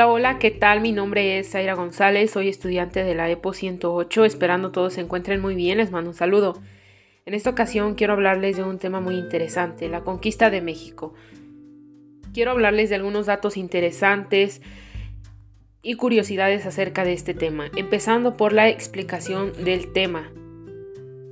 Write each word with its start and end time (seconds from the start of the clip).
Hola, 0.00 0.12
hola, 0.12 0.38
¿qué 0.38 0.50
tal? 0.50 0.80
Mi 0.80 0.92
nombre 0.92 1.38
es 1.38 1.50
Zaira 1.50 1.74
González, 1.74 2.30
soy 2.30 2.48
estudiante 2.48 3.04
de 3.04 3.14
la 3.14 3.28
EPO 3.28 3.52
108, 3.52 4.24
esperando 4.24 4.72
todos 4.72 4.94
se 4.94 5.02
encuentren 5.02 5.42
muy 5.42 5.54
bien, 5.54 5.76
les 5.76 5.90
mando 5.90 6.08
un 6.08 6.16
saludo. 6.16 6.58
En 7.26 7.34
esta 7.34 7.50
ocasión 7.50 7.96
quiero 7.96 8.14
hablarles 8.14 8.56
de 8.56 8.62
un 8.62 8.78
tema 8.78 9.02
muy 9.02 9.16
interesante, 9.16 9.90
la 9.90 10.00
conquista 10.00 10.48
de 10.48 10.62
México. 10.62 11.12
Quiero 12.32 12.52
hablarles 12.52 12.88
de 12.88 12.96
algunos 12.96 13.26
datos 13.26 13.58
interesantes 13.58 14.62
y 15.82 15.96
curiosidades 15.96 16.64
acerca 16.64 17.04
de 17.04 17.12
este 17.12 17.34
tema, 17.34 17.70
empezando 17.76 18.38
por 18.38 18.54
la 18.54 18.70
explicación 18.70 19.52
del 19.64 19.92
tema. 19.92 20.32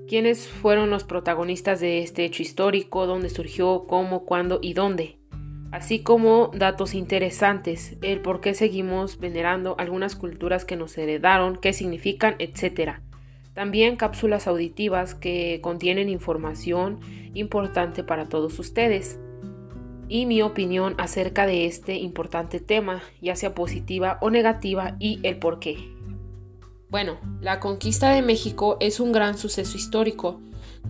¿Quiénes 0.08 0.46
fueron 0.46 0.90
los 0.90 1.04
protagonistas 1.04 1.80
de 1.80 2.02
este 2.02 2.26
hecho 2.26 2.42
histórico? 2.42 3.06
¿Dónde 3.06 3.30
surgió? 3.30 3.86
¿Cómo? 3.88 4.26
¿Cuándo? 4.26 4.58
¿Y 4.60 4.74
dónde? 4.74 5.17
Así 5.70 6.00
como 6.00 6.50
datos 6.54 6.94
interesantes, 6.94 7.96
el 8.02 8.20
por 8.20 8.40
qué 8.40 8.54
seguimos 8.54 9.18
venerando 9.18 9.76
algunas 9.78 10.16
culturas 10.16 10.64
que 10.64 10.76
nos 10.76 10.96
heredaron, 10.96 11.56
qué 11.56 11.72
significan, 11.72 12.36
etc. 12.38 13.00
También 13.54 13.96
cápsulas 13.96 14.46
auditivas 14.46 15.14
que 15.14 15.60
contienen 15.62 16.08
información 16.08 17.00
importante 17.34 18.04
para 18.04 18.28
todos 18.28 18.58
ustedes 18.58 19.18
y 20.08 20.26
mi 20.26 20.42
opinión 20.42 20.94
acerca 20.98 21.46
de 21.46 21.66
este 21.66 21.96
importante 21.96 22.60
tema, 22.60 23.02
ya 23.20 23.36
sea 23.36 23.54
positiva 23.54 24.18
o 24.20 24.30
negativa 24.30 24.96
y 24.98 25.20
el 25.22 25.38
por 25.38 25.58
qué. 25.58 25.76
Bueno, 26.88 27.18
la 27.42 27.60
conquista 27.60 28.10
de 28.10 28.22
México 28.22 28.78
es 28.80 28.98
un 28.98 29.12
gran 29.12 29.36
suceso 29.36 29.76
histórico 29.76 30.40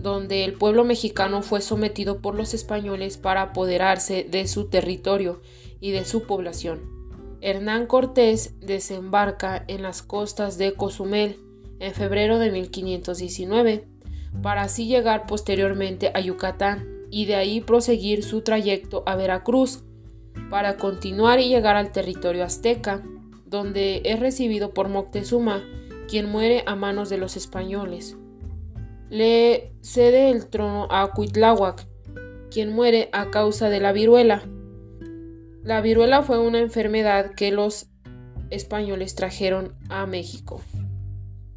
donde 0.01 0.45
el 0.45 0.53
pueblo 0.53 0.85
mexicano 0.85 1.41
fue 1.41 1.61
sometido 1.61 2.21
por 2.21 2.35
los 2.35 2.53
españoles 2.53 3.17
para 3.17 3.41
apoderarse 3.41 4.25
de 4.29 4.47
su 4.47 4.65
territorio 4.65 5.41
y 5.81 5.91
de 5.91 6.05
su 6.05 6.23
población. 6.23 6.81
Hernán 7.41 7.85
Cortés 7.85 8.53
desembarca 8.59 9.63
en 9.67 9.81
las 9.81 10.01
costas 10.01 10.57
de 10.57 10.73
Cozumel 10.73 11.37
en 11.79 11.93
febrero 11.93 12.39
de 12.39 12.51
1519, 12.51 13.85
para 14.41 14.63
así 14.63 14.87
llegar 14.87 15.25
posteriormente 15.25 16.11
a 16.13 16.19
Yucatán 16.19 16.87
y 17.09 17.25
de 17.25 17.35
ahí 17.35 17.61
proseguir 17.61 18.23
su 18.23 18.41
trayecto 18.41 19.03
a 19.05 19.15
Veracruz, 19.15 19.83
para 20.49 20.77
continuar 20.77 21.39
y 21.39 21.49
llegar 21.49 21.75
al 21.75 21.91
territorio 21.91 22.43
azteca, 22.43 23.03
donde 23.45 24.01
es 24.05 24.19
recibido 24.19 24.73
por 24.73 24.89
Moctezuma, 24.89 25.63
quien 26.07 26.29
muere 26.29 26.63
a 26.65 26.75
manos 26.75 27.09
de 27.09 27.17
los 27.17 27.35
españoles 27.35 28.17
le 29.09 29.73
cede 29.81 30.29
el 30.29 30.47
trono 30.47 30.87
a 30.89 31.11
Cuitláhuac, 31.11 31.87
quien 32.51 32.73
muere 32.73 33.09
a 33.11 33.29
causa 33.31 33.69
de 33.69 33.79
la 33.79 33.91
viruela. 33.91 34.43
La 35.63 35.81
viruela 35.81 36.21
fue 36.21 36.39
una 36.39 36.59
enfermedad 36.59 37.31
que 37.35 37.51
los 37.51 37.87
españoles 38.49 39.15
trajeron 39.15 39.75
a 39.89 40.05
México. 40.05 40.61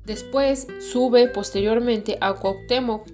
Después 0.05 0.67
sube 0.80 1.28
posteriormente 1.28 2.19
a 2.20 2.34
Cuauhtémoc, 2.34 3.06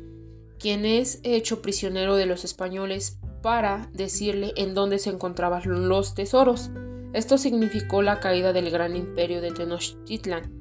quien 0.59 0.85
es 0.85 1.21
hecho 1.23 1.63
prisionero 1.63 2.17
de 2.17 2.27
los 2.27 2.45
españoles 2.45 3.19
para 3.43 3.91
decirle 3.93 4.53
en 4.57 4.75
dónde 4.75 4.99
se 4.99 5.11
encontraban 5.11 5.89
los 5.89 6.15
tesoros. 6.15 6.71
Esto 7.13 7.39
significó 7.39 8.03
la 8.03 8.21
caída 8.21 8.53
del 8.53 8.71
gran 8.71 8.97
imperio 8.97 9.41
de 9.41 9.53
Tenochtitlan. 9.53 10.53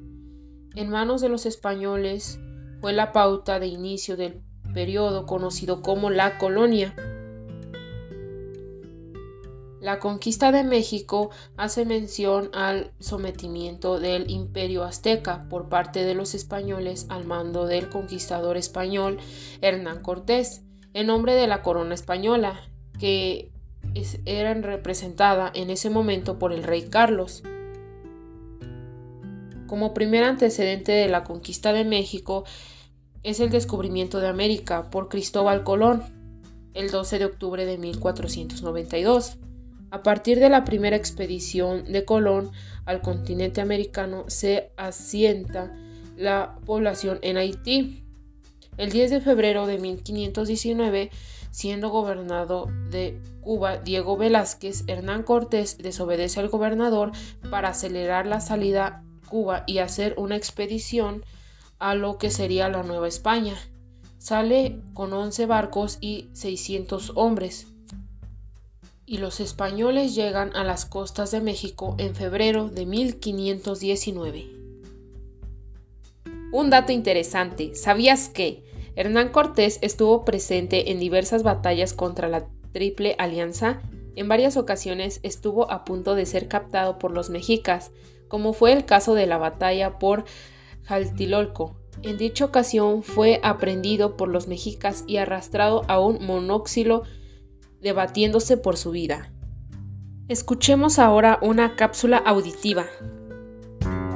En 0.74 0.90
manos 0.90 1.20
de 1.20 1.28
los 1.28 1.46
españoles, 1.46 2.38
fue 2.80 2.92
la 2.92 3.12
pauta 3.12 3.58
de 3.58 3.66
inicio 3.66 4.16
del 4.16 4.42
periodo 4.72 5.26
conocido 5.26 5.82
como 5.82 6.10
la 6.10 6.38
colonia. 6.38 6.94
La 9.80 10.00
conquista 10.00 10.50
de 10.50 10.64
México 10.64 11.30
hace 11.56 11.84
mención 11.84 12.50
al 12.52 12.92
sometimiento 12.98 14.00
del 14.00 14.28
imperio 14.30 14.82
azteca 14.82 15.46
por 15.48 15.68
parte 15.68 16.04
de 16.04 16.14
los 16.14 16.34
españoles 16.34 17.06
al 17.08 17.24
mando 17.24 17.66
del 17.66 17.88
conquistador 17.88 18.56
español 18.56 19.18
Hernán 19.60 20.02
Cortés, 20.02 20.62
en 20.94 21.06
nombre 21.06 21.34
de 21.34 21.46
la 21.46 21.62
corona 21.62 21.94
española, 21.94 22.60
que 22.98 23.52
era 24.24 24.52
representada 24.54 25.50
en 25.54 25.70
ese 25.70 25.90
momento 25.90 26.38
por 26.38 26.52
el 26.52 26.64
rey 26.64 26.88
Carlos. 26.88 27.42
Como 29.68 29.92
primer 29.92 30.24
antecedente 30.24 30.92
de 30.92 31.08
la 31.08 31.24
conquista 31.24 31.74
de 31.74 31.84
México 31.84 32.44
es 33.22 33.38
el 33.38 33.50
descubrimiento 33.50 34.18
de 34.18 34.26
América 34.26 34.88
por 34.90 35.10
Cristóbal 35.10 35.62
Colón 35.62 36.02
el 36.72 36.90
12 36.90 37.18
de 37.18 37.24
octubre 37.26 37.66
de 37.66 37.76
1492. 37.76 39.36
A 39.90 40.02
partir 40.02 40.40
de 40.40 40.48
la 40.48 40.64
primera 40.64 40.96
expedición 40.96 41.84
de 41.84 42.06
Colón 42.06 42.50
al 42.86 43.02
continente 43.02 43.60
americano 43.60 44.24
se 44.28 44.72
asienta 44.78 45.76
la 46.16 46.56
población 46.64 47.18
en 47.20 47.36
Haití. 47.36 48.04
El 48.78 48.90
10 48.90 49.10
de 49.10 49.20
febrero 49.20 49.66
de 49.66 49.78
1519, 49.78 51.10
siendo 51.50 51.90
gobernador 51.90 52.72
de 52.90 53.20
Cuba 53.42 53.76
Diego 53.76 54.16
Velázquez, 54.16 54.84
Hernán 54.86 55.24
Cortés 55.24 55.76
desobedece 55.76 56.40
al 56.40 56.48
gobernador 56.48 57.12
para 57.50 57.70
acelerar 57.70 58.26
la 58.26 58.40
salida 58.40 59.04
Cuba 59.28 59.64
y 59.66 59.78
hacer 59.78 60.14
una 60.16 60.36
expedición 60.36 61.24
a 61.78 61.94
lo 61.94 62.18
que 62.18 62.30
sería 62.30 62.68
la 62.68 62.82
Nueva 62.82 63.08
España. 63.08 63.54
Sale 64.18 64.80
con 64.94 65.12
11 65.12 65.46
barcos 65.46 65.98
y 66.00 66.28
600 66.32 67.12
hombres. 67.14 67.68
Y 69.06 69.18
los 69.18 69.40
españoles 69.40 70.14
llegan 70.14 70.54
a 70.54 70.64
las 70.64 70.84
costas 70.84 71.30
de 71.30 71.40
México 71.40 71.94
en 71.98 72.14
febrero 72.14 72.68
de 72.68 72.84
1519. 72.84 74.58
Un 76.50 76.70
dato 76.70 76.92
interesante, 76.92 77.74
¿sabías 77.74 78.28
que 78.28 78.64
Hernán 78.96 79.28
Cortés 79.28 79.78
estuvo 79.82 80.24
presente 80.24 80.90
en 80.90 80.98
diversas 80.98 81.42
batallas 81.42 81.92
contra 81.92 82.28
la 82.28 82.46
Triple 82.72 83.14
Alianza? 83.18 83.80
En 84.16 84.28
varias 84.28 84.56
ocasiones 84.56 85.20
estuvo 85.22 85.70
a 85.70 85.84
punto 85.84 86.14
de 86.14 86.26
ser 86.26 86.48
captado 86.48 86.98
por 86.98 87.12
los 87.12 87.30
mexicas, 87.30 87.92
como 88.28 88.52
fue 88.52 88.72
el 88.72 88.84
caso 88.84 89.14
de 89.14 89.26
la 89.26 89.38
batalla 89.38 89.98
por 89.98 90.24
Jaltilolco. 90.84 91.76
En 92.02 92.16
dicha 92.16 92.44
ocasión 92.44 93.02
fue 93.02 93.40
aprendido 93.42 94.16
por 94.16 94.28
los 94.28 94.46
mexicas 94.46 95.04
y 95.06 95.16
arrastrado 95.16 95.82
a 95.88 95.98
un 95.98 96.24
monóxilo 96.24 97.02
debatiéndose 97.80 98.56
por 98.56 98.76
su 98.76 98.90
vida. 98.90 99.32
Escuchemos 100.28 100.98
ahora 100.98 101.38
una 101.42 101.74
cápsula 101.74 102.18
auditiva. 102.18 102.84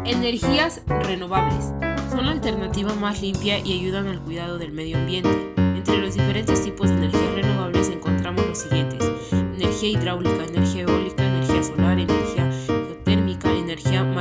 Energías 0.05 0.83
renovables 0.87 1.73
son 2.11 2.27
la 2.27 2.33
alternativa 2.33 2.93
más 2.95 3.23
limpia 3.23 3.59
y 3.59 3.81
ayudan 3.81 4.07
al 4.09 4.21
cuidado 4.21 4.59
del 4.59 4.73
medio 4.73 4.99
ambiente. 4.99 5.55
Entre 5.57 5.97
los 5.97 6.15
diferentes 6.15 6.63
tipos 6.63 6.91
de 6.91 6.97
energías 6.97 7.35
renovables 7.35 7.89
encontramos 7.89 8.47
los 8.47 8.59
siguientes. 8.59 9.03
Energía 9.33 9.89
hidráulica, 9.89 10.45
energía 10.45 10.62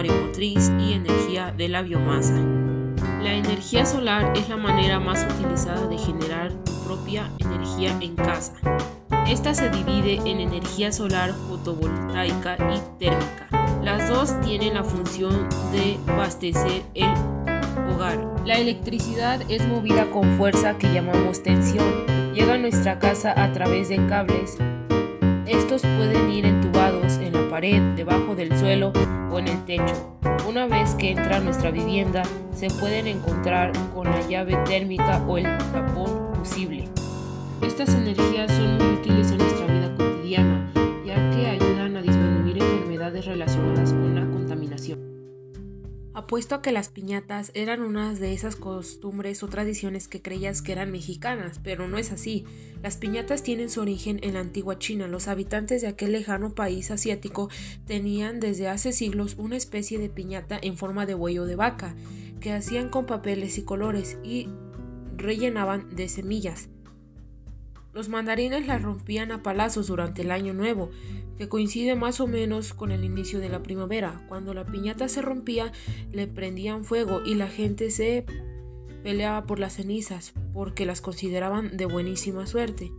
energía 0.01 0.13
mareomotriz 0.15 0.71
y 0.79 0.93
energía 0.93 1.51
de 1.51 1.69
la 1.69 1.81
biomasa. 1.81 2.35
La 3.21 3.33
energía 3.33 3.85
solar 3.85 4.33
es 4.35 4.49
la 4.49 4.57
manera 4.57 4.99
más 4.99 5.25
utilizada 5.35 5.87
de 5.87 5.97
generar 5.97 6.51
tu 6.51 6.71
propia 6.83 7.29
energía 7.39 7.95
en 8.01 8.15
casa. 8.15 8.53
Esta 9.27 9.53
se 9.53 9.69
divide 9.69 10.15
en 10.25 10.39
energía 10.39 10.91
solar 10.91 11.33
fotovoltaica 11.47 12.57
y 12.73 12.99
térmica. 12.99 13.47
Las 13.83 14.09
dos 14.09 14.39
tienen 14.41 14.73
la 14.73 14.83
función 14.83 15.47
de 15.71 15.97
abastecer 16.07 16.83
el 16.95 17.09
hogar. 17.93 18.19
La 18.45 18.57
electricidad 18.57 19.41
es 19.49 19.67
movida 19.67 20.09
con 20.09 20.37
fuerza 20.37 20.77
que 20.77 20.91
llamamos 20.91 21.43
tensión. 21.43 22.05
Llega 22.33 22.55
a 22.55 22.57
nuestra 22.57 22.99
casa 22.99 23.33
a 23.41 23.51
través 23.51 23.89
de 23.89 24.05
cables. 24.07 24.57
Estos 25.45 25.81
pueden 25.81 26.31
ir 26.31 26.45
en 26.45 26.61
la 26.80 26.80
pared, 27.51 27.81
debajo 27.97 28.33
del 28.33 28.57
suelo 28.57 28.93
o 29.29 29.37
en 29.37 29.49
el 29.49 29.65
techo. 29.65 30.17
Una 30.47 30.67
vez 30.67 30.95
que 30.95 31.11
entra 31.11 31.35
a 31.35 31.39
nuestra 31.41 31.69
vivienda, 31.69 32.23
se 32.55 32.69
pueden 32.69 33.07
encontrar 33.07 33.73
con 33.93 34.09
la 34.09 34.21
llave 34.27 34.55
térmica 34.65 35.21
o 35.27 35.37
el 35.37 35.43
tapón 35.73 36.33
fusible. 36.35 36.87
Estas 37.61 37.89
energías 37.89 38.49
son 38.51 38.77
muy 38.77 38.95
útiles 38.95 39.31
en 39.31 39.37
nuestra 39.37 39.67
vida 39.67 39.93
cotidiana, 39.97 40.71
ya 41.05 41.29
que 41.31 41.45
ayudan 41.45 41.97
a 41.97 42.01
disminuir 42.01 42.57
enfermedades 42.57 43.25
relacionadas 43.25 43.91
con 43.91 44.15
la 44.15 44.21
contaminación. 44.21 45.10
Apuesto 46.13 46.55
a 46.55 46.61
que 46.61 46.73
las 46.73 46.89
piñatas 46.89 47.51
eran 47.53 47.81
unas 47.81 48.19
de 48.19 48.33
esas 48.33 48.57
costumbres 48.57 49.43
o 49.43 49.47
tradiciones 49.47 50.09
que 50.09 50.21
creías 50.21 50.61
que 50.61 50.73
eran 50.73 50.91
mexicanas, 50.91 51.61
pero 51.63 51.87
no 51.87 51.97
es 51.97 52.11
así. 52.11 52.43
Las 52.83 52.97
piñatas 52.97 53.43
tienen 53.43 53.69
su 53.69 53.79
origen 53.79 54.19
en 54.21 54.33
la 54.33 54.41
antigua 54.41 54.77
China. 54.77 55.07
Los 55.07 55.29
habitantes 55.29 55.81
de 55.81 55.87
aquel 55.87 56.11
lejano 56.11 56.53
país 56.53 56.91
asiático 56.91 57.49
tenían 57.85 58.41
desde 58.41 58.67
hace 58.67 58.91
siglos 58.91 59.35
una 59.37 59.55
especie 59.55 59.99
de 59.99 60.09
piñata 60.09 60.59
en 60.61 60.75
forma 60.75 61.05
de 61.05 61.15
huello 61.15 61.45
de 61.45 61.55
vaca, 61.55 61.95
que 62.41 62.51
hacían 62.51 62.89
con 62.89 63.05
papeles 63.05 63.57
y 63.57 63.63
colores 63.63 64.17
y 64.21 64.49
rellenaban 65.15 65.95
de 65.95 66.09
semillas. 66.09 66.67
Los 67.93 68.09
mandarines 68.09 68.67
las 68.67 68.81
rompían 68.81 69.31
a 69.31 69.43
palazos 69.43 69.87
durante 69.87 70.23
el 70.23 70.31
año 70.31 70.53
nuevo, 70.53 70.91
que 71.41 71.49
coincide 71.49 71.95
más 71.95 72.19
o 72.19 72.27
menos 72.27 72.71
con 72.71 72.91
el 72.91 73.03
inicio 73.03 73.39
de 73.39 73.49
la 73.49 73.63
primavera. 73.63 74.23
Cuando 74.29 74.53
la 74.53 74.63
piñata 74.63 75.09
se 75.09 75.23
rompía, 75.23 75.71
le 76.11 76.27
prendían 76.27 76.85
fuego 76.85 77.23
y 77.25 77.33
la 77.33 77.47
gente 77.47 77.89
se 77.89 78.27
peleaba 79.01 79.47
por 79.47 79.57
las 79.57 79.73
cenizas, 79.73 80.33
porque 80.53 80.85
las 80.85 81.01
consideraban 81.01 81.75
de 81.77 81.87
buenísima 81.87 82.45
suerte. 82.45 82.91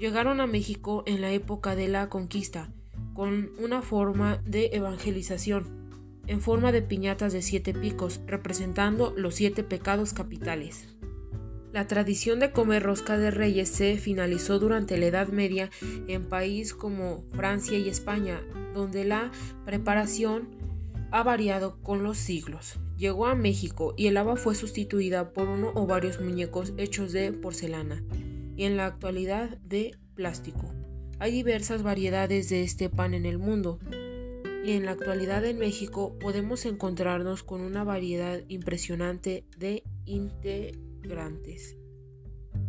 Llegaron 0.00 0.40
a 0.40 0.46
México 0.46 1.02
en 1.04 1.20
la 1.20 1.30
época 1.30 1.76
de 1.76 1.88
la 1.88 2.08
conquista, 2.08 2.72
con 3.12 3.50
una 3.58 3.82
forma 3.82 4.38
de 4.46 4.70
evangelización, 4.72 5.90
en 6.26 6.40
forma 6.40 6.72
de 6.72 6.80
piñatas 6.80 7.34
de 7.34 7.42
siete 7.42 7.74
picos, 7.74 8.22
representando 8.26 9.12
los 9.14 9.34
siete 9.34 9.62
pecados 9.62 10.14
capitales. 10.14 10.97
La 11.78 11.86
tradición 11.86 12.40
de 12.40 12.50
comer 12.50 12.82
rosca 12.82 13.18
de 13.18 13.30
reyes 13.30 13.68
se 13.68 13.98
finalizó 13.98 14.58
durante 14.58 14.98
la 14.98 15.06
Edad 15.06 15.28
Media 15.28 15.70
en 16.08 16.28
países 16.28 16.74
como 16.74 17.22
Francia 17.36 17.78
y 17.78 17.88
España, 17.88 18.42
donde 18.74 19.04
la 19.04 19.30
preparación 19.64 20.48
ha 21.12 21.22
variado 21.22 21.80
con 21.84 22.02
los 22.02 22.18
siglos. 22.18 22.80
Llegó 22.96 23.26
a 23.26 23.36
México 23.36 23.94
y 23.96 24.08
el 24.08 24.16
haba 24.16 24.34
fue 24.34 24.56
sustituida 24.56 25.32
por 25.32 25.46
uno 25.46 25.70
o 25.76 25.86
varios 25.86 26.20
muñecos 26.20 26.74
hechos 26.78 27.12
de 27.12 27.32
porcelana 27.32 28.02
y 28.56 28.64
en 28.64 28.76
la 28.76 28.86
actualidad 28.86 29.56
de 29.58 29.94
plástico. 30.16 30.74
Hay 31.20 31.30
diversas 31.30 31.84
variedades 31.84 32.48
de 32.48 32.64
este 32.64 32.90
pan 32.90 33.14
en 33.14 33.24
el 33.24 33.38
mundo 33.38 33.78
y 34.64 34.72
en 34.72 34.84
la 34.84 34.90
actualidad 34.90 35.44
en 35.44 35.60
México 35.60 36.18
podemos 36.18 36.66
encontrarnos 36.66 37.44
con 37.44 37.60
una 37.60 37.84
variedad 37.84 38.40
impresionante 38.48 39.44
de 39.56 39.84
integrantes. 40.06 40.87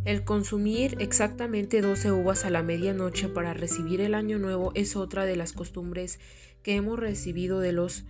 El 0.06 0.24
consumir 0.24 0.96
exactamente 1.00 1.82
12 1.82 2.12
uvas 2.12 2.46
a 2.46 2.50
la 2.50 2.64
medianoche 2.64 3.28
para 3.28 3.54
recibir 3.54 4.02
el 4.02 4.16
año 4.16 4.40
nuevo 4.40 4.72
es 4.76 4.96
otra 4.96 5.26
de 5.26 5.36
las 5.36 5.54
costumbres 5.54 6.20
que 6.64 6.76
hemos 6.76 6.98
recibido 7.00 7.60
de 7.60 7.74
los, 7.74 8.06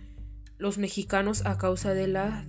los 0.56 0.78
mexicanos 0.78 1.44
a 1.46 1.58
causa 1.58 1.94
de 1.94 2.06
las 2.06 2.46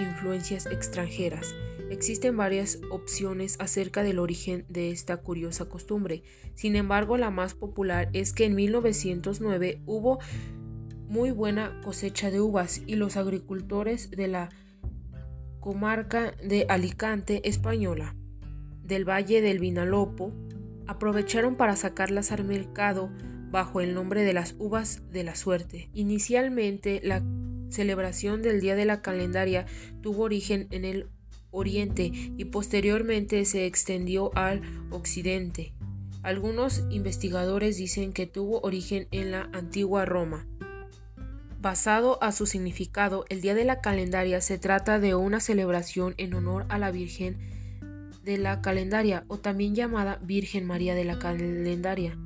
influencias 0.00 0.66
extranjeras. 0.66 1.54
Existen 1.90 2.36
varias 2.36 2.80
opciones 2.90 3.56
acerca 3.60 4.02
del 4.02 4.18
origen 4.18 4.64
de 4.68 4.90
esta 4.90 5.18
curiosa 5.18 5.66
costumbre. 5.66 6.22
Sin 6.54 6.74
embargo, 6.74 7.16
la 7.16 7.30
más 7.30 7.54
popular 7.54 8.08
es 8.12 8.32
que 8.32 8.44
en 8.44 8.54
1909 8.54 9.82
hubo 9.86 10.18
muy 11.08 11.30
buena 11.30 11.80
cosecha 11.84 12.30
de 12.30 12.40
uvas 12.40 12.82
y 12.86 12.96
los 12.96 13.16
agricultores 13.16 14.10
de 14.10 14.28
la 14.28 14.48
comarca 15.66 16.32
de 16.44 16.64
Alicante 16.68 17.48
española 17.48 18.14
del 18.84 19.04
Valle 19.04 19.40
del 19.40 19.58
Vinalopó 19.58 20.32
aprovecharon 20.86 21.56
para 21.56 21.74
sacarlas 21.74 22.30
al 22.30 22.44
mercado 22.44 23.10
bajo 23.50 23.80
el 23.80 23.92
nombre 23.92 24.22
de 24.22 24.32
las 24.32 24.54
uvas 24.60 25.02
de 25.10 25.24
la 25.24 25.34
suerte. 25.34 25.90
Inicialmente 25.92 27.00
la 27.02 27.24
celebración 27.68 28.42
del 28.42 28.60
Día 28.60 28.76
de 28.76 28.84
la 28.84 29.02
Calendaria 29.02 29.66
tuvo 30.02 30.22
origen 30.22 30.68
en 30.70 30.84
el 30.84 31.08
Oriente 31.50 32.12
y 32.14 32.44
posteriormente 32.44 33.44
se 33.44 33.66
extendió 33.66 34.30
al 34.36 34.62
Occidente. 34.92 35.74
Algunos 36.22 36.84
investigadores 36.90 37.76
dicen 37.76 38.12
que 38.12 38.28
tuvo 38.28 38.60
origen 38.60 39.08
en 39.10 39.32
la 39.32 39.50
antigua 39.52 40.04
Roma. 40.04 40.46
Basado 41.66 42.22
a 42.22 42.30
su 42.30 42.46
significado, 42.46 43.24
el 43.28 43.40
Día 43.40 43.52
de 43.52 43.64
la 43.64 43.80
Calendaria 43.80 44.40
se 44.40 44.56
trata 44.56 45.00
de 45.00 45.16
una 45.16 45.40
celebración 45.40 46.14
en 46.16 46.32
honor 46.34 46.64
a 46.68 46.78
la 46.78 46.92
Virgen 46.92 47.38
de 48.22 48.38
la 48.38 48.62
Calendaria 48.62 49.24
o 49.26 49.38
también 49.38 49.74
llamada 49.74 50.20
Virgen 50.22 50.64
María 50.64 50.94
de 50.94 51.02
la 51.02 51.18
Calendaria, 51.18 52.16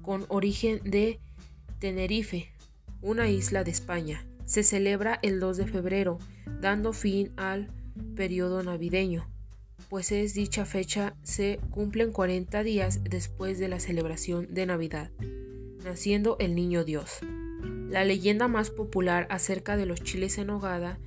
con 0.00 0.26
origen 0.28 0.80
de 0.84 1.18
Tenerife, 1.80 2.52
una 3.02 3.28
isla 3.28 3.64
de 3.64 3.72
España. 3.72 4.28
Se 4.44 4.62
celebra 4.62 5.18
el 5.22 5.40
2 5.40 5.56
de 5.56 5.66
febrero, 5.66 6.20
dando 6.60 6.92
fin 6.92 7.32
al 7.36 7.72
periodo 8.14 8.62
navideño, 8.62 9.28
pues 9.88 10.12
es 10.12 10.34
dicha 10.34 10.66
fecha 10.66 11.16
se 11.24 11.58
cumplen 11.70 12.12
40 12.12 12.62
días 12.62 13.02
después 13.02 13.58
de 13.58 13.66
la 13.66 13.80
celebración 13.80 14.54
de 14.54 14.66
Navidad, 14.66 15.10
naciendo 15.82 16.36
el 16.38 16.54
Niño 16.54 16.84
Dios. 16.84 17.18
La 17.94 18.04
leyenda 18.04 18.48
más 18.48 18.70
popular 18.70 19.28
acerca 19.30 19.76
de 19.76 19.86
los 19.86 20.02
chiles 20.02 20.38
en 20.38 20.50
hogada 20.50 20.98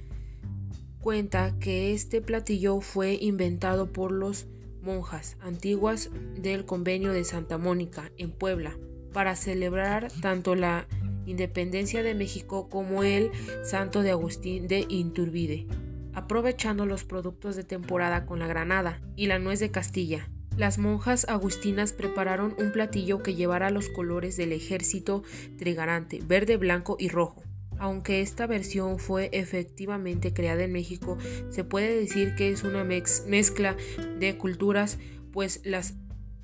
cuenta 1.01 1.53
que 1.59 1.93
este 1.93 2.21
platillo 2.21 2.79
fue 2.79 3.17
inventado 3.19 3.91
por 3.91 4.13
los 4.13 4.47
monjas 4.83 5.35
antiguas 5.41 6.09
del 6.37 6.63
convenio 6.63 7.11
de 7.11 7.25
Santa 7.25 7.57
Mónica 7.57 8.09
en 8.17 8.31
Puebla 8.31 8.77
para 9.11 9.35
celebrar 9.35 10.09
tanto 10.21 10.55
la 10.55 10.87
independencia 11.25 12.03
de 12.03 12.15
México 12.15 12.69
como 12.69 13.03
el 13.03 13.31
santo 13.65 14.01
de 14.01 14.11
Agustín 14.11 14.69
de 14.69 14.85
Inturbide, 14.87 15.67
aprovechando 16.13 16.85
los 16.85 17.03
productos 17.03 17.57
de 17.57 17.65
temporada 17.65 18.25
con 18.25 18.39
la 18.39 18.47
granada 18.47 19.01
y 19.17 19.27
la 19.27 19.39
nuez 19.39 19.59
de 19.59 19.71
Castilla. 19.71 20.29
Las 20.57 20.79
monjas 20.79 21.27
agustinas 21.29 21.93
prepararon 21.93 22.55
un 22.57 22.71
platillo 22.71 23.21
que 23.21 23.35
llevara 23.35 23.69
los 23.69 23.89
colores 23.89 24.37
del 24.37 24.51
ejército 24.51 25.21
trigarante, 25.59 26.19
verde, 26.25 26.57
blanco 26.57 26.97
y 26.99 27.09
rojo. 27.09 27.43
Aunque 27.77 28.21
esta 28.21 28.47
versión 28.47 28.97
fue 28.97 29.29
efectivamente 29.33 30.33
creada 30.33 30.63
en 30.63 30.71
México, 30.71 31.19
se 31.51 31.63
puede 31.63 31.95
decir 31.95 32.33
que 32.33 32.49
es 32.49 32.63
una 32.63 32.83
mezcla 32.83 33.77
de 34.19 34.35
culturas, 34.39 34.97
pues 35.31 35.61
las 35.63 35.93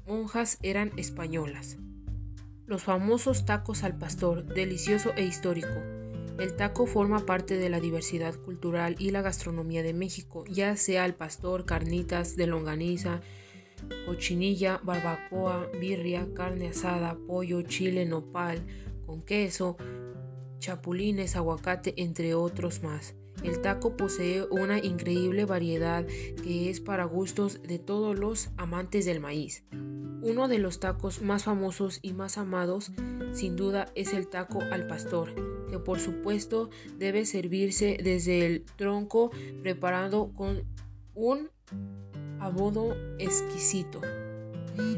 monjas 0.06 0.60
eran 0.62 0.92
españolas. 0.95 1.77
Los 2.68 2.83
famosos 2.83 3.45
tacos 3.45 3.83
al 3.83 3.98
pastor, 3.98 4.45
delicioso 4.45 5.12
e 5.15 5.25
histórico. 5.25 5.74
El 6.38 6.56
taco 6.56 6.86
forma 6.86 7.25
parte 7.25 7.57
de 7.57 7.69
la 7.69 7.80
diversidad 7.80 8.36
cultural 8.36 8.95
y 9.00 9.10
la 9.10 9.24
gastronomía 9.24 9.81
de 9.81 9.94
México, 9.94 10.45
ya 10.48 10.77
sea 10.77 11.04
al 11.04 11.15
pastor, 11.15 11.65
carnitas 11.65 12.36
de 12.36 12.45
longaniza, 12.45 13.21
cochinilla, 14.06 14.80
barbacoa, 14.83 15.69
birria, 15.80 16.27
carne 16.33 16.69
asada, 16.69 17.18
pollo, 17.27 17.62
chile, 17.62 18.06
nopal, 18.06 18.65
con 19.06 19.21
queso, 19.21 19.77
chapulines, 20.59 21.35
aguacate, 21.35 21.94
entre 21.97 22.35
otros 22.35 22.83
más. 22.83 23.15
El 23.44 23.62
taco 23.62 23.97
posee 23.97 24.45
una 24.51 24.80
increíble 24.80 25.45
variedad 25.45 26.05
que 26.43 26.69
es 26.69 26.79
para 26.79 27.03
gustos 27.03 27.62
de 27.62 27.79
todos 27.79 28.17
los 28.17 28.50
amantes 28.58 29.05
del 29.05 29.19
maíz. 29.19 29.65
Uno 30.22 30.48
de 30.48 30.60
los 30.60 30.79
tacos 30.79 31.22
más 31.22 31.43
famosos 31.43 32.00
y 32.01 32.13
más 32.13 32.38
amados 32.38 32.93
sin 33.34 33.55
duda 33.55 33.91
es 33.96 34.13
el 34.13 34.27
taco 34.27 34.62
al 34.62 34.88
pastor, 34.88 35.34
que 35.69 35.79
por 35.79 36.00
supuesto 36.00 36.69
debe 36.98 37.25
servirse 37.25 37.98
desde 38.01 38.46
el 38.46 38.63
tronco 38.77 39.31
preparado 39.62 40.31
con 40.34 40.63
un 41.13 41.50
abodo 42.43 42.97
exquisito. 43.19 44.01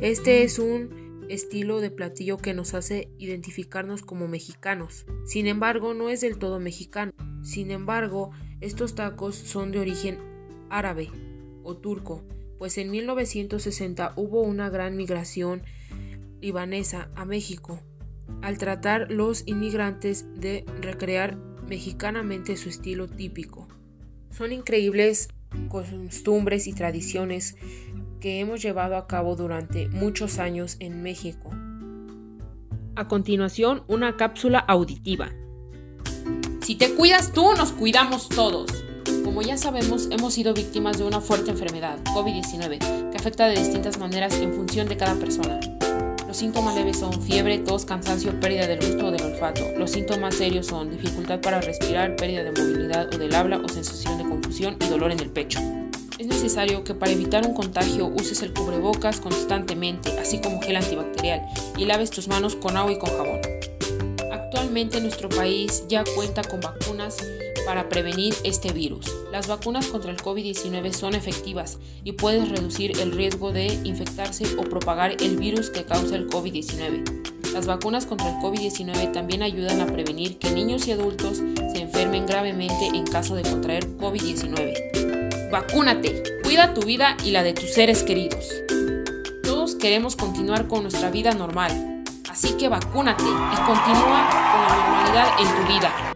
Este 0.02 0.44
es 0.44 0.58
un 0.58 1.26
estilo 1.30 1.80
de 1.80 1.92
platillo 1.92 2.38
que 2.38 2.54
nos 2.54 2.74
hace 2.74 3.10
identificarnos 3.20 4.02
como 4.02 4.28
mexicanos. 4.28 5.06
Sin 5.26 5.48
embargo, 5.48 5.94
no 5.94 6.10
es 6.10 6.22
del 6.22 6.38
todo 6.38 6.60
mexicano. 6.60 7.12
Sin 7.44 7.72
embargo, 7.72 8.32
estos 8.62 8.96
tacos 8.96 9.36
son 9.36 9.72
de 9.72 9.80
origen 9.80 10.18
árabe 10.70 11.10
o 11.64 11.78
turco, 11.78 12.24
pues 12.58 12.78
en 12.78 12.90
1960 12.90 14.14
hubo 14.16 14.42
una 14.42 14.70
gran 14.70 14.96
migración 14.96 15.62
libanesa 16.42 17.10
a 17.16 17.26
México, 17.26 17.80
al 18.42 18.58
tratar 18.58 19.12
los 19.12 19.44
inmigrantes 19.46 20.26
de 20.40 20.66
recrear 20.82 21.38
mexicanamente 21.68 22.58
su 22.58 22.70
estilo 22.70 23.08
típico. 23.08 23.68
Son 24.32 24.52
increíbles 24.52 25.30
costumbres 25.68 26.68
y 26.68 26.74
tradiciones 26.74 27.56
que 28.20 28.40
hemos 28.40 28.62
llevado 28.62 28.96
a 28.96 29.08
cabo 29.08 29.36
durante 29.36 29.88
muchos 29.90 30.40
años 30.40 30.78
en 30.80 31.02
México. 31.04 31.52
A 32.96 33.08
continuación, 33.08 33.84
una 33.88 34.16
cápsula 34.16 34.60
auditiva. 34.60 35.32
Si 36.62 36.76
te 36.76 36.96
cuidas 36.96 37.34
tú, 37.34 37.54
nos 37.58 37.72
cuidamos 37.72 38.30
todos. 38.30 38.84
Como 39.24 39.42
ya 39.42 39.58
sabemos, 39.58 40.08
hemos 40.12 40.34
sido 40.34 40.54
víctimas 40.54 40.98
de 40.98 41.04
una 41.04 41.22
fuerte 41.22 41.52
enfermedad, 41.52 42.00
COVID-19, 42.16 43.12
que 43.12 43.18
afecta 43.18 43.48
de 43.48 43.60
distintas 43.60 44.00
maneras 44.00 44.34
en 44.40 44.54
función 44.54 44.88
de 44.88 44.98
cada 44.98 45.16
persona. 45.16 45.60
Los 46.36 46.42
síntomas 46.42 46.76
leves 46.76 47.00
son 47.00 47.22
fiebre, 47.22 47.60
tos, 47.60 47.86
cansancio, 47.86 48.38
pérdida 48.42 48.68
del 48.68 48.86
gusto 48.86 49.06
o 49.06 49.12
del 49.12 49.22
olfato. 49.22 49.62
Los 49.78 49.92
síntomas 49.92 50.36
serios 50.36 50.68
son 50.68 50.92
dificultad 50.92 51.40
para 51.40 51.62
respirar, 51.62 52.18
pérdida 52.18 52.44
de 52.44 52.52
movilidad 52.52 53.08
o 53.14 53.18
del 53.18 53.34
habla 53.34 53.62
o 53.64 53.70
sensación 53.70 54.18
de 54.18 54.26
confusión 54.26 54.76
y 54.82 54.90
dolor 54.90 55.14
en 55.14 55.22
el 55.22 55.30
pecho. 55.30 55.62
Es 56.20 56.28
necesario 56.28 56.84
que 56.84 56.94
para 56.94 57.14
evitar 57.14 57.48
un 57.48 57.54
contagio 57.54 58.08
uses 58.08 58.42
el 58.42 58.54
cubrebocas 58.54 59.22
constantemente, 59.22 60.12
así 60.20 60.42
como 60.42 60.62
gel 60.62 60.76
antibacterial, 60.76 61.42
y 61.78 61.86
laves 61.86 62.10
tus 62.10 62.28
manos 62.28 62.58
con 62.58 62.76
agua 62.76 62.92
y 62.92 63.00
con 63.00 63.12
jabón. 63.12 63.40
Actualmente 64.34 65.00
nuestro 65.00 65.30
país 65.30 65.86
ya 65.88 66.04
cuenta 66.18 66.44
con 66.44 66.60
vacunas 66.60 67.16
para 67.66 67.90
prevenir 67.90 68.34
este 68.44 68.72
virus. 68.72 69.12
Las 69.32 69.48
vacunas 69.48 69.88
contra 69.88 70.12
el 70.12 70.18
COVID-19 70.18 70.94
son 70.94 71.16
efectivas 71.16 71.80
y 72.04 72.14
pueden 72.14 72.50
reducir 72.50 73.00
el 73.00 73.12
riesgo 73.12 73.52
de 73.52 73.68
infectarse 73.84 74.46
o 74.58 74.64
propagar 74.64 75.22
el 75.22 75.38
virus 75.38 75.70
que 75.70 75.84
causa 75.84 76.16
el 76.16 76.30
COVID-19. 76.30 77.26
Las 77.54 77.68
vacunas 77.68 78.06
contra 78.06 78.30
el 78.30 78.36
COVID-19 78.36 79.14
también 79.14 79.42
ayudan 79.42 79.82
a 79.82 79.86
prevenir 79.86 80.38
que 80.38 80.52
niños 80.52 80.88
y 80.88 80.92
adultos 80.92 81.38
se 81.38 81.82
enfermen 81.82 82.26
gravemente 82.26 82.88
en 82.88 83.06
caso 83.06 83.36
de 83.36 83.44
contraer 83.44 83.88
COVID-19. 83.98 85.50
Vacúnate, 85.52 86.22
cuida 86.44 86.74
tu 86.74 86.82
vida 86.82 87.16
y 87.24 87.32
la 87.32 87.44
de 87.44 87.54
tus 87.54 87.74
seres 87.74 88.04
queridos. 88.04 88.46
Todos 89.44 89.76
queremos 89.76 90.18
continuar 90.18 90.68
con 90.68 90.82
nuestra 90.82 91.10
vida 91.12 91.32
normal, 91.32 92.04
así 92.30 92.54
que 92.58 92.68
vacúnate 92.68 93.24
y 93.24 93.56
continúa 93.66 94.30
con 94.52 94.62
la 94.62 94.76
normalidad 94.76 95.28
en 95.40 95.48
tu 95.48 95.74
vida. 95.74 96.15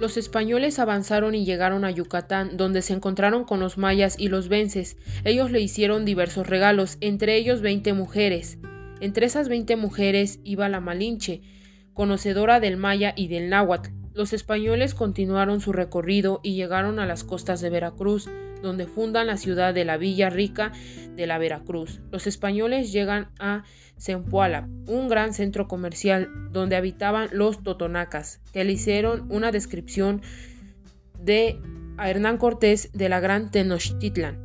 Los 0.00 0.16
españoles 0.16 0.78
avanzaron 0.78 1.34
y 1.34 1.44
llegaron 1.44 1.84
a 1.84 1.90
Yucatán, 1.90 2.56
donde 2.56 2.80
se 2.80 2.94
encontraron 2.94 3.44
con 3.44 3.60
los 3.60 3.76
mayas 3.76 4.18
y 4.18 4.28
los 4.28 4.48
vences. 4.48 4.96
Ellos 5.24 5.50
le 5.50 5.60
hicieron 5.60 6.06
diversos 6.06 6.46
regalos, 6.46 6.96
entre 7.02 7.36
ellos 7.36 7.60
20 7.60 7.92
mujeres. 7.92 8.56
Entre 9.02 9.26
esas 9.26 9.50
20 9.50 9.76
mujeres 9.76 10.40
iba 10.42 10.70
la 10.70 10.80
Malinche, 10.80 11.42
conocedora 11.92 12.60
del 12.60 12.78
maya 12.78 13.12
y 13.14 13.28
del 13.28 13.50
náhuatl. 13.50 13.90
Los 14.14 14.32
españoles 14.32 14.94
continuaron 14.94 15.60
su 15.60 15.70
recorrido 15.70 16.40
y 16.42 16.54
llegaron 16.54 16.98
a 16.98 17.04
las 17.04 17.22
costas 17.22 17.60
de 17.60 17.68
Veracruz, 17.68 18.30
donde 18.62 18.86
fundan 18.86 19.26
la 19.26 19.36
ciudad 19.36 19.74
de 19.74 19.84
la 19.84 19.98
Villa 19.98 20.30
Rica 20.30 20.72
de 21.14 21.26
la 21.26 21.36
Veracruz. 21.36 22.00
Los 22.10 22.26
españoles 22.26 22.90
llegan 22.90 23.32
a 23.38 23.64
Zempoala, 24.00 24.68
un 24.86 25.08
gran 25.08 25.34
centro 25.34 25.68
comercial 25.68 26.28
donde 26.50 26.76
habitaban 26.76 27.28
los 27.32 27.62
totonacas, 27.62 28.40
que 28.52 28.64
le 28.64 28.72
hicieron 28.72 29.30
una 29.30 29.52
descripción 29.52 30.22
de 31.18 31.60
a 31.98 32.08
Hernán 32.08 32.38
Cortés 32.38 32.90
de 32.92 33.08
la 33.08 33.20
Gran 33.20 33.50
Tenochtitlan. 33.50 34.42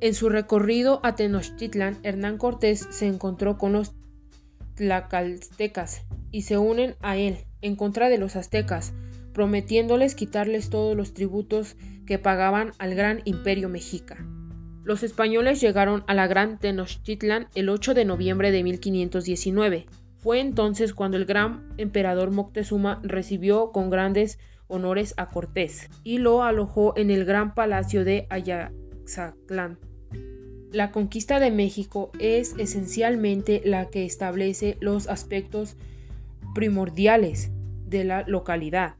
En 0.00 0.14
su 0.14 0.28
recorrido 0.28 1.00
a 1.04 1.14
Tenochtitlan, 1.14 1.98
Hernán 2.02 2.36
Cortés 2.36 2.86
se 2.90 3.06
encontró 3.06 3.58
con 3.58 3.72
los 3.72 3.94
tlacaltecas 4.74 6.04
y 6.32 6.42
se 6.42 6.58
unen 6.58 6.96
a 7.00 7.16
él 7.16 7.38
en 7.62 7.76
contra 7.76 8.08
de 8.08 8.18
los 8.18 8.36
aztecas, 8.36 8.92
prometiéndoles 9.32 10.14
quitarles 10.14 10.68
todos 10.68 10.96
los 10.96 11.14
tributos 11.14 11.76
que 12.06 12.18
pagaban 12.18 12.72
al 12.78 12.94
gran 12.94 13.22
imperio 13.24 13.68
mexica. 13.68 14.16
Los 14.86 15.02
españoles 15.02 15.60
llegaron 15.60 16.04
a 16.06 16.14
la 16.14 16.28
Gran 16.28 16.60
Tenochtitlan 16.60 17.48
el 17.56 17.70
8 17.70 17.92
de 17.92 18.04
noviembre 18.04 18.52
de 18.52 18.62
1519. 18.62 19.86
Fue 20.18 20.38
entonces 20.38 20.94
cuando 20.94 21.16
el 21.16 21.24
gran 21.24 21.74
emperador 21.76 22.30
Moctezuma 22.30 23.00
recibió 23.02 23.72
con 23.72 23.90
grandes 23.90 24.38
honores 24.68 25.12
a 25.16 25.28
Cortés 25.28 25.90
y 26.04 26.18
lo 26.18 26.44
alojó 26.44 26.96
en 26.96 27.10
el 27.10 27.24
gran 27.24 27.52
palacio 27.52 28.04
de 28.04 28.28
Ayaxatlán. 28.30 29.80
La 30.70 30.92
conquista 30.92 31.40
de 31.40 31.50
México 31.50 32.12
es 32.20 32.54
esencialmente 32.56 33.62
la 33.64 33.86
que 33.86 34.04
establece 34.04 34.76
los 34.78 35.08
aspectos 35.08 35.74
primordiales 36.54 37.50
de 37.84 38.04
la 38.04 38.22
localidad, 38.22 38.94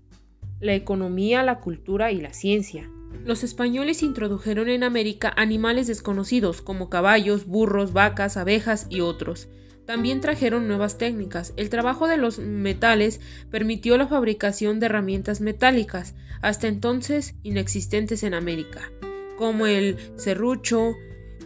la 0.59 0.75
economía, 0.75 1.45
la 1.45 1.61
cultura 1.61 2.11
y 2.11 2.21
la 2.21 2.33
ciencia. 2.33 2.90
Los 3.25 3.43
españoles 3.43 4.03
introdujeron 4.03 4.69
en 4.69 4.85
América 4.85 5.33
animales 5.37 5.87
desconocidos 5.87 6.63
como 6.63 6.89
caballos, 6.89 7.47
burros, 7.47 7.93
vacas, 7.93 8.37
abejas 8.37 8.87
y 8.89 9.01
otros. 9.01 9.49
También 9.85 10.21
trajeron 10.21 10.67
nuevas 10.67 10.99
técnicas. 10.99 11.53
El 11.57 11.71
trabajo 11.71 12.09
de 12.09 12.17
los 12.17 12.39
metales 12.39 13.21
permitió 13.51 13.97
la 13.97 14.09
fabricación 14.09 14.81
de 14.81 14.87
herramientas 14.87 15.41
metálicas, 15.41 16.15
hasta 16.43 16.67
entonces 16.67 17.35
inexistentes 17.45 18.23
en 18.25 18.35
América, 18.35 18.91
como 19.39 19.67
el 19.67 19.97
serrucho, 20.17 20.95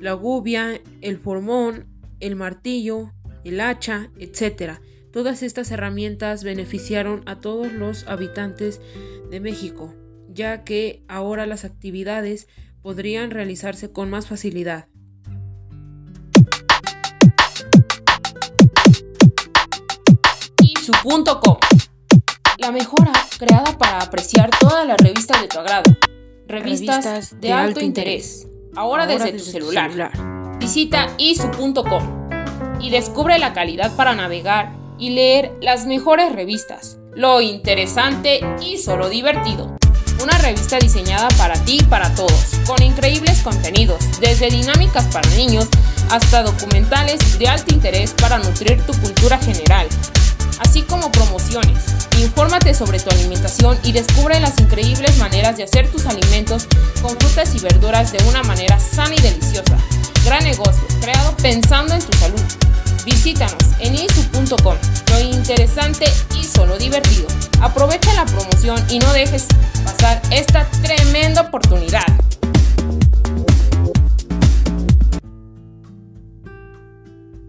la 0.00 0.14
gubia, 0.14 0.80
el 1.02 1.18
formón, 1.18 1.86
el 2.18 2.34
martillo, 2.34 3.12
el 3.44 3.60
hacha, 3.60 4.10
etc. 4.18 4.80
Todas 5.12 5.42
estas 5.42 5.70
herramientas 5.70 6.44
beneficiaron 6.44 7.22
a 7.26 7.40
todos 7.40 7.72
los 7.72 8.06
habitantes 8.06 8.80
de 9.30 9.40
México 9.40 9.94
ya 10.32 10.64
que 10.64 11.02
ahora 11.08 11.46
las 11.46 11.64
actividades 11.64 12.48
podrían 12.82 13.30
realizarse 13.30 13.92
con 13.92 14.10
más 14.10 14.26
facilidad. 14.26 14.86
Y 20.62 20.74
su.com, 20.76 21.58
la 22.58 22.70
mejora 22.70 23.12
creada 23.38 23.76
para 23.78 23.98
apreciar 23.98 24.50
todas 24.58 24.86
las 24.86 24.98
revistas 24.98 25.40
de 25.40 25.48
tu 25.48 25.58
agrado. 25.58 25.90
Revistas, 26.46 27.40
de, 27.40 27.52
alto, 27.52 27.80
interés. 27.80 28.46
Ahora, 28.74 29.06
desde, 29.06 29.32
tu, 29.32 29.38
celular. 29.38 29.90
celular. 29.90 30.58
Visita 30.58 31.06
isu.com 31.16 32.28
y 32.80 32.90
descubre 32.90 33.38
la 33.38 33.52
calidad 33.52 33.94
para 33.96 34.14
navegar 34.14 34.72
y 34.98 35.10
leer 35.10 35.56
las 35.60 35.86
mejores 35.86 36.32
revistas, 36.32 36.98
lo 37.20 37.42
interesante 37.42 38.40
y 38.62 38.78
solo 38.78 39.10
divertido. 39.10 39.76
Una 40.22 40.38
revista 40.38 40.78
diseñada 40.78 41.28
para 41.36 41.54
ti 41.64 41.76
y 41.78 41.84
para 41.84 42.14
todos, 42.14 42.54
con 42.66 42.82
increíbles 42.82 43.42
contenidos, 43.42 44.02
desde 44.20 44.48
dinámicas 44.48 45.04
para 45.12 45.28
niños 45.36 45.68
hasta 46.10 46.42
documentales 46.42 47.38
de 47.38 47.46
alto 47.46 47.74
interés 47.74 48.14
para 48.14 48.38
nutrir 48.38 48.80
tu 48.86 48.94
cultura 49.00 49.36
general, 49.36 49.86
así 50.58 50.82
como 50.82 51.10
promociones. 51.12 51.78
Infórmate 52.18 52.74
sobre 52.74 53.00
tu 53.00 53.10
alimentación 53.10 53.78
y 53.82 53.92
descubre 53.92 54.38
las 54.40 54.58
increíbles 54.58 55.16
maneras 55.18 55.56
de 55.56 55.64
hacer 55.64 55.90
tus 55.90 56.06
alimentos 56.06 56.66
con 57.00 57.18
frutas 57.18 57.54
y 57.54 57.60
verduras 57.60 58.12
de 58.12 58.22
una 58.28 58.42
manera 58.42 58.78
sana 58.78 59.14
y 59.14 59.20
deliciosa. 59.20 59.76
Gran 60.24 60.44
negocio, 60.44 60.82
creado 61.00 61.36
pensando 61.36 61.94
en 61.94 62.02
tu 62.02 62.16
salud. 62.18 62.42
Visítanos 63.04 63.56
en 63.78 63.94
isu.com. 63.94 64.76
Lo 65.10 65.20
interesante 65.20 66.04
y 66.38 66.44
solo 66.44 66.76
divertido. 66.76 67.26
Aprovecha 67.60 68.12
la 68.14 68.26
promoción 68.26 68.84
y 68.88 68.98
no 68.98 69.12
dejes 69.12 69.46
pasar 69.84 70.20
esta 70.30 70.66
tremenda 70.82 71.42
oportunidad. 71.42 72.04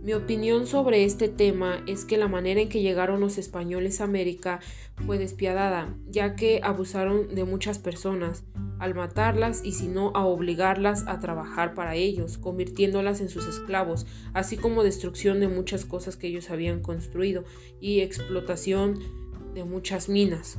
Mi 0.04 0.14
opinión 0.14 0.66
sobre 0.66 1.06
este 1.06 1.30
tema 1.30 1.84
es 1.86 2.06
que 2.06 2.18
la 2.18 2.28
manera 2.28 2.60
en 2.60 2.70
que 2.70 2.82
llegaron 2.82 3.20
los 3.20 3.38
españoles 3.38 4.02
a 4.02 4.06
América 4.06 4.60
fue 5.06 5.20
despiadada, 5.20 5.96
ya 6.10 6.36
que 6.36 6.60
abusaron 6.64 7.36
de 7.36 7.44
muchas 7.44 7.78
personas 7.78 8.44
al 8.80 8.96
matarlas 8.96 9.64
y 9.64 9.74
si 9.74 9.88
no 9.88 10.12
a 10.16 10.26
obligarlas 10.26 11.08
a 11.08 11.20
trabajar 11.20 11.76
para 11.76 11.94
ellos, 11.94 12.40
convirtiéndolas 12.40 13.22
en 13.22 13.30
sus 13.30 13.48
esclavos, 13.48 14.08
así 14.34 14.58
como 14.58 14.82
destrucción 14.82 15.40
de 15.40 15.48
muchas 15.48 15.86
cosas 15.86 16.18
que 16.18 16.28
ellos 16.28 16.50
habían 16.50 16.82
construido 16.82 17.44
y 17.80 18.00
explotación 18.00 18.98
de 19.54 19.66
muchas 19.66 20.10
minas. 20.10 20.58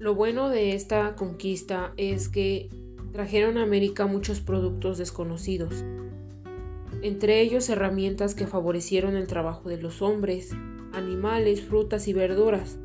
Lo 0.00 0.16
bueno 0.16 0.48
de 0.48 0.74
esta 0.74 1.14
conquista 1.14 1.92
es 1.96 2.28
que 2.28 2.70
trajeron 3.12 3.56
a 3.56 3.62
América 3.62 4.06
muchos 4.06 4.40
productos 4.40 4.98
desconocidos, 4.98 5.84
entre 7.04 7.42
ellos 7.42 7.68
herramientas 7.68 8.34
que 8.34 8.46
favorecieron 8.46 9.14
el 9.14 9.26
trabajo 9.26 9.68
de 9.68 9.76
los 9.76 10.00
hombres, 10.00 10.52
animales, 10.94 11.60
frutas 11.60 12.08
y 12.08 12.14
verduras, 12.14 12.78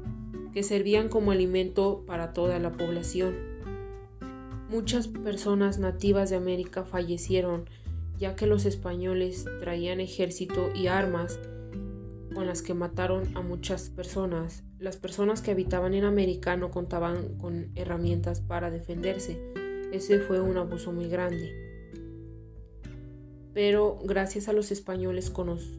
que 0.52 0.62
servían 0.62 1.08
como 1.08 1.32
alimento 1.32 2.04
para 2.06 2.34
toda 2.34 2.60
la 2.60 2.74
población. 2.74 3.34
Muchas 4.70 5.08
personas 5.08 5.80
nativas 5.80 6.30
de 6.30 6.36
América 6.36 6.84
fallecieron 6.84 7.70
ya 8.18 8.36
que 8.36 8.46
los 8.46 8.66
españoles 8.66 9.46
traían 9.62 10.02
ejército 10.02 10.70
y 10.76 10.88
armas 10.88 11.40
con 12.36 12.46
las 12.46 12.62
que 12.62 12.74
mataron 12.74 13.38
a 13.38 13.42
muchas 13.42 13.90
personas. 13.90 14.66
Las 14.80 14.98
personas 14.98 15.42
que 15.42 15.52
habitaban 15.52 15.94
en 15.94 16.04
América 16.04 16.58
no 16.58 16.72
contaban 16.72 17.38
con 17.38 17.72
herramientas 17.76 18.42
para 18.42 18.70
defenderse. 18.70 19.40
Ese 19.94 20.20
fue 20.20 20.42
un 20.42 20.58
abuso 20.58 20.92
muy 20.92 21.08
grande 21.08 21.69
pero 23.53 24.00
gracias 24.03 24.48
a 24.48 24.53
los 24.53 24.72
españoles 24.72 25.32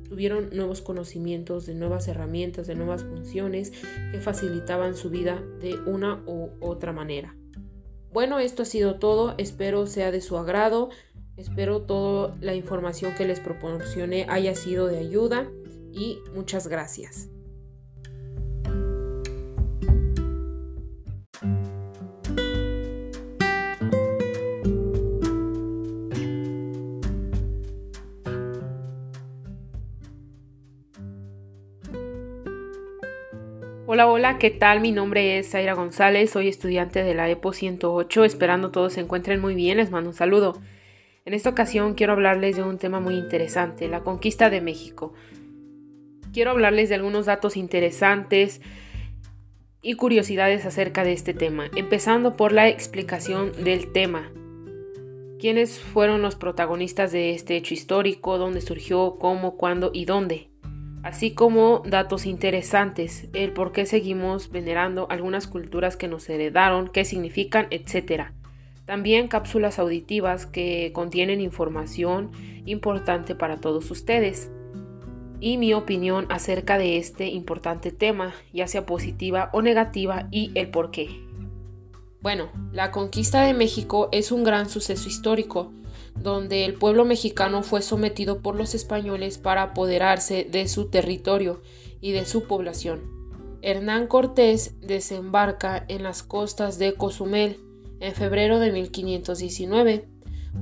tuvieron 0.09 0.51
nuevos 0.53 0.83
conocimientos 0.83 1.67
de 1.67 1.75
nuevas 1.75 2.09
herramientas, 2.09 2.67
de 2.67 2.75
nuevas 2.75 3.05
funciones 3.05 3.73
que 4.13 4.21
facilitaban 4.21 4.95
su 4.97 5.11
vida 5.11 5.43
de 5.61 5.79
una 5.87 6.23
u 6.27 6.51
otra 6.61 6.93
manera. 6.93 7.37
Bueno, 8.13 8.39
esto 8.41 8.63
ha 8.63 8.67
sido 8.67 8.97
todo, 8.97 9.35
espero 9.39 9.87
sea 9.87 10.11
de 10.11 10.21
su 10.21 10.37
agrado, 10.37 10.91
espero 11.37 11.83
toda 11.83 12.37
la 12.41 12.55
información 12.55 13.15
que 13.15 13.27
les 13.27 13.39
proporcioné 13.39 14.27
haya 14.29 14.55
sido 14.55 14.87
de 14.87 14.99
ayuda 14.99 15.49
y 15.93 16.19
muchas 16.35 16.67
gracias. 16.67 17.29
Hola, 34.01 34.13
hola, 34.13 34.39
¿qué 34.39 34.49
tal? 34.49 34.81
Mi 34.81 34.93
nombre 34.93 35.39
es 35.39 35.51
Zaira 35.51 35.75
González, 35.75 36.31
soy 36.31 36.49
estudiante 36.49 37.05
de 37.05 37.13
la 37.13 37.29
EPO 37.29 37.53
108, 37.53 38.25
esperando 38.25 38.71
todos 38.71 38.95
se 38.95 39.01
encuentren 39.03 39.43
muy 39.43 39.55
bien, 39.55 39.77
les 39.77 39.91
mando 39.91 40.09
un 40.09 40.17
saludo. 40.17 40.59
En 41.27 41.35
esta 41.35 41.51
ocasión 41.51 41.93
quiero 41.93 42.15
hablarles 42.15 42.57
de 42.57 42.63
un 42.63 42.79
tema 42.79 42.99
muy 42.99 43.17
interesante, 43.17 43.89
la 43.89 44.01
conquista 44.01 44.49
de 44.49 44.63
México. 44.63 45.13
Quiero 46.33 46.53
hablarles 46.53 46.89
de 46.89 46.95
algunos 46.95 47.27
datos 47.27 47.59
interesantes 47.59 48.63
y 49.83 49.97
curiosidades 49.97 50.65
acerca 50.65 51.05
de 51.05 51.13
este 51.13 51.35
tema, 51.35 51.71
empezando 51.77 52.39
por 52.39 52.53
la 52.53 52.69
explicación 52.69 53.53
del 53.65 53.93
tema. 53.93 54.33
¿Quiénes 55.39 55.79
fueron 55.79 56.23
los 56.23 56.37
protagonistas 56.37 57.13
de 57.13 57.33
este 57.33 57.55
hecho 57.55 57.75
histórico? 57.75 58.39
¿Dónde 58.39 58.63
surgió? 58.63 59.19
¿Cómo? 59.19 59.59
¿Cuándo? 59.59 59.91
¿Y 59.93 60.07
dónde? 60.07 60.50
Así 61.03 61.33
como 61.33 61.83
datos 61.87 62.27
interesantes, 62.27 63.29
el 63.33 63.53
por 63.53 63.73
qué 63.73 63.87
seguimos 63.87 64.51
venerando 64.51 65.07
algunas 65.11 65.47
culturas 65.47 65.97
que 65.97 66.09
nos 66.09 66.29
heredaron, 66.29 66.89
qué 66.89 67.05
significan, 67.05 67.67
etc. 67.71 68.29
También 68.85 69.29
cápsulas 69.29 69.79
auditivas 69.79 70.47
que 70.47 70.93
contienen 70.93 71.41
información 71.41 72.31
importante 72.67 73.35
para 73.35 73.59
todos 73.59 73.91
ustedes 73.91 74.51
y 75.41 75.57
mi 75.57 75.73
opinión 75.73 76.27
acerca 76.29 76.77
de 76.77 76.99
este 76.99 77.29
importante 77.29 77.91
tema, 77.91 78.35
ya 78.53 78.67
sea 78.67 78.85
positiva 78.85 79.49
o 79.53 79.63
negativa 79.63 80.29
y 80.31 80.53
el 80.55 80.71
por 80.71 80.91
qué. 80.91 81.09
Bueno, 82.21 82.51
la 82.73 82.91
conquista 82.91 83.43
de 83.43 83.55
México 83.55 84.11
es 84.13 84.31
un 84.31 84.45
gran 84.45 84.69
suceso 84.69 85.09
histórico 85.09 85.73
donde 86.23 86.67
el 86.67 86.75
pueblo 86.75 87.05
mexicano 87.05 87.63
fue 87.63 87.81
sometido 87.83 88.41
por 88.41 88.55
los 88.55 88.75
españoles 88.75 89.39
para 89.39 89.63
apoderarse 89.63 90.47
de 90.51 90.69
su 90.69 90.89
territorio 90.89 91.63
y 92.01 92.13
de 92.13 92.27
su 92.27 92.45
población. 92.45 93.01
Hernán 93.63 94.07
Cortés 94.07 94.75
desembarca 94.81 95.85
en 95.89 96.03
las 96.03 96.23
costas 96.23 96.79
de 96.79 96.95
Cozumel 96.95 97.59
en 98.01 98.15
febrero 98.15 98.59
de 98.59 98.73
1519, 98.73 100.09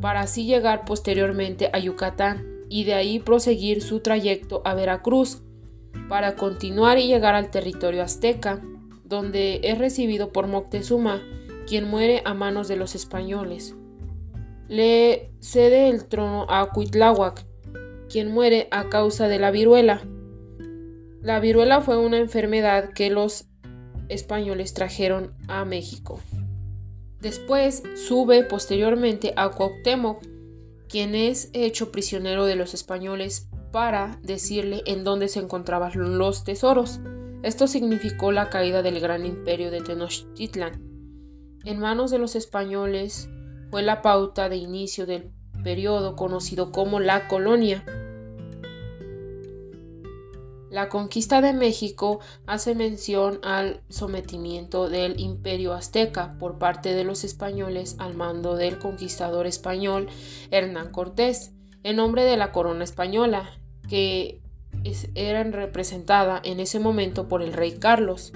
para 0.01 0.21
así 0.21 0.47
llegar 0.47 0.85
posteriormente 0.85 1.71
a 1.73 1.79
Yucatán 1.79 2.45
y 2.69 2.85
de 2.85 2.95
ahí 2.95 3.19
proseguir 3.19 3.83
su 3.83 4.01
trayecto 4.01 4.63
a 4.65 4.75
Veracruz, 4.75 5.43
para 6.09 6.37
continuar 6.37 6.99
y 6.99 7.07
llegar 7.07 7.35
al 7.35 7.51
territorio 7.51 8.03
azteca, 8.03 8.63
donde 9.05 9.61
es 9.65 9.79
recibido 9.79 10.33
por 10.33 10.47
Moctezuma, 10.47 11.23
quien 11.67 11.85
muere 11.85 12.23
a 12.25 12.35
manos 12.35 12.69
de 12.69 12.77
los 12.77 12.95
españoles 12.95 13.78
le 14.69 15.33
cede 15.41 15.89
el 15.89 16.07
trono 16.07 16.47
a 16.49 16.71
Cuitláhuac, 16.71 17.45
quien 18.09 18.33
muere 18.33 18.69
a 18.71 18.89
causa 18.89 19.29
de 19.29 19.39
la 19.39 19.51
viruela. 19.51 20.03
La 21.23 21.41
viruela 21.41 21.81
fue 21.81 21.97
una 21.97 22.19
enfermedad 22.19 22.91
que 22.93 23.11
los 23.11 23.47
españoles 24.09 24.75
trajeron 24.75 25.35
a 25.49 25.65
México. 25.65 26.21
Después 27.21 27.83
sube 27.97 28.45
posteriormente 28.45 29.33
a 29.37 29.51
Cuauhtémoc, 29.51 30.23
quien 30.89 31.15
es 31.15 31.51
hecho 31.53 31.91
prisionero 31.91 32.47
de 32.47 32.57
los 32.57 32.75
españoles 32.75 33.49
para 33.73 34.19
decirle 34.23 34.83
en 34.87 35.05
dónde 35.05 35.29
se 35.29 35.41
encontraban 35.41 36.19
los 36.19 36.45
tesoros. 36.45 37.01
Esto 37.43 37.67
significó 37.67 38.33
la 38.33 38.51
caída 38.51 38.83
del 38.83 39.01
gran 39.01 39.27
imperio 39.27 39.71
de 39.71 39.81
Tenochtitlan. 39.81 40.83
En 41.65 41.79
manos 41.79 42.11
de 42.11 42.19
los 42.19 42.37
españoles, 42.37 43.29
fue 43.71 43.83
la 43.83 44.03
pauta 44.03 44.49
de 44.49 44.57
inicio 44.57 45.07
del 45.07 45.31
periodo 45.63 46.17
conocido 46.17 46.73
como 46.73 47.01
la 47.01 47.29
colonia. 47.29 47.85
La 50.71 50.89
conquista 50.91 51.41
de 51.41 51.55
México 51.55 52.21
hace 52.47 52.75
mención 52.75 53.41
al 53.43 53.81
sometimiento 53.89 54.89
del 54.89 55.19
imperio 55.19 55.73
azteca 55.73 56.37
por 56.39 56.59
parte 56.59 56.93
de 56.95 57.05
los 57.05 57.25
españoles 57.25 57.97
al 57.99 58.15
mando 58.15 58.55
del 58.55 58.79
conquistador 58.79 59.47
español 59.47 60.09
Hernán 60.51 60.93
Cortés, 60.93 61.53
en 61.85 61.97
nombre 61.97 62.25
de 62.25 62.37
la 62.37 62.53
corona 62.53 62.85
española, 62.85 63.59
que 63.89 64.43
era 65.15 65.43
representada 65.45 66.41
en 66.45 66.61
ese 66.61 66.81
momento 66.81 67.29
por 67.29 67.43
el 67.43 67.55
rey 67.55 67.79
Carlos. 67.79 68.33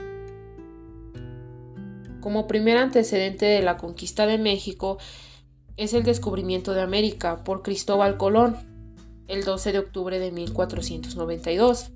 Como 2.23 2.47
primer 2.47 2.79
antecedente 2.79 3.47
de 3.47 3.63
la 3.63 3.77
conquista 3.77 4.27
de 4.27 4.39
México 4.39 4.99
es 5.77 5.93
el 5.93 6.05
descubrimiento 6.05 6.73
de 6.73 6.81
América 6.81 7.43
por 7.43 7.63
Cristóbal 7.63 8.17
Colón 8.17 8.57
el 9.27 9.45
12 9.45 9.73
de 9.73 9.81
octubre 9.81 10.21
de 10.21 10.31
1492. 10.31 11.91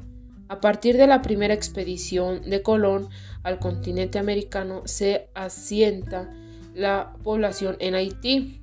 A 0.49 0.61
partir 0.61 0.97
de 0.97 1.07
la 1.07 1.23
primera 1.23 1.55
expedición 1.55 2.43
de 2.43 2.61
Colón 2.63 3.09
al 3.45 3.61
continente 3.61 4.19
americano 4.19 4.83
se 4.85 5.29
asienta 5.35 6.29
la 6.75 7.15
población 7.23 7.77
en 7.79 7.95
Haití. 7.95 8.61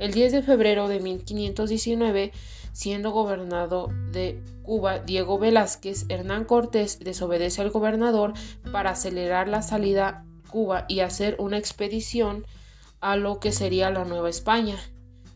El 0.00 0.12
10 0.12 0.32
de 0.32 0.42
febrero 0.42 0.88
de 0.88 0.98
1519, 0.98 2.32
siendo 2.72 3.12
gobernador 3.12 3.94
de 4.10 4.42
Cuba 4.62 4.98
Diego 4.98 5.38
Velázquez, 5.38 6.06
Hernán 6.08 6.46
Cortés 6.46 6.98
desobedece 6.98 7.62
al 7.62 7.70
gobernador 7.70 8.32
para 8.72 8.90
acelerar 8.90 9.46
la 9.46 9.62
salida 9.62 10.24
Cuba 10.50 10.84
y 10.88 11.00
hacer 11.00 11.36
una 11.38 11.58
expedición 11.58 12.44
a 13.00 13.16
lo 13.16 13.40
que 13.40 13.52
sería 13.52 13.90
la 13.90 14.04
Nueva 14.04 14.28
España. 14.28 14.76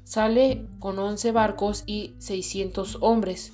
Sale 0.04 0.66
con 0.80 0.98
11 0.98 1.32
barcos 1.32 1.82
y 1.86 2.14
600 2.18 2.98
hombres. 3.00 3.52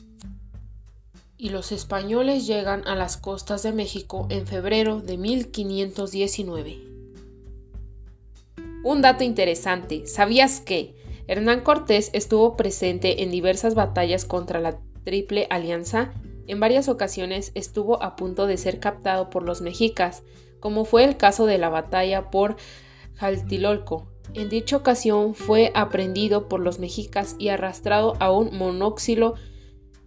Y 1.36 1.50
los 1.50 1.72
españoles 1.72 2.46
llegan 2.46 2.86
a 2.86 2.96
las 2.96 3.16
costas 3.16 3.62
de 3.62 3.72
México 3.72 4.26
en 4.30 4.46
febrero 4.46 5.00
de 5.00 5.16
1519. 5.16 6.90
Un 8.82 9.02
dato 9.02 9.24
interesante, 9.24 10.06
¿sabías 10.06 10.60
que 10.60 10.94
Hernán 11.26 11.60
Cortés 11.60 12.10
estuvo 12.12 12.56
presente 12.56 13.22
en 13.22 13.30
diversas 13.30 13.74
batallas 13.74 14.24
contra 14.24 14.58
la 14.58 14.78
Triple 15.04 15.46
Alianza? 15.50 16.12
En 16.46 16.60
varias 16.60 16.88
ocasiones 16.88 17.52
estuvo 17.54 18.02
a 18.02 18.16
punto 18.16 18.46
de 18.46 18.56
ser 18.56 18.80
captado 18.80 19.30
por 19.30 19.44
los 19.44 19.60
mexicas, 19.60 20.22
como 20.60 20.84
fue 20.84 21.04
el 21.04 21.16
caso 21.16 21.46
de 21.46 21.58
la 21.58 21.68
batalla 21.68 22.30
por 22.30 22.56
Jaltilolco. 23.16 24.06
En 24.34 24.48
dicha 24.48 24.76
ocasión 24.76 25.34
fue 25.34 25.72
aprendido 25.74 26.48
por 26.48 26.60
los 26.60 26.78
mexicas 26.78 27.34
y 27.38 27.48
arrastrado 27.48 28.16
a 28.20 28.30
un 28.30 28.56
monóxilo 28.56 29.34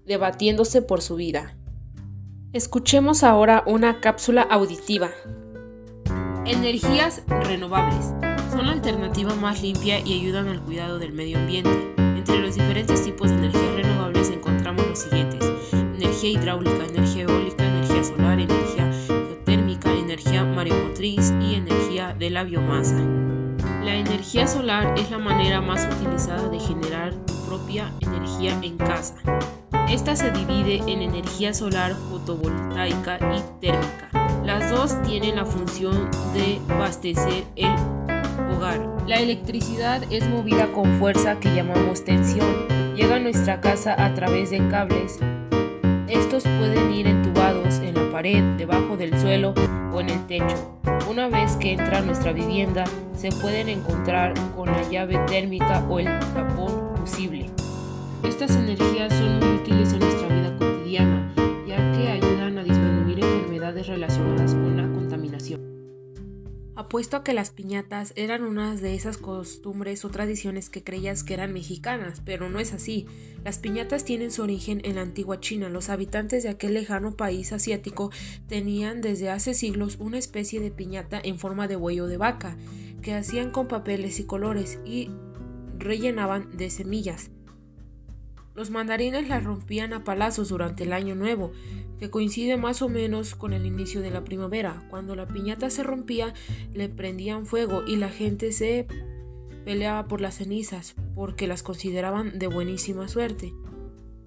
debatiéndose 0.06 0.82
por 0.82 1.02
su 1.02 1.16
vida. 1.16 1.58
Escuchemos 2.54 3.24
ahora 3.24 3.64
una 3.66 4.00
cápsula 4.00 4.44
auditiva. 4.44 5.10
Energías 6.46 7.24
renovables 7.28 8.14
son 8.52 8.68
la 8.68 8.74
alternativa 8.74 9.34
más 9.34 9.62
limpia 9.62 10.00
y 10.00 10.20
ayudan 10.20 10.48
al 10.48 10.62
cuidado 10.62 11.00
del 11.00 11.14
medio 11.14 11.40
ambiente. 11.40 11.94
Entre 11.98 12.38
los 12.40 12.54
diferentes 12.54 13.04
tipos 13.04 13.30
de 13.32 13.38
energías 13.38 13.76
renovables 13.76 14.30
encontramos 14.30 14.86
los 14.86 15.00
siguientes. 15.00 15.44
Energía 15.72 16.30
hidráulica, 16.30 16.86
energía 16.86 17.24
eólica, 17.24 17.66
energía 17.66 18.04
solar, 18.04 18.40
energía 18.40 18.63
y 21.04 21.56
energía 21.56 22.16
de 22.18 22.30
la 22.30 22.46
biomasa. 22.46 22.98
La 23.84 23.94
energía 23.94 24.48
solar 24.48 24.98
es 24.98 25.12
la 25.12 25.18
manera 25.18 25.60
más 25.60 25.86
utilizada 25.98 26.48
de 26.48 26.58
generar 26.62 27.14
tu 27.26 27.34
propia 27.46 27.92
energía 28.00 28.58
en 28.62 28.78
casa. 28.78 29.16
Esta 29.90 30.16
se 30.16 30.32
divide 30.32 30.78
en 30.88 31.02
energía 31.02 31.54
solar 31.54 31.94
fotovoltaica 32.10 33.20
y 33.36 33.42
térmica. 33.60 34.10
Las 34.46 34.72
dos 34.72 35.02
tienen 35.04 35.36
la 35.36 35.46
función 35.46 36.10
de 36.34 36.62
abastecer 36.70 37.44
el 37.58 37.76
hogar. 38.56 38.80
La 39.06 39.18
electricidad 39.18 40.02
es 40.10 40.26
movida 40.30 40.72
con 40.72 41.00
fuerza 41.00 41.38
que 41.38 41.54
llamamos 41.54 42.06
tensión. 42.06 42.96
Llega 42.96 43.16
a 43.18 43.20
nuestra 43.20 43.60
casa 43.60 43.94
a 44.06 44.14
través 44.14 44.52
de 44.52 44.66
cables. 44.70 45.20
Estos 46.08 46.44
pueden 46.44 46.94
ir 46.94 47.08
entubados 47.08 47.80
en 47.80 47.96
la 47.96 48.10
pared, 48.10 48.42
debajo 48.56 48.96
del 48.96 49.20
suelo 49.20 49.54
en 50.00 50.10
el 50.10 50.26
techo. 50.28 50.80
Una 51.10 51.28
vez 51.28 51.56
que 51.58 51.74
entra 51.74 52.00
a 52.00 52.02
nuestra 52.02 52.32
vivienda, 52.32 52.86
se 53.16 53.30
pueden 53.30 53.70
encontrar 53.70 54.34
con 54.56 54.72
la 54.72 54.82
llave 54.90 55.18
térmica 55.28 55.86
o 55.90 56.00
el 56.00 56.08
tapón 56.34 56.96
fusible. 56.98 57.50
Estas 58.24 58.52
energías 58.52 59.14
son 59.14 59.40
muy 59.40 59.58
útiles 59.58 59.94
en 59.94 60.00
nuestra 60.00 60.28
vida 60.28 60.56
cotidiana, 60.58 61.34
ya 61.68 61.92
que 61.92 62.08
ayudan 62.10 62.58
a 62.58 62.64
disminuir 62.64 63.24
enfermedades 63.24 63.88
relacionadas 63.88 64.54
con 64.54 64.78
la. 64.78 64.93
Apuesto 66.76 67.18
a 67.18 67.24
que 67.24 67.34
las 67.34 67.52
piñatas 67.52 68.14
eran 68.16 68.44
unas 68.44 68.82
de 68.82 68.96
esas 68.96 69.18
costumbres 69.18 70.04
o 70.06 70.10
tradiciones 70.10 70.72
que 70.72 70.84
creías 70.84 71.24
que 71.24 71.36
eran 71.36 71.54
mexicanas, 71.54 72.24
pero 72.26 72.50
no 72.50 72.60
es 72.60 72.74
así. 72.74 73.06
Las 73.44 73.60
piñatas 73.60 74.06
tienen 74.06 74.32
su 74.32 74.42
origen 74.42 74.82
en 74.84 74.96
la 74.96 75.02
antigua 75.02 75.40
China. 75.40 75.70
Los 75.70 75.90
habitantes 75.90 76.42
de 76.42 76.50
aquel 76.50 76.74
lejano 76.74 77.16
país 77.16 77.54
asiático 77.54 78.10
tenían 78.48 79.02
desde 79.02 79.30
hace 79.30 79.54
siglos 79.54 79.98
una 80.00 80.18
especie 80.18 80.60
de 80.62 80.72
piñata 80.72 81.22
en 81.24 81.38
forma 81.38 81.68
de 81.68 81.76
huello 81.76 82.08
de 82.08 82.18
vaca, 82.18 82.58
que 83.04 83.14
hacían 83.14 83.52
con 83.52 83.68
papeles 83.68 84.20
y 84.20 84.24
colores 84.24 84.80
y 84.84 85.12
rellenaban 85.78 86.58
de 86.58 86.72
semillas. 86.72 87.30
Los 88.56 88.70
mandarines 88.70 89.28
las 89.28 89.44
rompían 89.44 89.94
a 89.94 90.04
palazos 90.04 90.50
durante 90.50 90.84
el 90.84 90.94
año 90.94 91.16
nuevo, 91.16 91.52
que 92.00 92.10
coincide 92.10 92.58
más 92.58 92.82
o 92.82 92.90
menos 92.90 93.34
con 93.34 93.54
el 93.54 93.66
inicio 93.66 94.02
de 94.02 94.12
la 94.12 94.24
primavera. 94.24 94.86
Cuando 94.90 95.16
la 95.16 95.28
piñata 95.28 95.70
se 95.70 95.84
rompía, 95.84 96.34
le 96.74 96.90
prendían 96.90 97.46
fuego 97.46 97.84
y 97.86 97.96
la 97.96 98.10
gente 98.10 98.52
se 98.52 98.88
peleaba 99.66 100.08
por 100.08 100.22
las 100.22 100.36
cenizas, 100.36 100.96
porque 101.16 101.48
las 101.48 101.64
consideraban 101.64 102.38
de 102.38 102.48
buenísima 102.48 103.08
suerte. 103.08 103.54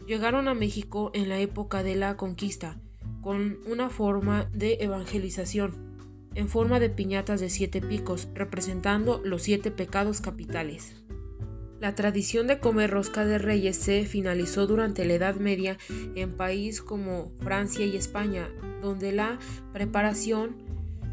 Llegaron 0.06 0.48
a 0.48 0.54
México 0.54 1.10
en 1.14 1.28
la 1.28 1.38
época 1.38 1.82
de 1.82 1.94
la 1.94 2.16
conquista, 2.16 2.80
con 3.20 3.58
una 3.66 3.90
forma 3.90 4.44
de 4.52 4.78
evangelización, 4.80 5.86
en 6.34 6.48
forma 6.48 6.80
de 6.80 6.90
piñatas 6.90 7.40
de 7.40 7.50
siete 7.50 7.80
picos, 7.80 8.28
representando 8.34 9.20
los 9.24 9.42
siete 9.42 9.70
pecados 9.70 10.20
capitales. 10.20 11.05
La 11.80 11.94
tradición 11.94 12.46
de 12.46 12.58
comer 12.58 12.90
rosca 12.90 13.26
de 13.26 13.38
reyes 13.38 13.76
se 13.76 14.06
finalizó 14.06 14.66
durante 14.66 15.04
la 15.04 15.14
Edad 15.14 15.36
Media 15.36 15.76
en 16.14 16.36
países 16.36 16.80
como 16.80 17.32
Francia 17.40 17.84
y 17.84 17.96
España, 17.96 18.48
donde 18.80 19.12
la 19.12 19.38
preparación 19.74 20.56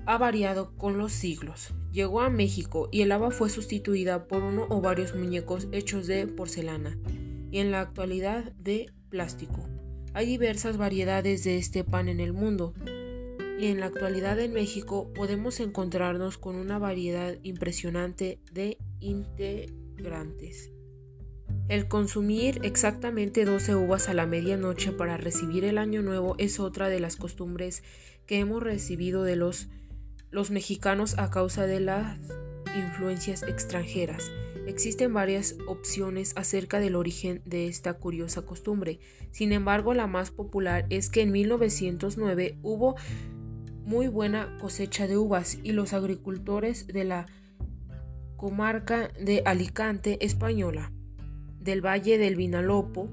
ha 0.06 0.18
variado 0.18 0.72
con 0.78 0.98
los 0.98 1.12
siglos. 1.12 1.74
Llegó 1.92 2.22
a 2.22 2.30
México 2.30 2.88
y 2.92 3.02
el 3.02 3.12
haba 3.12 3.32
fue 3.32 3.50
sustituida 3.50 4.28
por 4.28 4.44
uno 4.44 4.66
o 4.70 4.82
varios 4.82 5.16
muñecos 5.16 5.68
hechos 5.72 6.08
de 6.08 6.28
porcelana 6.28 6.98
y 7.52 7.60
en 7.60 7.72
la 7.72 7.82
actualidad 7.82 8.54
de 8.54 8.90
plástico. 9.10 9.68
Hay 10.14 10.26
diversas 10.26 10.78
variedades 10.78 11.44
de 11.44 11.58
este 11.58 11.84
pan 11.84 12.08
en 12.08 12.20
el 12.20 12.34
mundo 12.34 12.74
y 13.60 13.68
en 13.68 13.80
la 13.80 13.88
actualidad 13.88 14.40
en 14.40 14.54
México 14.54 15.12
podemos 15.14 15.60
encontrarnos 15.60 16.38
con 16.38 16.56
una 16.56 16.80
variedad 16.80 17.36
impresionante 17.44 18.40
de 18.52 18.78
integrantes 19.94 20.74
el 21.70 21.88
consumir 21.88 22.60
exactamente 22.64 23.46
12 23.46 23.76
uvas 23.76 24.10
a 24.10 24.14
la 24.14 24.26
medianoche 24.26 24.92
para 24.92 25.18
recibir 25.18 25.64
el 25.64 25.78
año 25.78 26.02
nuevo 26.02 26.36
es 26.38 26.60
otra 26.60 26.90
de 26.90 27.00
las 27.00 27.16
costumbres 27.16 27.84
que 28.26 28.40
hemos 28.40 28.62
recibido 28.62 29.24
de 29.24 29.38
los, 29.38 29.70
los 30.30 30.52
mexicanos 30.52 31.18
a 31.18 31.30
causa 31.30 31.66
de 31.66 31.80
las 31.80 32.20
influencias 32.76 33.44
extranjeras. 33.44 34.30
Existen 34.68 35.14
varias 35.14 35.56
opciones 35.68 36.34
acerca 36.36 36.80
del 36.80 36.96
origen 36.96 37.42
de 37.46 37.68
esta 37.68 37.94
curiosa 37.94 38.42
costumbre. 38.44 39.00
Sin 39.32 39.54
embargo, 39.54 39.94
la 39.94 40.08
más 40.08 40.32
popular 40.32 40.86
es 40.90 41.10
que 41.10 41.22
en 41.22 41.32
1909 41.32 42.58
hubo 42.62 42.96
muy 43.86 44.08
buena 44.08 44.58
cosecha 44.60 45.08
de 45.08 45.18
uvas 45.18 45.60
y 45.64 45.72
los 45.72 45.94
agricultores 45.94 46.88
de 46.88 47.04
la 47.04 47.26
comarca 48.44 49.10
de 49.22 49.42
Alicante 49.46 50.18
española, 50.26 50.92
del 51.62 51.80
Valle 51.80 52.18
del 52.18 52.36
Vinalopó, 52.36 53.10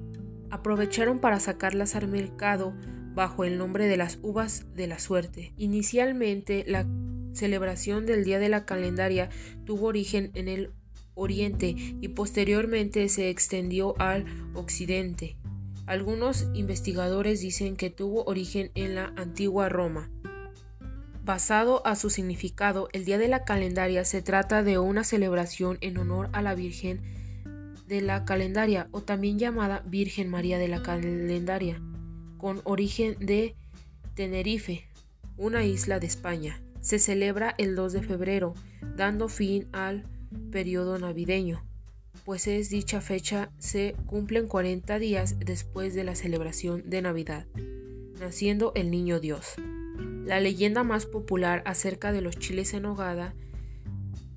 aprovecharon 0.50 1.20
para 1.20 1.38
sacarlas 1.38 1.94
al 1.94 2.08
mercado 2.08 2.74
bajo 3.14 3.44
el 3.44 3.56
nombre 3.56 3.86
de 3.86 3.96
las 3.96 4.18
uvas 4.22 4.66
de 4.74 4.88
la 4.88 4.98
suerte. 4.98 5.54
Inicialmente, 5.56 6.64
la 6.66 6.84
celebración 7.32 8.06
del 8.06 8.24
Día 8.24 8.40
de 8.40 8.48
la 8.48 8.64
Calendaria 8.64 9.30
tuvo 9.64 9.86
origen 9.86 10.32
en 10.34 10.48
el 10.48 10.72
Oriente 11.14 11.76
y 11.78 12.08
posteriormente 12.08 13.08
se 13.08 13.30
extendió 13.30 13.94
al 14.00 14.24
Occidente. 14.54 15.36
Algunos 15.86 16.48
investigadores 16.54 17.40
dicen 17.40 17.76
que 17.76 17.90
tuvo 17.90 18.24
origen 18.24 18.72
en 18.74 18.96
la 18.96 19.12
antigua 19.16 19.68
Roma. 19.68 20.10
Basado 21.22 21.86
a 21.86 21.96
su 21.96 22.08
significado, 22.10 22.88
el 22.92 23.04
Día 23.04 23.18
de 23.18 23.28
la 23.28 23.44
Calendaria 23.44 24.04
se 24.04 24.22
trata 24.22 24.62
de 24.62 24.78
una 24.78 25.04
celebración 25.04 25.78
en 25.80 25.98
honor 25.98 26.30
a 26.32 26.40
la 26.40 26.54
Virgen 26.54 27.02
de 27.86 28.00
la 28.00 28.24
Calendaria 28.24 28.88
o 28.92 29.02
también 29.02 29.38
llamada 29.38 29.82
Virgen 29.86 30.30
María 30.30 30.58
de 30.58 30.68
la 30.68 30.82
Calendaria, 30.82 31.82
con 32.38 32.62
origen 32.64 33.16
de 33.18 33.54
Tenerife, 34.14 34.88
una 35.36 35.64
isla 35.64 36.00
de 36.00 36.06
España. 36.06 36.62
Se 36.80 36.98
celebra 36.98 37.54
el 37.58 37.74
2 37.76 37.92
de 37.92 38.02
febrero, 38.02 38.54
dando 38.96 39.28
fin 39.28 39.68
al 39.72 40.04
periodo 40.50 40.98
navideño, 40.98 41.62
pues 42.24 42.46
es 42.46 42.70
dicha 42.70 43.00
fecha 43.00 43.50
se 43.58 43.94
cumplen 44.06 44.46
40 44.46 44.98
días 44.98 45.38
después 45.38 45.94
de 45.94 46.04
la 46.04 46.14
celebración 46.14 46.88
de 46.88 47.02
Navidad, 47.02 47.46
naciendo 48.18 48.72
el 48.74 48.90
Niño 48.90 49.20
Dios. 49.20 49.56
La 50.24 50.40
leyenda 50.40 50.84
más 50.84 51.06
popular 51.06 51.62
acerca 51.66 52.12
de 52.12 52.20
los 52.20 52.38
chiles 52.38 52.74
en 52.74 52.84
hogada 52.84 53.34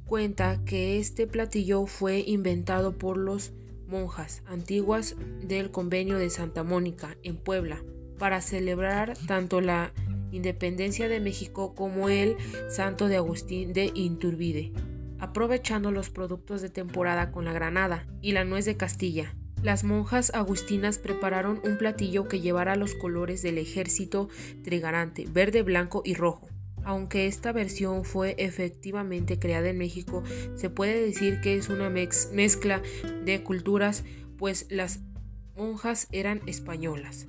cuenta 0.06 0.64
que 0.66 1.00
este 1.00 1.28
platillo 1.28 1.86
fue 1.86 2.24
inventado 2.26 2.98
por 2.98 3.18
los 3.18 3.52
monjas 3.88 4.42
antiguas 4.46 5.16
del 5.42 5.72
convenio 5.72 6.18
de 6.18 6.30
Santa 6.30 6.64
Mónica 6.64 7.18
en 7.24 7.38
Puebla 7.38 7.84
para 8.18 8.42
celebrar 8.42 9.18
tanto 9.28 9.62
la 9.62 9.92
independencia 10.32 11.08
de 11.08 11.20
México 11.20 11.76
como 11.76 12.10
el 12.10 12.38
santo 12.70 13.08
de 13.08 13.18
Agustín 13.18 13.74
de 13.74 13.92
Inturbide, 13.94 14.72
aprovechando 15.20 15.92
los 15.92 16.10
productos 16.10 16.62
de 16.62 16.70
temporada 16.70 17.32
con 17.32 17.46
la 17.46 17.54
granada 17.54 18.08
y 18.22 18.32
la 18.32 18.44
nuez 18.44 18.66
de 18.66 18.78
Castilla. 18.78 19.36
Las 19.64 19.86
monjas 19.86 20.30
agustinas 20.36 20.98
prepararon 20.98 21.62
un 21.64 21.78
platillo 21.78 22.28
que 22.28 22.42
llevara 22.42 22.76
los 22.76 22.96
colores 22.96 23.42
del 23.42 23.58
ejército 23.58 24.28
trigarante, 24.62 25.26
verde, 25.32 25.62
blanco 25.62 26.02
y 26.04 26.16
rojo. 26.16 26.50
Aunque 26.84 27.28
esta 27.28 27.54
versión 27.54 28.04
fue 28.04 28.36
efectivamente 28.38 29.40
creada 29.40 29.70
en 29.70 29.78
México, 29.78 30.22
se 30.56 30.70
puede 30.70 31.06
decir 31.06 31.40
que 31.40 31.56
es 31.56 31.70
una 31.70 31.90
mezcla 31.90 32.82
de 33.24 33.42
culturas, 33.42 34.04
pues 34.38 34.68
las 34.70 35.00
monjas 35.56 36.10
eran 36.12 36.42
españolas. 36.46 37.28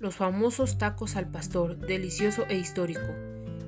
Los 0.00 0.16
famosos 0.16 0.78
tacos 0.78 1.14
al 1.14 1.30
pastor, 1.30 1.78
delicioso 1.78 2.44
e 2.48 2.58
histórico. 2.58 3.06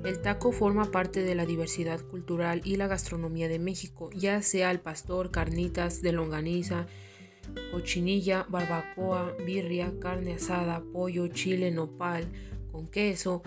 El 0.03 0.21
taco 0.21 0.51
forma 0.51 0.91
parte 0.91 1.23
de 1.23 1.33
la 1.33 1.45
diversidad 1.45 2.01
cultural 2.01 2.59
y 2.65 2.75
la 2.75 2.87
gastronomía 2.87 3.47
de 3.47 3.59
México, 3.59 4.09
ya 4.13 4.41
sea 4.41 4.69
al 4.69 4.81
pastor, 4.81 5.31
carnitas 5.31 6.01
de 6.01 6.11
longaniza, 6.11 6.87
cochinilla, 7.71 8.45
barbacoa, 8.49 9.35
birria, 9.45 9.93
carne 9.99 10.33
asada, 10.33 10.83
pollo, 10.93 11.27
chile, 11.27 11.71
nopal, 11.71 12.25
con 12.71 12.87
queso, 12.87 13.43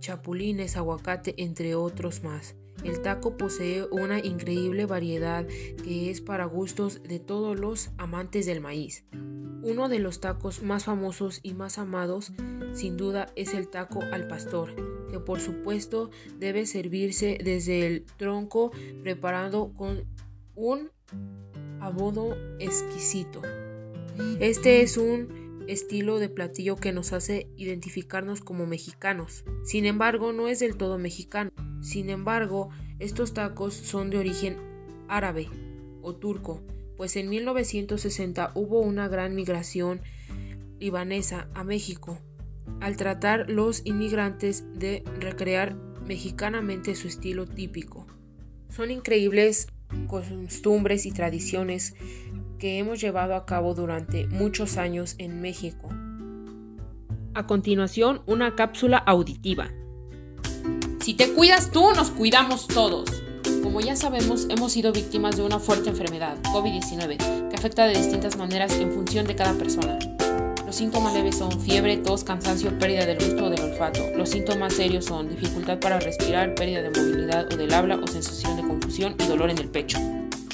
chapulines, 0.00 0.76
aguacate, 0.76 1.34
entre 1.38 1.74
otros 1.74 2.22
más. 2.22 2.56
El 2.82 3.00
taco 3.00 3.36
posee 3.36 3.86
una 3.90 4.18
increíble 4.18 4.84
variedad 4.84 5.46
que 5.82 6.10
es 6.10 6.20
para 6.20 6.44
gustos 6.44 7.02
de 7.02 7.18
todos 7.18 7.58
los 7.58 7.90
amantes 7.96 8.46
del 8.46 8.60
maíz. 8.60 9.04
Uno 9.62 9.88
de 9.88 9.98
los 9.98 10.20
tacos 10.20 10.62
más 10.62 10.84
famosos 10.84 11.40
y 11.42 11.54
más 11.54 11.78
amados 11.78 12.32
sin 12.74 12.96
duda 12.96 13.32
es 13.36 13.54
el 13.54 13.68
taco 13.68 14.02
al 14.02 14.28
pastor, 14.28 14.74
que 15.10 15.20
por 15.20 15.40
supuesto 15.40 16.10
debe 16.38 16.66
servirse 16.66 17.38
desde 17.42 17.86
el 17.86 18.04
tronco 18.04 18.72
preparado 19.02 19.72
con 19.72 20.04
un 20.54 20.90
abodo 21.84 22.36
exquisito. 22.58 23.42
Este 24.40 24.80
es 24.80 24.96
un 24.96 25.64
estilo 25.68 26.18
de 26.18 26.30
platillo 26.30 26.76
que 26.76 26.92
nos 26.92 27.12
hace 27.12 27.48
identificarnos 27.56 28.40
como 28.40 28.66
mexicanos. 28.66 29.44
Sin 29.64 29.84
embargo, 29.84 30.32
no 30.32 30.48
es 30.48 30.60
del 30.60 30.76
todo 30.76 30.98
mexicano. 30.98 31.50
Sin 31.82 32.08
embargo, 32.08 32.70
estos 32.98 33.34
tacos 33.34 33.74
son 33.74 34.08
de 34.08 34.18
origen 34.18 34.56
árabe 35.08 35.48
o 36.00 36.14
turco, 36.14 36.62
pues 36.96 37.16
en 37.16 37.28
1960 37.28 38.52
hubo 38.54 38.80
una 38.80 39.08
gran 39.08 39.34
migración 39.34 40.00
libanesa 40.78 41.48
a 41.54 41.64
México, 41.64 42.18
al 42.80 42.96
tratar 42.96 43.50
los 43.50 43.82
inmigrantes 43.84 44.64
de 44.78 45.04
recrear 45.20 45.76
mexicanamente 46.06 46.94
su 46.94 47.08
estilo 47.08 47.46
típico. 47.46 48.06
Son 48.70 48.90
increíbles 48.90 49.66
costumbres 50.06 51.06
y 51.06 51.12
tradiciones 51.12 51.94
que 52.58 52.78
hemos 52.78 53.00
llevado 53.00 53.34
a 53.34 53.46
cabo 53.46 53.74
durante 53.74 54.26
muchos 54.26 54.76
años 54.76 55.14
en 55.18 55.40
México. 55.40 55.88
A 57.34 57.46
continuación, 57.46 58.22
una 58.26 58.54
cápsula 58.54 58.98
auditiva. 58.98 59.70
Si 61.00 61.14
te 61.14 61.32
cuidas 61.32 61.70
tú, 61.70 61.90
nos 61.94 62.10
cuidamos 62.10 62.66
todos. 62.66 63.22
Como 63.62 63.80
ya 63.80 63.96
sabemos, 63.96 64.46
hemos 64.48 64.72
sido 64.72 64.92
víctimas 64.92 65.36
de 65.36 65.42
una 65.42 65.58
fuerte 65.58 65.90
enfermedad, 65.90 66.38
COVID-19, 66.44 67.48
que 67.48 67.56
afecta 67.56 67.86
de 67.86 67.98
distintas 67.98 68.36
maneras 68.36 68.72
en 68.78 68.92
función 68.92 69.26
de 69.26 69.34
cada 69.34 69.52
persona. 69.54 69.98
Los 70.74 70.80
síntomas 70.80 71.14
leves 71.14 71.38
son 71.38 71.60
fiebre, 71.60 71.98
tos, 71.98 72.24
cansancio, 72.24 72.76
pérdida 72.80 73.06
del 73.06 73.24
gusto 73.24 73.44
o 73.44 73.48
del 73.48 73.60
olfato. 73.60 74.00
Los 74.16 74.30
síntomas 74.30 74.74
serios 74.74 75.04
son 75.04 75.28
dificultad 75.28 75.78
para 75.78 76.00
respirar, 76.00 76.56
pérdida 76.56 76.82
de 76.82 76.90
movilidad 76.90 77.46
o 77.52 77.56
del 77.56 77.72
habla 77.72 77.94
o 77.94 78.06
sensación 78.08 78.56
de 78.56 78.62
confusión 78.64 79.14
y 79.16 79.24
dolor 79.28 79.50
en 79.50 79.58
el 79.58 79.68
pecho. 79.68 79.98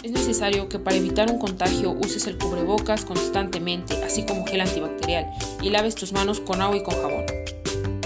Es 0.03 0.13
necesario 0.13 0.69
que 0.69 0.79
para 0.79 0.97
evitar 0.97 1.31
un 1.31 1.39
contagio 1.39 1.93
uses 1.93 2.27
el 2.27 2.37
cubrebocas 2.37 3.07
constantemente, 3.07 3.97
así 4.05 4.27
como 4.27 4.45
gel 4.45 4.61
antibacterial, 4.61 5.25
y 5.63 5.71
laves 5.71 5.95
tus 5.95 6.13
manos 6.13 6.39
con 6.41 6.61
agua 6.61 6.77
y 6.77 6.83
con 6.83 6.97
jabón. 6.97 7.25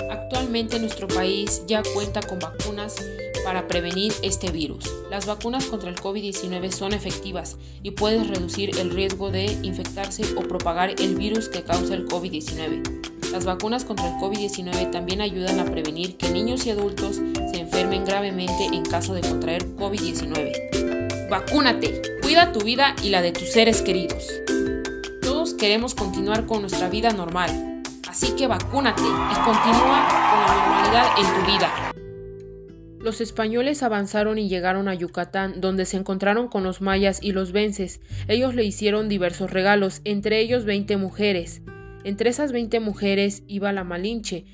Actualmente 0.08 0.78
nuestro 0.78 1.08
país 1.08 1.64
ya 1.66 1.82
cuenta 1.94 2.22
con 2.22 2.38
vacunas 2.38 2.94
para 3.44 3.68
prevenir 3.68 4.12
este 4.22 4.50
virus. 4.50 4.90
Las 5.10 5.26
vacunas 5.26 5.66
contra 5.66 5.90
el 5.90 5.96
COVID-19 5.96 6.72
son 6.72 6.92
efectivas 6.92 7.56
y 7.82 7.92
pueden 7.92 8.28
reducir 8.28 8.78
el 8.78 8.90
riesgo 8.90 9.30
de 9.30 9.44
infectarse 9.62 10.24
o 10.36 10.40
propagar 10.40 10.94
el 11.00 11.14
virus 11.14 11.48
que 11.48 11.62
causa 11.62 11.94
el 11.94 12.08
COVID-19. 12.08 13.04
Las 13.30 13.44
vacunas 13.44 13.84
contra 13.84 14.08
el 14.08 14.14
COVID-19 14.14 14.90
también 14.90 15.20
ayudan 15.20 15.60
a 15.60 15.64
prevenir 15.64 16.16
que 16.16 16.30
niños 16.30 16.66
y 16.66 16.70
adultos 16.70 17.16
se 17.16 17.60
enfermen 17.60 18.04
gravemente 18.04 18.66
en 18.72 18.84
caso 18.84 19.12
de 19.12 19.20
contraer 19.22 19.74
COVID-19. 19.76 21.28
Vacúnate, 21.28 22.00
cuida 22.22 22.52
tu 22.52 22.60
vida 22.60 22.94
y 23.02 23.10
la 23.10 23.22
de 23.22 23.32
tus 23.32 23.50
seres 23.50 23.82
queridos. 23.82 24.24
Todos 25.20 25.54
queremos 25.54 25.94
continuar 25.94 26.46
con 26.46 26.60
nuestra 26.60 26.88
vida 26.88 27.10
normal, 27.10 27.82
así 28.08 28.32
que 28.36 28.46
vacúnate 28.46 29.02
y 29.02 29.34
continúa 29.44 30.06
con 30.30 30.40
la 30.40 30.66
normalidad 30.66 31.06
en 31.18 31.34
tu 31.34 31.52
vida. 31.52 31.93
Los 33.04 33.20
españoles 33.20 33.82
avanzaron 33.82 34.38
y 34.38 34.48
llegaron 34.48 34.88
a 34.88 34.94
Yucatán, 34.94 35.60
donde 35.60 35.84
se 35.84 35.98
encontraron 35.98 36.48
con 36.48 36.64
los 36.64 36.80
mayas 36.80 37.22
y 37.22 37.32
los 37.32 37.52
vences. 37.52 38.00
Ellos 38.28 38.54
le 38.54 38.64
hicieron 38.64 39.10
diversos 39.10 39.50
regalos, 39.50 40.00
entre 40.04 40.40
ellos 40.40 40.64
20 40.64 40.96
mujeres. 40.96 41.60
Entre 42.02 42.30
esas 42.30 42.50
20 42.50 42.80
mujeres 42.80 43.42
iba 43.46 43.74
la 43.74 43.84
Malinche, 43.84 44.46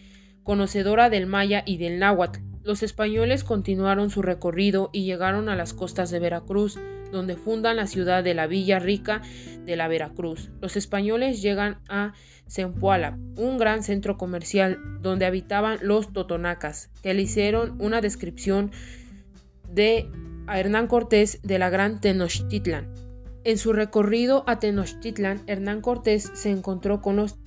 conocedora 0.42 1.10
del 1.10 1.28
maya 1.28 1.62
y 1.64 1.76
del 1.76 2.00
náhuatl. 2.00 2.40
Los 2.64 2.82
españoles 2.82 3.44
continuaron 3.44 4.10
su 4.10 4.20
recorrido 4.20 4.90
y 4.92 5.04
llegaron 5.04 5.48
a 5.48 5.54
las 5.54 5.72
costas 5.72 6.10
de 6.10 6.18
Veracruz, 6.18 6.76
donde 7.11 7.37
fundan 7.37 7.77
la 7.77 7.87
ciudad 7.87 8.25
de 8.25 8.35
la 8.35 8.46
Villa 8.46 8.79
Rica 8.79 9.23
de 9.64 9.77
la 9.77 9.88
Veracruz. 9.88 10.51
Los 10.61 10.77
españoles 10.77 11.42
llegan 11.42 11.79
a 11.88 12.14
Zempoala, 12.49 13.18
un 13.37 13.59
gran 13.59 13.83
centro 13.83 14.16
comercial 14.16 14.79
donde 15.01 15.27
habitaban 15.27 15.79
los 15.83 16.12
totonacas, 16.12 16.90
que 17.03 17.14
le 17.14 17.23
hicieron 17.23 17.81
una 17.81 18.01
descripción 18.01 18.73
de 19.68 20.09
a 20.46 20.59
Hernán 20.59 20.88
Cortés 20.88 21.40
de 21.42 21.59
la 21.59 21.70
Gran 21.70 22.01
Tenochtitlan. 22.01 22.92
En 23.44 23.57
su 23.57 23.73
recorrido 23.73 24.44
a 24.46 24.59
Tenochtitlan, 24.59 25.42
Hernán 25.46 25.81
Cortés 25.81 26.31
se 26.35 26.51
encontró 26.51 27.01
con 27.01 27.16
los 27.16 27.38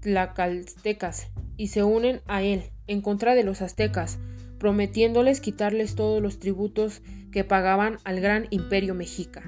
tlacaltecas 0.00 1.30
y 1.56 1.68
se 1.68 1.84
unen 1.84 2.22
a 2.26 2.42
él 2.42 2.64
en 2.86 3.02
contra 3.02 3.34
de 3.34 3.44
los 3.44 3.62
aztecas, 3.62 4.18
prometiéndoles 4.58 5.40
quitarles 5.40 5.94
todos 5.94 6.22
los 6.22 6.38
tributos 6.38 7.02
que 7.32 7.42
pagaban 7.42 7.98
al 8.04 8.20
gran 8.20 8.46
imperio 8.50 8.94
mexica. 8.94 9.42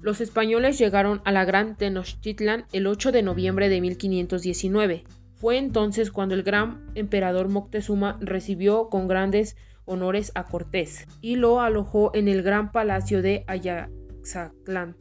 Los 0.00 0.20
españoles 0.20 0.78
llegaron 0.78 1.22
a 1.24 1.32
la 1.32 1.46
Gran 1.46 1.76
Tenochtitlan 1.76 2.66
el 2.72 2.86
8 2.86 3.10
de 3.10 3.22
noviembre 3.22 3.70
de 3.70 3.80
1519. 3.80 5.04
Fue 5.34 5.56
entonces 5.56 6.10
cuando 6.10 6.34
el 6.34 6.42
gran 6.42 6.92
emperador 6.94 7.48
Moctezuma 7.48 8.18
recibió 8.20 8.90
con 8.90 9.08
grandes 9.08 9.56
honores 9.86 10.30
a 10.34 10.44
Cortés 10.44 11.06
y 11.22 11.36
lo 11.36 11.60
alojó 11.60 12.10
en 12.14 12.28
el 12.28 12.42
gran 12.42 12.70
palacio 12.70 13.22
de 13.22 13.44
Ayaxatlán. 13.46 14.96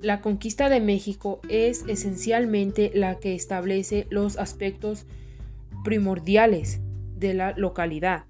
La 0.00 0.20
conquista 0.20 0.68
de 0.68 0.80
México 0.80 1.40
es 1.48 1.84
esencialmente 1.86 2.92
la 2.94 3.18
que 3.18 3.34
establece 3.34 4.06
los 4.08 4.38
aspectos 4.38 5.06
primordiales 5.84 6.80
de 7.16 7.34
la 7.34 7.52
localidad, 7.52 8.24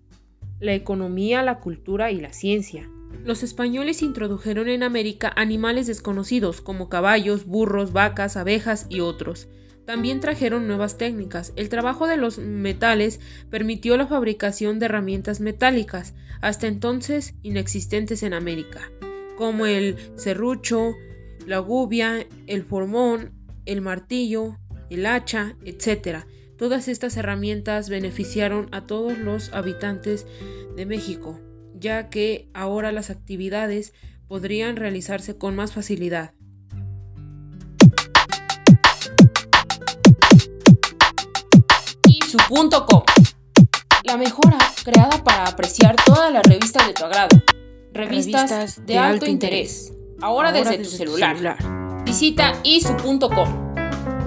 la 0.58 0.74
economía, 0.74 1.42
la 1.42 1.60
cultura 1.60 2.10
y 2.10 2.20
la 2.20 2.32
ciencia. 2.32 2.90
Los 3.24 3.42
españoles 3.42 4.02
introdujeron 4.02 4.68
en 4.68 4.82
América 4.82 5.32
animales 5.36 5.86
desconocidos 5.86 6.60
como 6.60 6.88
caballos, 6.88 7.46
burros, 7.46 7.92
vacas, 7.92 8.36
abejas 8.36 8.86
y 8.88 9.00
otros. 9.00 9.48
También 9.84 10.20
trajeron 10.20 10.66
nuevas 10.66 10.98
técnicas. 10.98 11.52
El 11.56 11.68
trabajo 11.68 12.06
de 12.06 12.16
los 12.16 12.38
metales 12.38 13.20
permitió 13.50 13.96
la 13.96 14.06
fabricación 14.06 14.78
de 14.78 14.86
herramientas 14.86 15.40
metálicas, 15.40 16.14
hasta 16.40 16.66
entonces 16.66 17.34
inexistentes 17.42 18.22
en 18.22 18.34
América, 18.34 18.90
como 19.36 19.66
el 19.66 19.96
serrucho, 20.16 20.94
la 21.46 21.58
gubia, 21.58 22.26
el 22.46 22.64
formón, 22.64 23.32
el 23.64 23.80
martillo, 23.80 24.58
el 24.90 25.06
hacha, 25.06 25.56
etc. 25.64 26.24
Todas 26.58 26.88
estas 26.88 27.16
herramientas 27.16 27.88
beneficiaron 27.88 28.68
a 28.72 28.86
todos 28.86 29.18
los 29.18 29.52
habitantes 29.52 30.26
de 30.74 30.84
México, 30.84 31.40
ya 31.78 32.08
que 32.08 32.48
ahora 32.54 32.92
las 32.92 33.10
actividades 33.10 33.92
podrían 34.28 34.76
realizarse 34.76 35.36
con 35.36 35.54
más 35.54 35.72
facilidad. 35.72 36.32
Y 42.08 42.20
su 42.22 42.38
punto 42.48 42.86
com. 42.86 43.02
La 44.04 44.16
mejora 44.16 44.58
creada 44.84 45.22
para 45.24 45.44
apreciar 45.44 45.96
todas 46.04 46.32
las 46.32 46.42
revistas 46.44 46.86
de 46.86 46.94
tu 46.94 47.04
agrado. 47.04 47.36
Revistas, 47.92 48.84
de, 48.86 48.98
alto, 48.98 49.26
interés. 49.26 49.92
Ahora, 50.20 50.52
desde, 50.52 50.78
tu 50.78 50.84
celular. 50.84 51.36
celular. 51.36 52.04
Visita 52.04 52.52
isu.com 52.62 53.74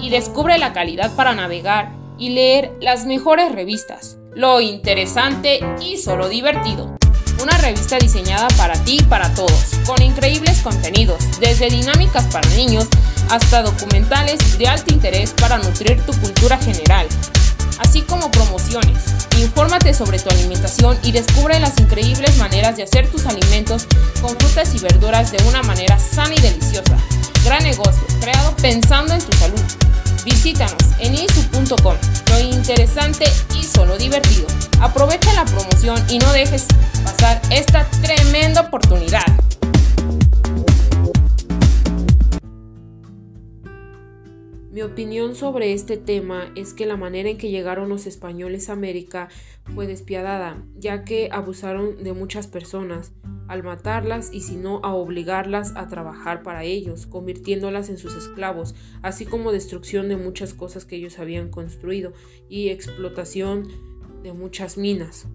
y 0.00 0.10
descubre 0.10 0.58
la 0.58 0.72
calidad 0.72 1.14
para 1.14 1.34
navegar 1.34 1.92
y 2.18 2.30
leer 2.30 2.72
las 2.80 3.06
mejores 3.06 3.52
revistas, 3.52 4.18
lo 4.34 4.60
interesante 4.60 5.60
y 5.80 5.96
solo 5.96 6.28
divertido. 6.28 6.96
Una 7.42 7.56
revista 7.56 7.98
diseñada 7.98 8.48
para 8.58 8.74
ti 8.84 8.98
y 9.00 9.02
para 9.02 9.32
todos, 9.34 9.64
con 9.86 10.02
increíbles 10.02 10.60
contenidos, 10.60 11.22
desde 11.40 11.70
dinámicas 11.70 12.24
para 12.26 12.46
niños 12.50 12.86
hasta 13.30 13.62
documentales 13.62 14.58
de 14.58 14.68
alto 14.68 14.92
interés 14.92 15.32
para 15.32 15.56
nutrir 15.56 16.04
tu 16.04 16.12
cultura 16.20 16.58
general, 16.58 17.06
así 17.78 18.02
como 18.02 18.30
promociones. 18.30 18.98
Infórmate 19.38 19.94
sobre 19.94 20.18
tu 20.18 20.28
alimentación 20.28 20.98
y 21.02 21.12
descubre 21.12 21.58
las 21.60 21.78
increíbles 21.78 22.36
maneras 22.36 22.76
de 22.76 22.82
hacer 22.82 23.10
tus 23.10 23.24
alimentos 23.24 23.86
con 24.20 24.36
frutas 24.36 24.74
y 24.74 24.78
verduras 24.78 25.32
de 25.32 25.42
una 25.48 25.62
manera 25.62 25.98
sana 25.98 26.34
y 26.34 26.40
deliciosa. 26.40 26.98
Gran 27.42 27.62
negocio, 27.62 28.04
creado 28.20 28.54
pensando 28.56 29.14
en 29.14 29.22
tu 29.22 29.34
salud. 29.38 29.79
Visítanos 30.24 30.76
en 30.98 31.14
isu.com. 31.14 31.96
Lo 32.30 32.40
interesante 32.40 33.24
y 33.58 33.64
solo 33.64 33.96
divertido. 33.96 34.46
Aprovecha 34.80 35.32
la 35.34 35.44
promoción 35.44 36.02
y 36.08 36.18
no 36.18 36.32
dejes 36.32 36.66
pasar 37.04 37.40
esta 37.50 37.86
tremenda 38.02 38.62
oportunidad. 38.62 39.24
Mi 44.70 44.82
opinión 44.82 45.34
sobre 45.34 45.72
este 45.72 45.96
tema 45.96 46.52
es 46.54 46.74
que 46.74 46.86
la 46.86 46.96
manera 46.96 47.28
en 47.28 47.38
que 47.38 47.50
llegaron 47.50 47.88
los 47.88 48.06
españoles 48.06 48.68
a 48.68 48.74
América 48.74 49.28
fue 49.74 49.88
despiadada, 49.88 50.64
ya 50.76 51.02
que 51.04 51.28
abusaron 51.32 52.04
de 52.04 52.12
muchas 52.12 52.46
personas 52.46 53.10
al 53.48 53.64
matarlas 53.64 54.32
y 54.32 54.42
si 54.42 54.54
no 54.54 54.78
a 54.84 54.94
obligarlas 54.94 55.74
a 55.74 55.88
trabajar 55.88 56.44
para 56.44 56.62
ellos, 56.62 57.06
convirtiéndolas 57.06 57.88
en 57.88 57.98
sus 57.98 58.14
esclavos, 58.14 58.76
así 59.02 59.26
como 59.26 59.50
destrucción 59.50 60.08
de 60.08 60.16
muchas 60.16 60.54
cosas 60.54 60.84
que 60.84 60.94
ellos 60.94 61.18
habían 61.18 61.48
construido 61.48 62.12
y 62.48 62.68
explotación 62.68 63.66
de 64.22 64.32
muchas 64.32 64.78
minas. 64.78 65.26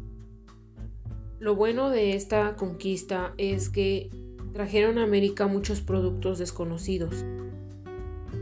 Lo 1.40 1.56
bueno 1.56 1.90
de 1.90 2.16
esta 2.16 2.56
conquista 2.56 3.34
es 3.38 3.68
que 3.68 4.10
trajeron 4.54 4.98
a 4.98 5.04
América 5.04 5.48
muchos 5.48 5.82
productos 5.82 6.40
desconocidos, 6.40 7.26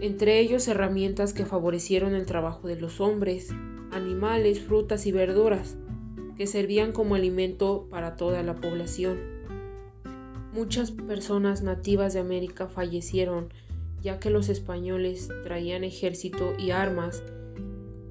entre 0.01 0.39
ellos 0.39 0.67
herramientas 0.67 1.33
que 1.33 1.45
favorecieron 1.45 2.15
el 2.15 2.25
trabajo 2.25 2.67
de 2.67 2.75
los 2.75 2.99
hombres, 2.99 3.49
animales, 3.91 4.61
frutas 4.61 5.05
y 5.05 5.11
verduras, 5.11 5.77
que 6.37 6.47
servían 6.47 6.91
como 6.91 7.15
alimento 7.15 7.87
para 7.89 8.15
toda 8.15 8.43
la 8.43 8.55
población. 8.55 9.19
Muchas 10.53 10.91
personas 10.91 11.63
nativas 11.63 12.13
de 12.13 12.19
América 12.19 12.67
fallecieron 12.67 13.53
ya 14.01 14.19
que 14.19 14.29
los 14.29 14.49
españoles 14.49 15.29
traían 15.43 15.83
ejército 15.83 16.53
y 16.59 16.71
armas 16.71 17.23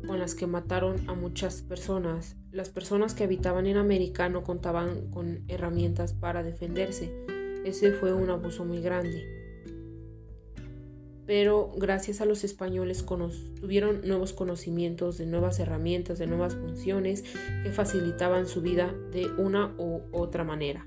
con 0.06 0.18
las 0.18 0.34
que 0.34 0.46
mataron 0.46 1.08
a 1.08 1.14
muchas 1.14 1.62
personas. 1.62 2.36
Las 2.50 2.70
personas 2.70 3.14
que 3.14 3.24
habitaban 3.24 3.66
en 3.66 3.76
América 3.76 4.28
no 4.28 4.42
contaban 4.42 5.10
con 5.10 5.44
herramientas 5.48 6.14
para 6.14 6.42
defenderse. 6.42 7.12
Ese 7.64 7.92
fue 7.92 8.12
un 8.12 8.30
abuso 8.30 8.64
muy 8.64 8.80
grande. 8.80 9.41
Pero 11.32 11.72
gracias 11.74 12.20
a 12.20 12.26
los 12.26 12.44
españoles 12.44 13.06
tuvieron 13.58 14.06
nuevos 14.06 14.34
conocimientos 14.34 15.16
de 15.16 15.24
nuevas 15.24 15.58
herramientas, 15.60 16.18
de 16.18 16.26
nuevas 16.26 16.56
funciones 16.56 17.24
que 17.62 17.70
facilitaban 17.70 18.46
su 18.46 18.60
vida 18.60 18.94
de 19.12 19.30
una 19.38 19.74
u 19.78 20.02
otra 20.12 20.44
manera. 20.44 20.86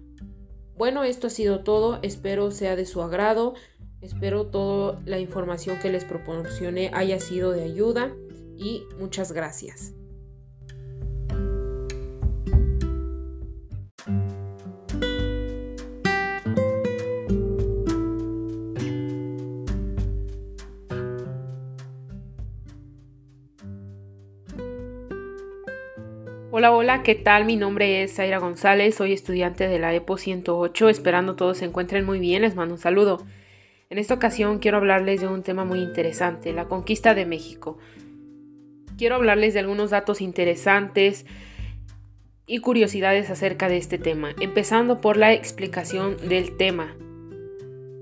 Bueno, 0.77 1.03
esto 1.03 1.25
ha 1.25 1.29
sido 1.31 1.62
todo, 1.62 1.97
espero 2.03 2.51
sea 2.51 2.75
de 2.75 2.86
su 2.86 3.01
agrado, 3.01 3.55
espero 4.01 4.45
toda 4.45 5.01
la 5.08 5.17
información 5.17 5.79
que 5.79 5.91
les 5.91 6.05
proporcioné 6.05 6.91
haya 6.93 7.19
sido 7.19 7.49
de 7.49 7.63
ayuda 7.63 8.15
y 8.55 8.84
muchas 8.99 9.31
gracias. 9.31 9.94
Hola 26.57 26.71
Hola, 26.71 27.03
¿qué 27.03 27.15
tal? 27.15 27.43
Mi 27.43 27.57
nombre 27.57 28.01
es 28.01 28.15
Zaira 28.15 28.37
González, 28.37 28.95
soy 28.95 29.11
estudiante 29.11 29.67
de 29.67 29.77
la 29.77 29.93
EPO 29.93 30.17
108, 30.17 30.87
esperando 30.87 31.35
todos 31.35 31.57
se 31.57 31.65
encuentren 31.65 32.05
muy 32.05 32.17
bien, 32.17 32.43
les 32.43 32.55
mando 32.55 32.75
un 32.75 32.79
saludo. 32.79 33.25
En 33.89 33.97
esta 33.97 34.13
ocasión 34.13 34.59
quiero 34.59 34.77
hablarles 34.77 35.19
de 35.19 35.27
un 35.27 35.43
tema 35.43 35.65
muy 35.65 35.79
interesante, 35.79 36.53
la 36.53 36.69
conquista 36.69 37.13
de 37.13 37.25
México. 37.25 37.77
Quiero 38.97 39.15
hablarles 39.15 39.53
de 39.53 39.59
algunos 39.59 39.89
datos 39.89 40.21
interesantes 40.21 41.25
y 42.47 42.59
curiosidades 42.59 43.29
acerca 43.29 43.67
de 43.67 43.75
este 43.75 43.97
tema, 43.97 44.33
empezando 44.39 45.01
por 45.01 45.17
la 45.17 45.33
explicación 45.33 46.15
del 46.29 46.55
tema. 46.55 46.95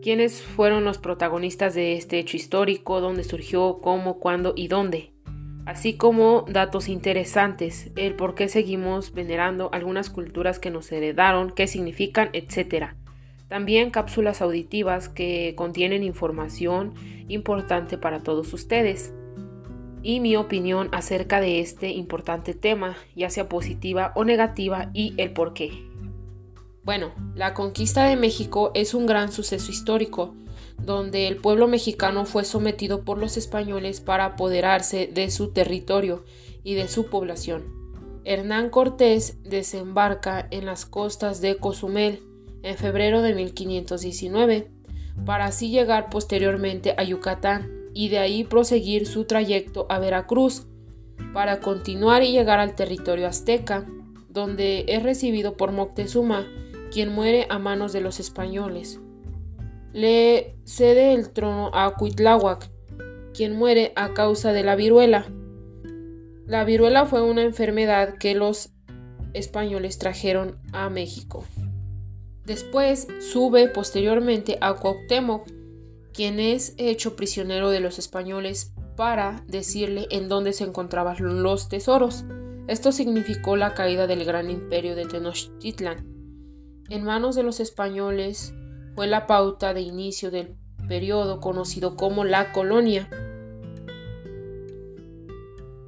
¿Quiénes 0.03 0.43
fueron 0.43 0.83
los 0.83 0.99
protagonistas 0.99 1.73
de 1.73 1.93
este 1.93 2.19
hecho 2.19 2.37
histórico? 2.37 3.01
¿Dónde 3.01 3.23
surgió? 3.23 3.79
¿Cómo? 3.81 4.19
¿Cuándo? 4.19 4.53
¿Y 4.55 4.67
dónde? 4.67 5.12
Así 5.65 5.95
como 5.95 6.45
datos 6.47 6.88
interesantes, 6.89 7.91
el 7.95 8.15
por 8.15 8.36
qué 8.36 8.47
seguimos 8.47 9.13
venerando 9.13 9.69
algunas 9.73 10.10
culturas 10.10 10.60
que 10.60 10.71
nos 10.71 10.91
heredaron, 10.91 11.52
qué 11.52 11.67
significan, 11.67 12.30
etc. 12.34 12.93
También 13.47 13.91
cápsulas 13.91 14.41
auditivas 14.41 15.10
que 15.10 15.54
contienen 15.56 16.04
información 16.04 16.93
importante 17.28 17.97
para 17.97 18.21
todos 18.21 18.54
ustedes 18.54 19.13
y 20.02 20.19
mi 20.19 20.36
opinión 20.36 20.89
acerca 20.91 21.39
de 21.39 21.62
este 21.62 21.89
importante 21.89 22.54
tema, 22.54 22.97
ya 23.15 23.30
sea 23.30 23.47
positiva 23.47 24.12
o 24.15 24.26
negativa 24.26 24.89
y 24.93 25.13
el 25.17 25.32
por 25.32 25.54
qué. 25.54 25.71
Bueno, 26.84 27.13
la 27.34 27.54
conquista 27.54 28.04
de 28.06 28.17
México 28.17 28.71
es 28.76 28.93
un 28.93 29.06
gran 29.06 29.32
suceso 29.32 29.71
histórico 29.71 30.36
donde 30.77 31.27
el 31.27 31.38
pueblo 31.38 31.67
mexicano 31.67 32.25
fue 32.25 32.43
sometido 32.43 33.03
por 33.03 33.17
los 33.17 33.38
españoles 33.38 34.01
para 34.01 34.25
apoderarse 34.25 35.07
de 35.07 35.31
su 35.31 35.51
territorio 35.51 36.23
y 36.63 36.75
de 36.75 36.88
su 36.88 37.07
población. 37.07 37.63
Hernán 38.25 38.69
Cortés 38.69 39.38
desembarca 39.43 40.47
en 40.51 40.65
las 40.65 40.86
costas 40.86 41.41
de 41.41 41.57
Cozumel 41.57 42.21
en 42.63 42.77
febrero 42.77 43.21
de 43.21 43.33
1519, 43.33 44.69
para 45.25 45.45
así 45.45 45.69
llegar 45.69 46.09
posteriormente 46.09 46.95
a 46.97 47.03
Yucatán 47.03 47.69
y 47.93 48.09
de 48.09 48.19
ahí 48.19 48.43
proseguir 48.43 49.05
su 49.05 49.25
trayecto 49.25 49.86
a 49.89 49.99
Veracruz, 49.99 50.65
para 51.33 51.59
continuar 51.59 52.23
y 52.23 52.31
llegar 52.31 52.59
al 52.59 52.75
territorio 52.75 53.27
azteca, 53.27 53.86
donde 54.29 54.86
es 54.88 55.03
recibido 55.03 55.55
por 55.57 55.71
Moctezuma, 55.71 56.47
quien 56.91 57.09
muere 57.09 57.45
a 57.49 57.59
manos 57.59 57.93
de 57.93 58.01
los 58.01 58.19
españoles 58.19 58.99
le 59.93 60.58
cede 60.65 61.13
el 61.13 61.29
trono 61.29 61.69
a 61.73 61.95
Cuitláhuac, 61.95 62.69
quien 63.34 63.56
muere 63.56 63.93
a 63.95 64.13
causa 64.13 64.51
de 64.51 64.63
la 64.63 64.75
viruela. 64.75 65.27
La 66.45 66.65
viruela 66.65 67.06
fue 67.06 67.21
una 67.21 67.43
enfermedad 67.43 68.15
que 68.17 68.36
los 68.36 68.71
españoles 69.34 69.99
trajeron 69.99 70.60
a 70.73 70.89
México. 70.89 71.45
Después 72.45 73.08
sube 73.19 73.67
posteriormente 73.69 74.58
a 74.62 74.73
Cuauhtémoc, 74.73 75.47
quien 76.12 76.39
es 76.39 76.75
hecho 76.77 77.15
prisionero 77.15 77.69
de 77.69 77.79
los 77.79 77.99
españoles 77.99 78.73
para 78.95 79.43
decirle 79.47 80.08
en 80.12 80.27
dónde 80.27 80.53
se 80.53 80.63
encontraban 80.63 81.41
los 81.41 81.69
tesoros. 81.69 82.25
Esto 82.67 82.91
significó 82.91 83.56
la 83.56 83.73
caída 83.73 84.08
del 84.08 84.25
gran 84.25 84.49
imperio 84.49 84.95
de 84.95 85.06
Tenochtitlan. 85.06 86.06
En 86.89 87.03
manos 87.03 87.36
de 87.36 87.43
los 87.43 87.60
españoles, 87.60 88.53
fue 88.95 89.08
la 89.08 89.27
pauta 89.27 89.73
de 89.73 89.82
inicio 89.82 90.32
del 90.32 90.56
periodo 90.88 91.39
conocido 91.39 91.95
como 91.95 92.23
la 92.23 92.51
colonia. 92.51 93.10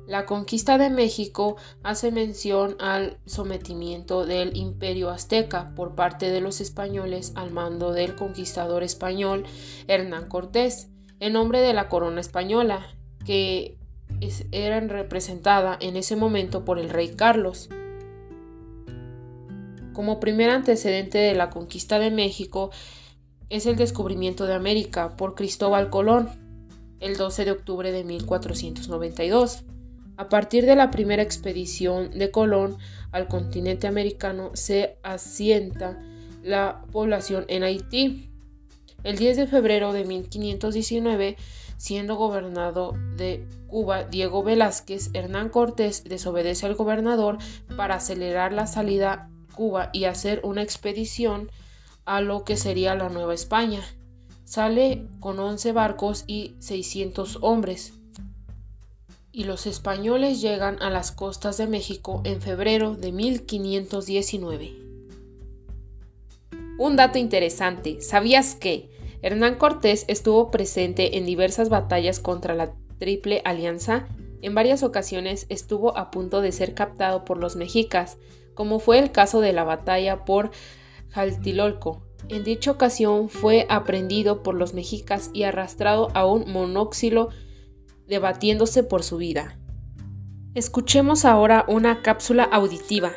La 0.08 0.26
conquista 0.26 0.78
de 0.78 0.92
México 0.92 1.58
hace 1.82 2.12
mención 2.12 2.76
al 2.80 3.18
sometimiento 3.26 4.26
del 4.26 4.56
imperio 4.56 5.10
azteca 5.10 5.74
por 5.76 5.96
parte 5.96 6.30
de 6.30 6.42
los 6.42 6.62
españoles 6.62 7.34
al 7.36 7.52
mando 7.52 7.92
del 7.92 8.16
conquistador 8.16 8.84
español 8.84 9.46
Hernán 9.88 10.30
Cortés, 10.30 10.90
en 11.20 11.34
nombre 11.34 11.62
de 11.62 11.74
la 11.74 11.90
corona 11.90 12.22
española, 12.22 12.86
que 13.26 13.80
era 14.52 14.80
representada 14.80 15.78
en 15.82 15.96
ese 15.96 16.16
momento 16.16 16.66
por 16.66 16.78
el 16.78 16.90
rey 16.90 17.16
Carlos. 17.16 17.70
Como 19.96 20.20
primer 20.20 20.50
antecedente 20.50 21.20
de 21.20 21.36
la 21.36 21.50
conquista 21.50 22.00
de 22.00 22.12
México 22.12 22.70
es 23.50 23.66
el 23.66 23.78
descubrimiento 23.78 24.46
de 24.46 24.54
América 24.54 25.16
por 25.16 25.36
Cristóbal 25.36 25.90
Colón 25.90 26.30
el 27.00 27.16
12 27.16 27.46
de 27.46 27.52
octubre 27.52 27.94
de 27.94 28.04
1492. 28.04 29.64
A 30.18 30.28
partir 30.28 30.66
de 30.66 30.76
la 30.76 30.92
primera 30.92 31.24
expedición 31.24 32.12
de 32.12 32.30
Colón 32.30 32.78
al 33.14 33.30
continente 33.30 33.88
americano 33.88 34.52
se 34.54 34.98
asienta 35.02 35.98
la 36.44 36.84
población 36.92 37.46
en 37.48 37.64
Haití. 37.64 38.30
El 39.04 39.18
10 39.18 39.38
de 39.38 39.48
febrero 39.48 39.94
de 39.94 40.04
1519, 40.04 41.38
siendo 41.78 42.18
gobernador 42.18 43.00
de 43.16 43.48
Cuba 43.68 44.04
Diego 44.04 44.44
Velázquez, 44.44 45.12
Hernán 45.14 45.48
Cortés 45.48 46.04
desobedece 46.04 46.66
al 46.66 46.76
gobernador 46.76 47.38
para 47.78 47.96
acelerar 47.96 48.52
la 48.52 48.68
salida 48.68 49.30
Cuba 49.56 49.90
y 49.94 50.06
hacer 50.06 50.42
una 50.44 50.62
expedición 50.62 51.50
a 52.06 52.22
lo 52.22 52.44
que 52.44 52.58
sería 52.58 52.96
la 52.96 53.10
Nueva 53.10 53.34
España. 53.34 53.82
Sale 54.44 55.08
con 55.20 55.40
11 55.40 55.72
barcos 55.72 56.24
y 56.28 56.56
600 56.60 57.40
hombres. 57.42 57.94
Y 59.32 59.46
los 59.46 59.66
españoles 59.66 60.40
llegan 60.40 60.82
a 60.82 60.90
las 60.90 61.12
costas 61.12 61.58
de 61.58 61.68
México 61.68 62.22
en 62.24 62.42
febrero 62.42 62.96
de 62.96 63.12
1519. 63.12 64.86
Un 66.78 66.96
dato 66.96 67.18
interesante, 67.18 68.02
¿sabías 68.02 68.54
que 68.54 68.90
Hernán 69.22 69.56
Cortés 69.56 70.06
estuvo 70.08 70.52
presente 70.52 71.18
en 71.18 71.26
diversas 71.26 71.70
batallas 71.70 72.20
contra 72.20 72.54
la 72.54 72.74
Triple 73.00 73.42
Alianza? 73.46 74.08
En 74.42 74.54
varias 74.54 74.84
ocasiones 74.84 75.48
estuvo 75.50 75.98
a 75.98 76.12
punto 76.12 76.42
de 76.42 76.52
ser 76.52 76.74
captado 76.74 77.26
por 77.26 77.38
los 77.38 77.56
mexicas, 77.56 78.18
como 78.56 78.80
fue 78.80 78.98
el 78.98 79.12
caso 79.12 79.42
de 79.42 79.54
la 79.54 79.64
batalla 79.64 80.26
por 80.26 80.52
Jaltilolco. 81.12 82.02
En 82.28 82.44
dicha 82.44 82.72
ocasión 82.72 83.30
fue 83.30 83.68
aprendido 83.70 84.42
por 84.42 84.56
los 84.56 84.74
mexicas 84.74 85.30
y 85.34 85.44
arrastrado 85.44 86.10
a 86.16 86.26
un 86.26 86.52
monóxilo 86.52 87.30
debatiéndose 88.08 88.84
por 88.84 89.04
su 89.04 89.18
vida. 89.18 89.60
Escuchemos 90.56 91.26
ahora 91.26 91.66
una 91.68 92.02
cápsula 92.02 92.44
auditiva. 92.46 93.12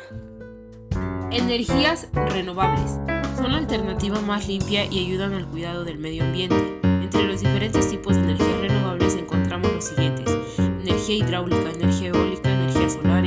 Energías 1.31 2.09
renovables 2.13 2.99
son 3.35 3.53
la 3.53 3.59
alternativa 3.59 4.19
más 4.19 4.47
limpia 4.47 4.85
y 4.85 5.05
ayudan 5.05 5.33
al 5.33 5.47
cuidado 5.47 5.85
del 5.85 5.97
medio 5.97 6.23
ambiente. 6.23 6.79
Entre 6.83 7.23
los 7.23 7.39
diferentes 7.39 7.89
tipos 7.89 8.15
de 8.15 8.23
energías 8.23 8.59
renovables 8.59 9.15
encontramos 9.15 9.71
los 9.71 9.85
siguientes. 9.85 10.29
Energía 10.57 11.15
hidráulica, 11.15 11.71
energía 11.71 12.09
eólica, 12.09 12.51
energía 12.51 12.89
solar, 12.89 13.25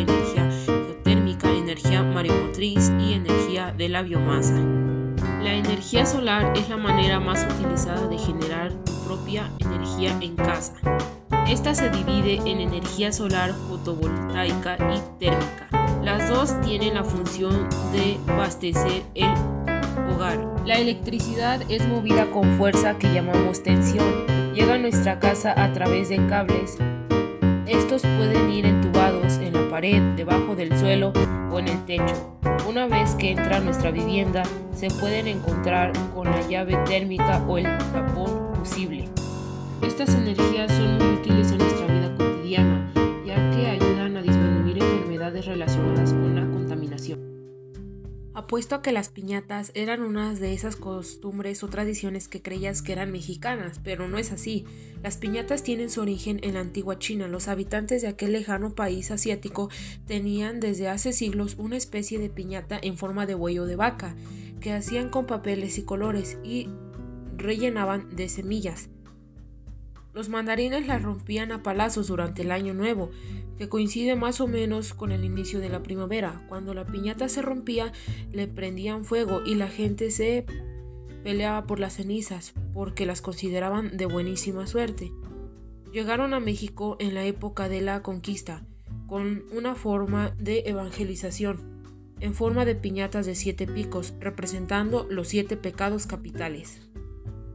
mareomotriz 2.23 2.93
y 3.01 3.15
energía 3.15 3.75
de 3.77 3.89
la 3.89 4.03
biomasa. 4.03 4.55
La 5.43 5.55
energía 5.55 6.07
solar 6.07 6.53
es 6.57 6.69
la 6.69 6.77
manera 6.77 7.19
más 7.19 7.45
utilizada 7.53 8.07
de 8.07 8.17
generar 8.17 8.73
tu 8.85 8.93
propia 9.05 9.51
energía 9.59 10.17
en 10.21 10.37
casa. 10.37 10.75
Esta 11.49 11.75
se 11.75 11.91
divide 11.91 12.35
en 12.49 12.61
energía 12.61 13.11
solar 13.11 13.53
fotovoltaica 13.69 14.77
y 14.95 15.01
térmica. 15.19 15.69
Las 16.05 16.29
dos 16.29 16.61
tienen 16.61 16.95
la 16.95 17.03
función 17.03 17.69
de 17.93 18.19
abastecer 18.29 19.03
el 19.17 19.35
hogar. 20.15 20.39
La 20.65 20.79
electricidad 20.79 21.61
es 21.69 21.85
movida 21.89 22.31
con 22.31 22.57
fuerza 22.57 22.99
que 22.99 23.13
llamamos 23.13 23.65
tensión. 23.65 24.55
Llega 24.55 24.75
a 24.75 24.79
nuestra 24.79 25.19
casa 25.19 25.61
a 25.61 25.73
través 25.73 26.09
de 26.09 26.25
cables. 26.29 26.79
Estos 27.67 28.03
pueden 28.03 28.49
ir 28.53 28.65
entubados 28.67 29.22
pared, 29.73 30.03
debajo 30.17 30.55
del 30.55 30.79
suelo 30.79 31.15
o 31.51 31.59
en 31.59 31.67
el 31.67 31.83
techo. 31.87 32.37
Una 32.69 32.87
vez 32.87 33.15
que 33.15 33.31
entra 33.31 33.57
a 33.57 33.61
nuestra 33.61 33.91
vivienda, 33.91 34.43
se 34.75 34.89
pueden 34.89 35.27
encontrar 35.27 35.93
con 36.15 36.31
la 36.31 36.47
llave 36.47 36.77
térmica 36.85 37.43
o 37.49 37.57
el 37.57 37.65
tapón 37.91 38.55
fusible. 38.55 39.09
Estas 39.81 40.15
energías 40.15 40.71
son 40.71 40.99
muy 40.99 41.15
útiles 41.15 41.53
en 41.53 41.59
nuestra 41.59 41.87
vida 41.87 42.15
cotidiana, 42.19 42.93
ya 43.25 43.51
que 43.51 43.67
ayudan 43.67 44.19
a 44.19 44.21
disminuir 44.21 44.77
enfermedades 44.77 45.47
relacionadas 45.47 46.13
con 46.13 46.35
la. 46.35 46.42
Apuesto 48.43 48.75
a 48.75 48.83
que 48.83 48.91
las 48.91 49.09
piñatas 49.09 49.71
eran 49.77 50.03
unas 50.03 50.41
de 50.41 50.53
esas 50.53 50.75
costumbres 50.75 51.63
o 51.63 51.69
tradiciones 51.69 52.27
que 52.27 52.43
creías 52.43 52.83
que 52.83 52.91
eran 52.91 53.13
mexicanas, 53.13 53.81
pero 53.85 54.09
no 54.09 54.19
es 54.19 54.33
así. 54.33 54.65
Las 55.01 55.17
piñatas 55.17 55.63
tienen 55.63 55.91
su 55.91 56.01
origen 56.01 56.41
en 56.43 56.55
la 56.55 56.61
antigua 56.61 56.99
China. 56.99 57.29
Los 57.29 57.47
habitantes 57.47 58.03
de 58.03 58.09
aquel 58.09 58.33
lejano 58.33 58.75
país 58.75 59.13
asiático 59.13 59.71
tenían 60.09 60.59
desde 60.59 60.89
hace 60.89 61.13
siglos 61.13 61.55
una 61.57 61.77
especie 61.77 62.19
de 62.19 62.31
piñata 62.31 62.81
en 62.83 62.97
forma 62.97 63.27
de 63.27 63.37
huello 63.37 63.65
de 63.65 63.77
vaca, 63.77 64.17
que 64.61 64.73
hacían 64.73 65.09
con 65.09 65.27
papeles 65.27 65.79
y 65.79 65.85
colores 65.85 66.37
y 66.43 66.69
rellenaban 67.37 68.15
de 68.17 68.29
semillas. 68.29 68.89
Los 70.15 70.29
mandarines 70.29 70.87
las 70.87 71.03
rompían 71.03 71.53
a 71.53 71.63
palazos 71.63 72.09
durante 72.09 72.43
el 72.43 72.51
año 72.51 72.75
nuevo, 72.75 73.11
que 73.57 73.69
coincide 73.69 74.15
más 74.15 74.41
o 74.41 74.47
menos 74.47 74.93
con 74.93 75.11
el 75.11 75.25
inicio 75.25 75.59
de 75.59 75.71
la 75.71 75.83
primavera. 75.83 76.45
Cuando 76.49 76.75
la 76.75 76.85
piñata 76.85 77.29
se 77.29 77.41
rompía, 77.41 77.93
le 78.31 78.47
prendían 78.47 79.05
fuego 79.05 79.43
y 79.45 79.55
la 79.55 79.69
gente 79.69 80.11
se 80.11 80.45
peleaba 81.25 81.67
por 81.67 81.81
las 81.81 81.95
cenizas, 81.95 82.53
porque 82.75 83.07
las 83.07 83.23
consideraban 83.23 83.97
de 83.97 84.07
buenísima 84.07 84.67
suerte. 84.67 85.13
Llegaron 85.93 86.35
a 86.35 86.41
México 86.41 86.97
en 86.99 87.15
la 87.15 87.25
época 87.25 87.69
de 87.69 87.81
la 87.81 88.03
conquista, 88.03 88.67
con 89.07 89.45
una 89.53 89.75
forma 89.75 90.31
de 90.39 90.65
evangelización, 90.67 91.73
en 92.21 92.35
forma 92.35 92.65
de 92.65 92.75
piñatas 92.75 93.27
de 93.27 93.35
siete 93.35 93.67
picos, 93.67 94.15
representando 94.21 95.07
los 95.09 95.29
siete 95.29 95.57
pecados 95.57 96.07
capitales. 96.07 96.92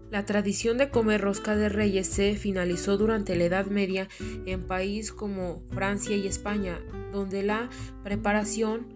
La 0.10 0.26
tradición 0.26 0.78
de 0.78 0.90
comer 0.90 1.20
rosca 1.20 1.56
de 1.56 1.68
reyes 1.68 2.08
se 2.08 2.36
finalizó 2.36 2.98
durante 2.98 3.36
la 3.36 3.44
Edad 3.44 3.66
Media 3.66 4.08
en 4.46 4.66
países 4.66 5.12
como 5.12 5.62
Francia 5.72 6.16
y 6.16 6.28
España, 6.28 6.80
donde 7.12 7.44
la 7.44 7.70
preparación 8.04 8.88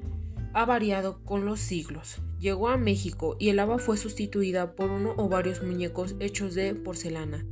ha 0.53 0.65
variado 0.65 1.21
con 1.23 1.45
los 1.45 1.59
siglos. 1.59 2.21
Llegó 2.39 2.69
a 2.69 2.77
México 2.77 3.35
y 3.39 3.49
el 3.49 3.59
haba 3.59 3.77
fue 3.77 3.97
sustituida 3.97 4.73
por 4.73 4.89
uno 4.89 5.13
o 5.17 5.27
varios 5.27 5.61
muñecos 5.61 6.15
hechos 6.19 6.55
de 6.55 6.75
porcelana 6.75 7.45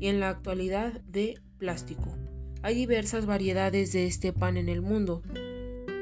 y 0.00 0.08
en 0.08 0.18
la 0.18 0.30
actualidad 0.30 1.00
de 1.02 1.38
plástico. 1.58 2.16
Hay 2.62 2.74
diversas 2.74 3.26
variedades 3.26 3.92
de 3.92 4.06
este 4.06 4.32
pan 4.32 4.56
en 4.56 4.68
el 4.68 4.80
mundo 4.80 5.22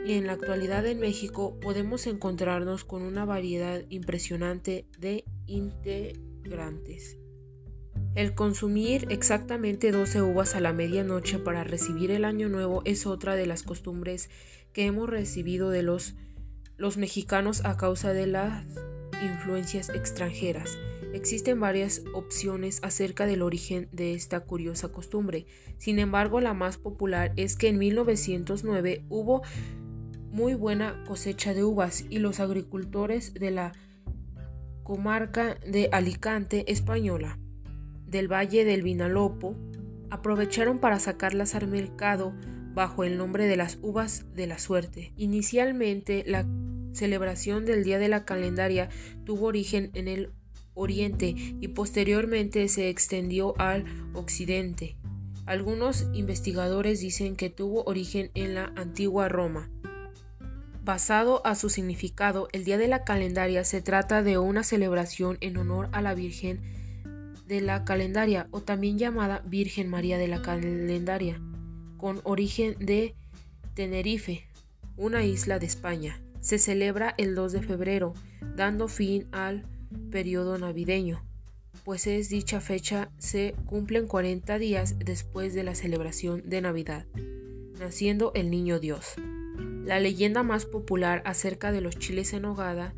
y 0.06 0.14
en 0.14 0.26
la 0.26 0.34
actualidad 0.34 0.86
en 0.86 1.00
México 1.00 1.58
podemos 1.60 2.06
encontrarnos 2.06 2.84
con 2.84 3.02
una 3.02 3.24
variedad 3.24 3.82
impresionante 3.88 4.86
de 4.98 5.24
integrantes. 6.40 7.18
El 8.14 8.34
consumir 8.34 9.06
exactamente 9.10 9.92
12 9.92 10.22
uvas 10.22 10.54
a 10.54 10.60
la 10.60 10.72
medianoche 10.72 11.38
para 11.38 11.64
recibir 11.64 12.10
el 12.10 12.24
año 12.24 12.48
nuevo 12.48 12.82
es 12.84 13.06
otra 13.06 13.36
de 13.36 13.46
las 13.46 13.62
costumbres 13.62 14.30
que 14.72 14.86
hemos 14.86 15.08
recibido 15.08 15.70
de 15.70 15.82
los, 15.82 16.14
los 16.76 16.96
mexicanos 16.96 17.64
a 17.64 17.76
causa 17.76 18.12
de 18.12 18.26
las 18.26 18.64
influencias 19.22 19.90
extranjeras. 19.90 20.76
Existen 21.12 21.60
varias 21.60 22.02
opciones 22.14 22.80
acerca 22.82 23.26
del 23.26 23.42
origen 23.42 23.88
de 23.92 24.14
esta 24.14 24.40
curiosa 24.40 24.88
costumbre. 24.88 25.46
Sin 25.78 25.98
embargo, 25.98 26.40
la 26.40 26.54
más 26.54 26.78
popular 26.78 27.32
es 27.36 27.56
que 27.56 27.68
en 27.68 27.78
1909 27.78 29.04
hubo 29.08 29.42
muy 30.30 30.54
buena 30.54 31.02
cosecha 31.06 31.52
de 31.52 31.64
uvas 31.64 32.04
y 32.08 32.18
los 32.18 32.40
agricultores 32.40 33.34
de 33.34 33.50
la 33.50 33.72
comarca 34.90 35.56
de 35.64 35.88
Alicante 35.92 36.64
española 36.72 37.38
del 38.08 38.26
Valle 38.26 38.64
del 38.64 38.82
Vinalopó 38.82 39.54
aprovecharon 40.10 40.80
para 40.80 40.98
sacarlas 40.98 41.54
al 41.54 41.68
mercado 41.68 42.34
bajo 42.74 43.04
el 43.04 43.16
nombre 43.16 43.46
de 43.46 43.56
las 43.56 43.78
uvas 43.82 44.24
de 44.34 44.48
la 44.48 44.58
suerte. 44.58 45.12
Inicialmente 45.16 46.24
la 46.26 46.44
celebración 46.90 47.66
del 47.66 47.84
Día 47.84 48.00
de 48.00 48.08
la 48.08 48.24
Calendaria 48.24 48.88
tuvo 49.22 49.46
origen 49.46 49.92
en 49.94 50.08
el 50.08 50.32
Oriente 50.74 51.36
y 51.36 51.68
posteriormente 51.68 52.66
se 52.66 52.88
extendió 52.88 53.54
al 53.60 53.84
Occidente. 54.14 54.96
Algunos 55.46 56.08
investigadores 56.14 56.98
dicen 56.98 57.36
que 57.36 57.48
tuvo 57.48 57.84
origen 57.84 58.32
en 58.34 58.56
la 58.56 58.72
antigua 58.74 59.28
Roma. 59.28 59.70
Basado 60.82 61.44
a 61.46 61.54
su 61.54 61.68
significado, 61.68 62.48
el 62.52 62.64
Día 62.64 62.78
de 62.78 62.88
la 62.88 63.04
Calendaria 63.04 63.64
se 63.64 63.82
trata 63.82 64.22
de 64.22 64.38
una 64.38 64.64
celebración 64.64 65.36
en 65.40 65.58
honor 65.58 65.88
a 65.92 66.00
la 66.00 66.14
Virgen 66.14 66.60
de 67.46 67.60
la 67.60 67.84
Calendaria 67.84 68.48
o 68.50 68.62
también 68.62 68.96
llamada 68.96 69.42
Virgen 69.44 69.88
María 69.88 70.16
de 70.16 70.28
la 70.28 70.40
Calendaria, 70.40 71.40
con 71.98 72.20
origen 72.24 72.76
de 72.78 73.14
Tenerife, 73.74 74.48
una 74.96 75.22
isla 75.24 75.58
de 75.58 75.66
España. 75.66 76.22
Se 76.40 76.58
celebra 76.58 77.14
el 77.18 77.34
2 77.34 77.52
de 77.52 77.62
febrero, 77.62 78.14
dando 78.56 78.88
fin 78.88 79.26
al 79.32 79.66
periodo 80.10 80.56
navideño, 80.56 81.22
pues 81.84 82.06
es 82.06 82.28
dicha 82.28 82.60
fecha 82.60 83.10
se 83.18 83.54
cumplen 83.66 84.06
40 84.06 84.58
días 84.58 84.96
después 84.98 85.54
de 85.54 85.64
la 85.64 85.74
celebración 85.74 86.42
de 86.48 86.60
Navidad, 86.60 87.06
naciendo 87.78 88.32
el 88.34 88.50
Niño 88.50 88.78
Dios. 88.78 89.16
La 89.84 89.98
leyenda 89.98 90.42
más 90.42 90.66
popular 90.66 91.22
acerca 91.24 91.72
de 91.72 91.80
los 91.80 91.98
chiles 91.98 92.32
en 92.32 92.44
hogada 92.44 92.94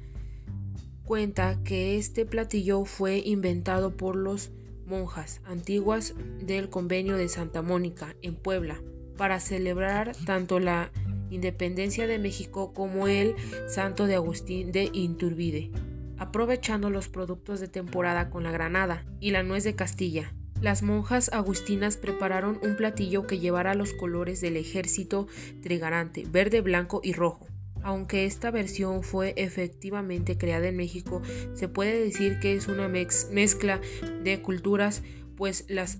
cuenta 1.05 1.59
que 1.65 1.97
este 1.97 2.27
platillo 2.27 2.85
fue 2.85 3.19
inventado 3.19 3.97
por 3.97 4.17
los 4.17 4.51
monjas 4.87 5.41
antiguas 5.45 6.15
del 6.41 6.69
convenio 6.69 7.17
de 7.17 7.29
Santa 7.29 7.63
Mónica 7.63 8.15
en 8.23 8.35
Puebla 8.35 8.81
para 9.17 9.41
celebrar 9.41 10.17
tanto 10.27 10.59
la 10.59 10.91
independencia 11.31 12.07
de 12.07 12.19
México 12.19 12.73
como 12.75 13.09
el 13.09 13.35
santo 13.69 14.07
de 14.07 14.17
Agustín 14.17 14.73
de 14.73 14.91
Inturbide, 14.93 15.71
aprovechando 16.19 16.91
los 16.91 17.09
productos 17.09 17.61
de 17.61 17.69
temporada 17.69 18.29
con 18.29 18.43
la 18.43 18.51
granada 18.51 19.05
y 19.21 19.31
la 19.31 19.43
nuez 19.43 19.65
de 19.65 19.75
Castilla. 19.75 20.35
Las 20.63 20.85
monjas 20.85 21.29
agustinas 21.33 21.97
prepararon 21.97 22.61
un 22.63 22.77
platillo 22.77 23.27
que 23.27 23.41
llevara 23.41 23.75
los 23.75 23.93
colores 23.95 24.41
del 24.41 24.57
ejército 24.57 25.27
trigarante, 25.61 26.25
verde, 26.25 26.61
blanco 26.61 27.01
y 27.03 27.15
rojo. 27.15 27.49
Aunque 27.83 28.27
esta 28.27 28.53
versión 28.53 29.03
fue 29.03 29.35
efectivamente 29.37 30.39
creada 30.39 30.69
en 30.69 30.77
México, 30.77 31.21
se 31.55 31.67
puede 31.67 31.99
decir 31.99 32.39
que 32.39 32.55
es 32.55 32.69
una 32.69 32.87
mezcla 32.87 33.81
de 34.23 34.41
culturas, 34.41 35.03
pues 35.37 35.65
las 35.69 35.99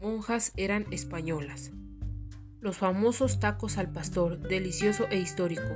monjas 0.00 0.52
eran 0.56 0.86
españolas. 0.90 1.72
Los 2.60 2.78
famosos 2.78 3.40
tacos 3.40 3.76
al 3.76 3.92
pastor, 3.92 4.38
delicioso 4.40 5.06
e 5.10 5.18
histórico. 5.18 5.68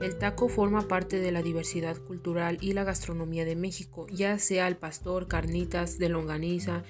El 0.00 0.16
taco 0.16 0.48
forma 0.48 0.88
parte 0.88 1.18
de 1.18 1.30
la 1.30 1.42
diversidad 1.42 1.98
cultural 1.98 2.56
y 2.62 2.72
la 2.72 2.84
gastronomía 2.84 3.44
de 3.44 3.54
México, 3.54 4.06
ya 4.10 4.38
sea 4.38 4.64
al 4.64 4.78
pastor, 4.78 5.28
carnitas 5.28 5.98
de 5.98 6.08
longaniza, 6.08 6.82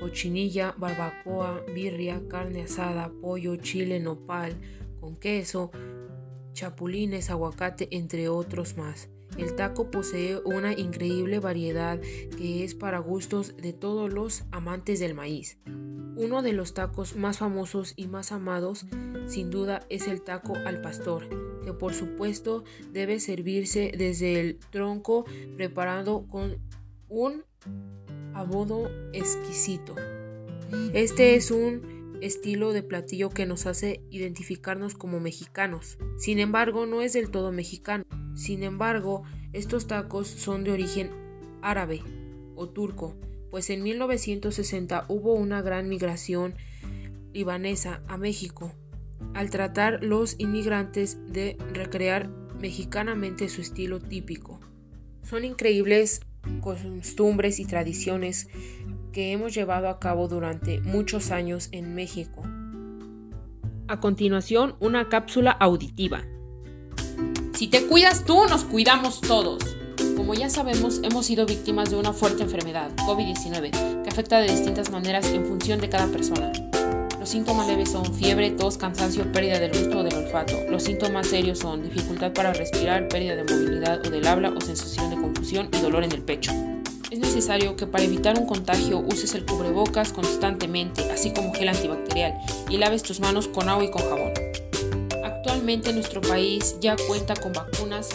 cochinilla, 0.00 0.74
barbacoa, 0.78 1.64
birria, 1.74 2.22
carne 2.28 2.62
asada, 2.62 3.12
pollo, 3.20 3.56
chile, 3.56 4.00
nopal, 4.00 4.54
con 5.00 5.16
queso, 5.16 5.70
chapulines, 6.52 7.30
aguacate, 7.30 7.88
entre 7.90 8.28
otros 8.28 8.76
más. 8.76 9.10
El 9.36 9.54
taco 9.54 9.90
posee 9.90 10.40
una 10.44 10.72
increíble 10.72 11.38
variedad 11.38 12.00
que 12.36 12.64
es 12.64 12.74
para 12.74 12.98
gustos 12.98 13.56
de 13.56 13.72
todos 13.72 14.12
los 14.12 14.44
amantes 14.50 14.98
del 14.98 15.14
maíz. 15.14 15.58
Uno 16.16 16.42
de 16.42 16.52
los 16.52 16.74
tacos 16.74 17.14
más 17.14 17.38
famosos 17.38 17.92
y 17.94 18.08
más 18.08 18.32
amados 18.32 18.86
sin 19.28 19.50
duda 19.50 19.86
es 19.88 20.08
el 20.08 20.22
taco 20.22 20.56
al 20.56 20.80
pastor, 20.80 21.28
que 21.62 21.72
por 21.72 21.94
supuesto 21.94 22.64
debe 22.90 23.20
servirse 23.20 23.92
desde 23.96 24.40
el 24.40 24.58
tronco 24.58 25.24
preparado 25.56 26.26
con 26.26 26.58
un 27.08 27.44
abodo 28.34 28.90
exquisito. 29.12 29.94
Este 30.92 31.34
es 31.34 31.50
un 31.50 32.18
estilo 32.20 32.72
de 32.72 32.82
platillo 32.82 33.30
que 33.30 33.46
nos 33.46 33.66
hace 33.66 34.02
identificarnos 34.10 34.94
como 34.94 35.20
mexicanos. 35.20 35.98
Sin 36.18 36.38
embargo, 36.38 36.86
no 36.86 37.00
es 37.00 37.12
del 37.12 37.30
todo 37.30 37.52
mexicano. 37.52 38.04
Sin 38.34 38.62
embargo, 38.62 39.22
estos 39.52 39.86
tacos 39.86 40.28
son 40.28 40.64
de 40.64 40.72
origen 40.72 41.10
árabe 41.62 42.02
o 42.54 42.68
turco, 42.68 43.16
pues 43.50 43.70
en 43.70 43.82
1960 43.82 45.06
hubo 45.08 45.34
una 45.34 45.62
gran 45.62 45.88
migración 45.88 46.54
libanesa 47.32 48.02
a 48.08 48.16
México, 48.16 48.72
al 49.34 49.50
tratar 49.50 50.02
los 50.02 50.36
inmigrantes 50.38 51.18
de 51.32 51.56
recrear 51.72 52.28
mexicanamente 52.60 53.48
su 53.48 53.60
estilo 53.60 54.00
típico. 54.00 54.60
Son 55.22 55.44
increíbles 55.44 56.20
costumbres 56.60 57.60
y 57.60 57.64
tradiciones 57.64 58.48
que 59.12 59.32
hemos 59.32 59.54
llevado 59.54 59.88
a 59.88 59.98
cabo 59.98 60.28
durante 60.28 60.80
muchos 60.80 61.30
años 61.30 61.68
en 61.72 61.94
México. 61.94 62.42
A 63.88 64.00
continuación, 64.00 64.76
una 64.80 65.08
cápsula 65.08 65.50
auditiva. 65.50 66.24
Si 67.54 67.68
te 67.68 67.86
cuidas 67.86 68.24
tú, 68.24 68.44
nos 68.48 68.64
cuidamos 68.64 69.20
todos. 69.20 69.76
Como 70.16 70.34
ya 70.34 70.50
sabemos, 70.50 71.00
hemos 71.02 71.26
sido 71.26 71.46
víctimas 71.46 71.90
de 71.90 71.96
una 71.96 72.12
fuerte 72.12 72.42
enfermedad, 72.42 72.94
COVID-19, 73.06 74.02
que 74.02 74.08
afecta 74.10 74.40
de 74.40 74.52
distintas 74.52 74.90
maneras 74.90 75.26
en 75.32 75.46
función 75.46 75.80
de 75.80 75.88
cada 75.88 76.06
persona. 76.06 76.52
Los 77.28 77.34
síntomas 77.34 77.66
leves 77.66 77.90
son 77.90 78.14
fiebre, 78.14 78.52
tos, 78.52 78.78
cansancio, 78.78 79.30
pérdida 79.30 79.58
del 79.58 79.70
gusto 79.70 79.98
o 79.98 80.02
del 80.02 80.14
olfato. 80.14 80.54
Los 80.70 80.84
síntomas 80.84 81.26
serios 81.26 81.58
son 81.58 81.82
dificultad 81.82 82.32
para 82.32 82.54
respirar, 82.54 83.06
pérdida 83.08 83.36
de 83.36 83.44
movilidad 83.44 84.00
o 84.06 84.08
del 84.08 84.26
habla 84.26 84.48
o 84.48 84.58
sensación 84.62 85.10
de 85.10 85.16
confusión 85.16 85.68
y 85.70 85.78
dolor 85.82 86.04
en 86.04 86.12
el 86.12 86.22
pecho. 86.22 86.50
Es 87.10 87.18
necesario 87.18 87.76
que 87.76 87.86
para 87.86 88.04
evitar 88.04 88.38
un 88.38 88.46
contagio 88.46 89.00
uses 89.00 89.34
el 89.34 89.44
cubrebocas 89.44 90.10
constantemente, 90.10 91.02
así 91.12 91.30
como 91.34 91.52
gel 91.52 91.68
antibacterial, 91.68 92.32
y 92.70 92.78
laves 92.78 93.02
tus 93.02 93.20
manos 93.20 93.46
con 93.46 93.68
agua 93.68 93.84
y 93.84 93.90
con 93.90 94.08
jabón. 94.08 94.32
Actualmente 95.22 95.92
nuestro 95.92 96.22
país 96.22 96.76
ya 96.80 96.96
cuenta 97.08 97.36
con 97.36 97.52
vacunas 97.52 98.08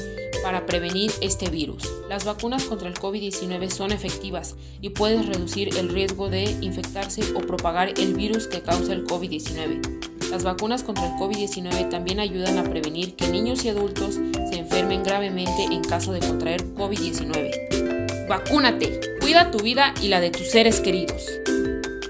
para 0.43 0.65
prevenir 0.65 1.11
este 1.21 1.49
virus. 1.49 1.89
Las 2.09 2.25
vacunas 2.25 2.65
contra 2.65 2.89
el 2.89 2.95
COVID-19 2.95 3.69
son 3.69 3.91
efectivas 3.91 4.55
y 4.81 4.89
pueden 4.89 5.25
reducir 5.25 5.75
el 5.77 5.89
riesgo 5.89 6.29
de 6.29 6.43
infectarse 6.61 7.23
o 7.33 7.39
propagar 7.39 7.93
el 7.97 8.13
virus 8.13 8.47
que 8.47 8.61
causa 8.61 8.93
el 8.93 9.05
COVID-19. 9.05 10.29
Las 10.29 10.43
vacunas 10.43 10.83
contra 10.83 11.07
el 11.07 11.13
COVID-19 11.13 11.89
también 11.89 12.19
ayudan 12.19 12.57
a 12.57 12.63
prevenir 12.63 13.15
que 13.15 13.29
niños 13.29 13.63
y 13.65 13.69
adultos 13.69 14.15
se 14.15 14.59
enfermen 14.59 15.03
gravemente 15.03 15.63
en 15.63 15.81
caso 15.81 16.11
de 16.11 16.19
contraer 16.19 16.63
COVID-19. 16.75 18.27
Vacúnate, 18.27 18.99
cuida 19.21 19.49
tu 19.49 19.59
vida 19.59 19.93
y 20.01 20.09
la 20.09 20.19
de 20.19 20.31
tus 20.31 20.49
seres 20.49 20.81
queridos. 20.81 21.23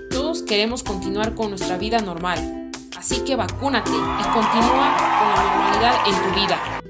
Todos 0.10 0.42
queremos 0.42 0.84
continuar 0.84 1.36
con 1.36 1.50
nuestra 1.50 1.78
vida 1.78 2.00
normal, 2.00 2.64
Así 3.04 3.20
que 3.26 3.36
vacúnate 3.36 3.92
y 3.92 4.24
continúa 4.34 4.96
con 5.20 5.30
la 5.30 5.44
normalidad 5.44 6.08
en 6.08 6.16
tu 6.24 6.40
vida. 6.40 6.83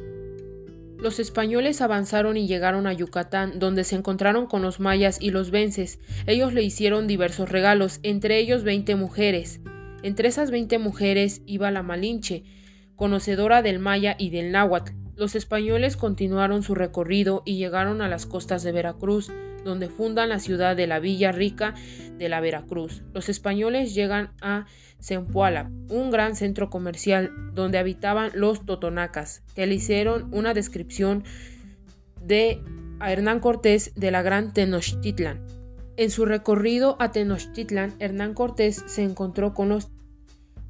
Los 1.04 1.20
españoles 1.20 1.82
avanzaron 1.82 2.38
y 2.38 2.48
llegaron 2.48 2.88
a 2.88 2.94
Yucatán, 2.94 3.60
donde 3.60 3.84
se 3.84 3.98
encontraron 3.98 4.48
con 4.48 4.62
los 4.62 4.80
mayas 4.80 5.18
y 5.20 5.32
los 5.32 5.52
vences. 5.52 6.00
Ellos 6.28 6.54
le 6.54 6.64
hicieron 6.64 7.08
diversos 7.08 7.50
regalos, 7.50 8.00
entre 8.04 8.40
ellos 8.40 8.64
20 8.64 8.96
mujeres. 8.96 9.60
Entre 10.02 10.30
esas 10.30 10.50
20 10.50 10.80
mujeres 10.80 11.42
iba 11.46 11.72
la 11.72 11.84
Malinche, 11.84 12.46
conocedora 12.96 13.62
del 13.62 13.80
maya 13.80 14.16
y 14.18 14.30
del 14.30 14.54
náhuatl. 14.54 14.94
Los 15.18 15.36
españoles 15.36 15.98
continuaron 15.98 16.64
su 16.64 16.74
recorrido 16.74 17.44
y 17.46 17.58
llegaron 17.58 18.02
a 18.02 18.08
las 18.08 18.26
costas 18.26 18.64
de 18.64 18.72
Veracruz, 18.72 19.30
donde 19.64 19.90
fundan 19.90 20.30
la 20.30 20.40
ciudad 20.40 20.76
de 20.76 20.88
la 20.88 21.00
Villa 21.00 21.32
Rica 21.32 21.74
de 22.18 22.30
la 22.30 22.42
Veracruz. 22.42 23.04
Los 23.14 23.30
españoles 23.30 23.94
llegan 23.94 24.32
a 24.42 24.66
Zempoala, 25.02 25.72
un 25.90 26.12
gran 26.12 26.36
centro 26.36 26.70
comercial 26.70 27.32
donde 27.54 27.78
habitaban 27.78 28.32
los 28.34 28.66
totonacas, 28.66 29.44
que 29.56 29.68
le 29.68 29.76
hicieron 29.76 30.34
una 30.34 30.54
descripción 30.54 31.24
de 32.22 32.62
a 33.00 33.12
Hernán 33.12 33.40
Cortés 33.40 33.94
de 33.96 34.12
la 34.12 34.22
Gran 34.22 34.54
Tenochtitlan. 34.54 35.46
En 35.98 36.10
su 36.10 36.26
recorrido 36.26 36.96
a 37.00 37.12
Tenochtitlan, 37.12 37.96
Hernán 38.00 38.34
Cortés 38.34 38.84
se 38.88 39.04
encontró 39.04 39.54
con 39.54 39.70
los 39.70 39.92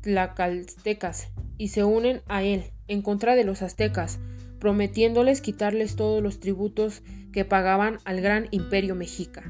tlacaltecas 0.02 1.32
y 1.58 1.70
se 1.70 1.84
unen 1.84 2.22
a 2.28 2.44
él 2.44 2.64
en 2.88 3.02
contra 3.02 3.36
de 3.36 3.44
los 3.44 3.62
aztecas, 3.62 4.20
prometiéndoles 4.60 5.42
quitarles 5.42 5.96
todos 5.96 6.22
los 6.24 6.40
tributos 6.40 7.04
que 7.34 7.44
pagaban 7.44 7.98
al 8.06 8.22
gran 8.22 8.48
imperio 8.52 8.96
mexica. 8.96 9.44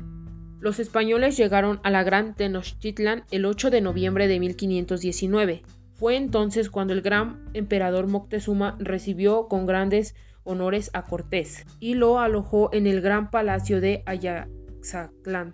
Los 0.59 0.79
españoles 0.79 1.37
llegaron 1.37 1.81
a 1.83 1.91
la 1.91 2.03
Gran 2.03 2.35
Tenochtitlan 2.35 3.25
el 3.31 3.45
8 3.45 3.69
de 3.69 3.81
noviembre 3.81 4.27
de 4.27 4.39
1519. 4.39 5.61
Fue 5.93 6.15
entonces 6.15 6.69
cuando 6.69 6.93
el 6.93 7.01
gran 7.01 7.43
emperador 7.53 8.07
Moctezuma 8.07 8.77
recibió 8.79 9.47
con 9.47 9.65
grandes 9.65 10.15
honores 10.43 10.89
a 10.93 11.03
Cortés 11.03 11.65
y 11.79 11.95
lo 11.95 12.19
alojó 12.19 12.69
en 12.73 12.87
el 12.87 13.01
gran 13.01 13.29
palacio 13.29 13.81
de 13.81 14.03
Ayaxatlán. 14.05 15.53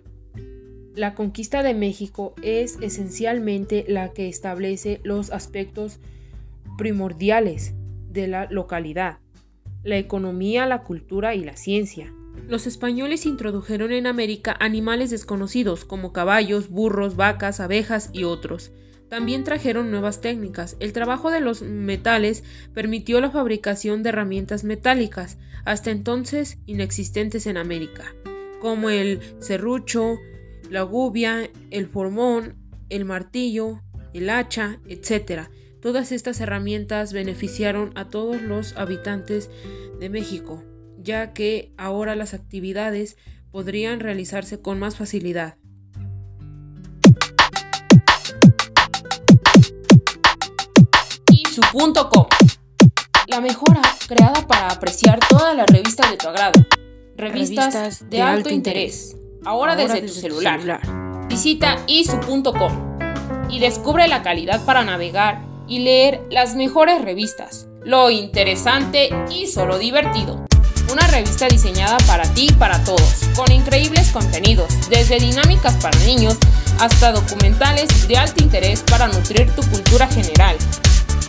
La 0.94 1.14
conquista 1.14 1.62
de 1.62 1.74
México 1.74 2.34
es 2.42 2.78
esencialmente 2.80 3.84
la 3.88 4.12
que 4.12 4.28
establece 4.28 5.00
los 5.02 5.30
aspectos 5.30 5.98
primordiales 6.78 7.74
de 8.08 8.28
la 8.28 8.46
localidad, 8.50 9.18
la 9.82 9.98
economía, 9.98 10.66
la 10.66 10.82
cultura 10.82 11.34
y 11.34 11.44
la 11.44 11.56
ciencia. 11.56 12.12
Los 12.50 12.66
españoles 12.66 13.26
introdujeron 13.26 13.92
en 13.92 14.08
América 14.08 14.56
animales 14.58 15.10
desconocidos 15.10 15.84
como 15.84 16.12
caballos, 16.12 16.68
burros, 16.68 17.14
vacas, 17.14 17.60
abejas 17.60 18.10
y 18.12 18.24
otros. 18.24 18.72
También 19.08 19.44
trajeron 19.44 19.90
nuevas 19.90 20.20
técnicas. 20.20 20.76
El 20.80 20.92
trabajo 20.92 21.30
de 21.30 21.40
los 21.40 21.62
metales 21.62 22.42
permitió 22.74 23.20
la 23.20 23.30
fabricación 23.30 24.02
de 24.02 24.08
herramientas 24.08 24.64
metálicas, 24.64 25.38
hasta 25.64 25.90
entonces 25.90 26.58
inexistentes 26.66 27.46
en 27.46 27.56
América, 27.56 28.14
como 28.60 28.90
el 28.90 29.20
serrucho, 29.40 30.18
la 30.70 30.82
gubia, 30.82 31.50
el 31.70 31.86
formón, 31.86 32.56
el 32.88 33.04
martillo, 33.04 33.80
el 34.12 34.30
hacha, 34.30 34.80
etc. 34.88 35.48
Todas 35.80 36.12
estas 36.12 36.40
herramientas 36.40 37.12
beneficiaron 37.12 37.92
a 37.96 38.08
todos 38.08 38.42
los 38.42 38.76
habitantes 38.76 39.50
de 39.98 40.08
México 40.08 40.64
ya 41.02 41.32
que 41.32 41.72
ahora 41.76 42.14
las 42.14 42.34
actividades 42.34 43.16
podrían 43.50 44.00
realizarse 44.00 44.60
con 44.60 44.78
más 44.78 44.96
facilidad. 44.96 45.56
Y 51.30 51.42
la 53.26 53.40
mejor 53.40 53.78
app 53.78 54.06
creada 54.06 54.46
para 54.46 54.68
apreciar 54.68 55.18
todas 55.28 55.56
las 55.56 55.66
revistas 55.66 56.10
de 56.10 56.16
tu 56.16 56.28
agrado. 56.28 56.60
Revistas, 57.16 58.08
de, 58.08 58.22
alto, 58.22 58.50
interés. 58.50 59.16
Ahora, 59.44 59.76
desde, 59.76 60.02
tu 60.02 60.08
celular. 60.08 60.60
celular. 60.60 60.80
Visita 61.28 61.76
isu.com 61.86 62.98
y 63.50 63.58
descubre 63.58 64.08
la 64.08 64.22
calidad 64.22 64.64
para 64.64 64.84
navegar 64.84 65.44
y 65.68 65.80
leer 65.80 66.22
las 66.30 66.56
mejores 66.56 67.02
revistas, 67.02 67.68
lo 67.84 68.10
interesante 68.10 69.10
y 69.30 69.46
solo 69.46 69.78
divertido 69.78 70.49
una 70.92 71.06
revista 71.06 71.46
diseñada 71.48 71.96
para 72.06 72.24
ti 72.34 72.48
y 72.50 72.52
para 72.52 72.82
todos, 72.84 73.14
con 73.34 73.50
increíbles 73.52 74.10
contenidos, 74.10 74.72
desde 74.88 75.18
dinámicas 75.18 75.74
para 75.76 75.98
niños 76.00 76.36
hasta 76.78 77.12
documentales 77.12 78.08
de 78.08 78.16
alto 78.16 78.42
interés 78.42 78.82
para 78.82 79.08
nutrir 79.08 79.50
tu 79.54 79.62
cultura 79.62 80.08
general, 80.08 80.56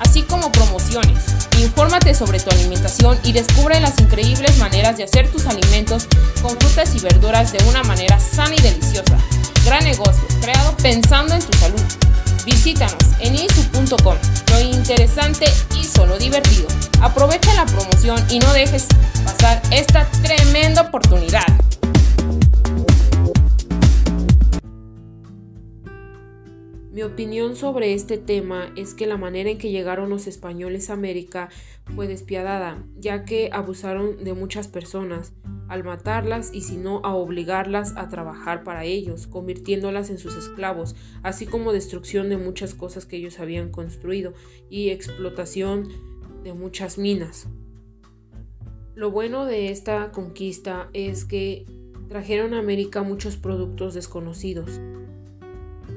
así 0.02 0.24
como 0.24 0.52
promociones. 0.52 1.24
Infórmate 1.60 2.14
sobre 2.14 2.40
tu 2.40 2.50
alimentación 2.50 3.18
y 3.24 3.32
descubre 3.32 3.80
las 3.80 4.00
increíbles 4.00 4.58
maneras 4.58 4.98
de 4.98 5.04
hacer 5.04 5.30
tus 5.32 5.46
alimentos 5.46 6.08
con 6.42 6.58
frutas 6.60 6.94
y 6.96 7.00
verduras 7.00 7.52
de 7.52 7.64
una 7.70 7.84
manera 7.84 8.20
sana 8.20 8.56
y 8.56 8.62
deliciosa. 8.62 9.18
Gran 9.64 9.84
negocio, 9.84 10.24
creado 10.42 10.76
pensando 10.78 11.36
en 11.36 11.42
tu 11.42 11.58
salud. 11.58 11.82
Visítanos 12.46 12.98
en 13.20 13.36
isu.com. 13.36 14.16
Lo 14.52 14.60
interesante 14.60 15.46
y 15.80 15.84
solo 15.84 16.18
divertido. 16.18 16.68
Aprovecha 17.02 17.54
la 17.54 17.66
promoción 17.66 18.24
y 18.30 18.40
no 18.40 18.52
dejes 18.54 18.88
pasar 19.24 19.62
esta 19.72 20.06
tremenda 20.24 20.82
oportunidad. 20.82 21.46
Mi 26.92 27.04
opinión 27.04 27.56
sobre 27.56 27.94
este 27.94 28.18
tema 28.18 28.74
es 28.76 28.94
que 28.94 29.08
la 29.08 29.16
manera 29.16 29.50
en 29.50 29.58
que 29.58 29.72
llegaron 29.72 30.10
los 30.10 30.28
españoles 30.28 30.90
a 30.90 30.94
América 30.94 31.48
fue 31.96 32.06
despiadada, 32.06 32.86
ya 32.98 33.24
que 33.24 33.50
abusaron 33.54 34.26
de 34.26 34.34
muchas 34.34 34.68
personas 34.68 35.32
al 35.70 35.86
matarlas 35.86 36.54
y 36.54 36.64
si 36.64 36.76
no 36.76 37.00
a 37.06 37.16
obligarlas 37.16 37.96
a 37.96 38.10
trabajar 38.10 38.66
para 38.66 38.84
ellos, 38.84 39.26
convirtiéndolas 39.26 40.10
en 40.10 40.18
sus 40.18 40.36
esclavos, 40.36 40.98
así 41.24 41.46
como 41.46 41.72
destrucción 41.72 42.28
de 42.28 42.36
muchas 42.36 42.76
cosas 42.76 43.06
que 43.06 43.16
ellos 43.16 43.40
habían 43.40 43.70
construido 43.72 44.34
y 44.70 44.90
explotación 44.90 45.88
de 46.44 46.52
muchas 46.52 46.98
minas. 46.98 47.48
Lo 48.96 49.12
bueno 49.12 49.46
de 49.46 49.70
esta 49.70 50.12
conquista 50.12 50.90
es 50.92 51.24
que 51.24 51.66
trajeron 52.10 52.54
a 52.54 52.60
América 52.60 53.02
muchos 53.02 53.38
productos 53.38 53.94
desconocidos, 53.94 54.82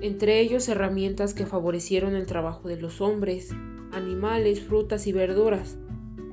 entre 0.05 0.39
ellos 0.39 0.69
herramientas 0.69 1.33
que 1.33 1.47
favorecieron 1.47 2.15
el 2.15 2.27
trabajo 2.27 2.69
de 2.69 2.77
los 2.77 3.01
hombres, 3.01 3.53
animales, 3.91 4.61
frutas 4.61 5.07
y 5.07 5.15
verduras, 5.15 5.79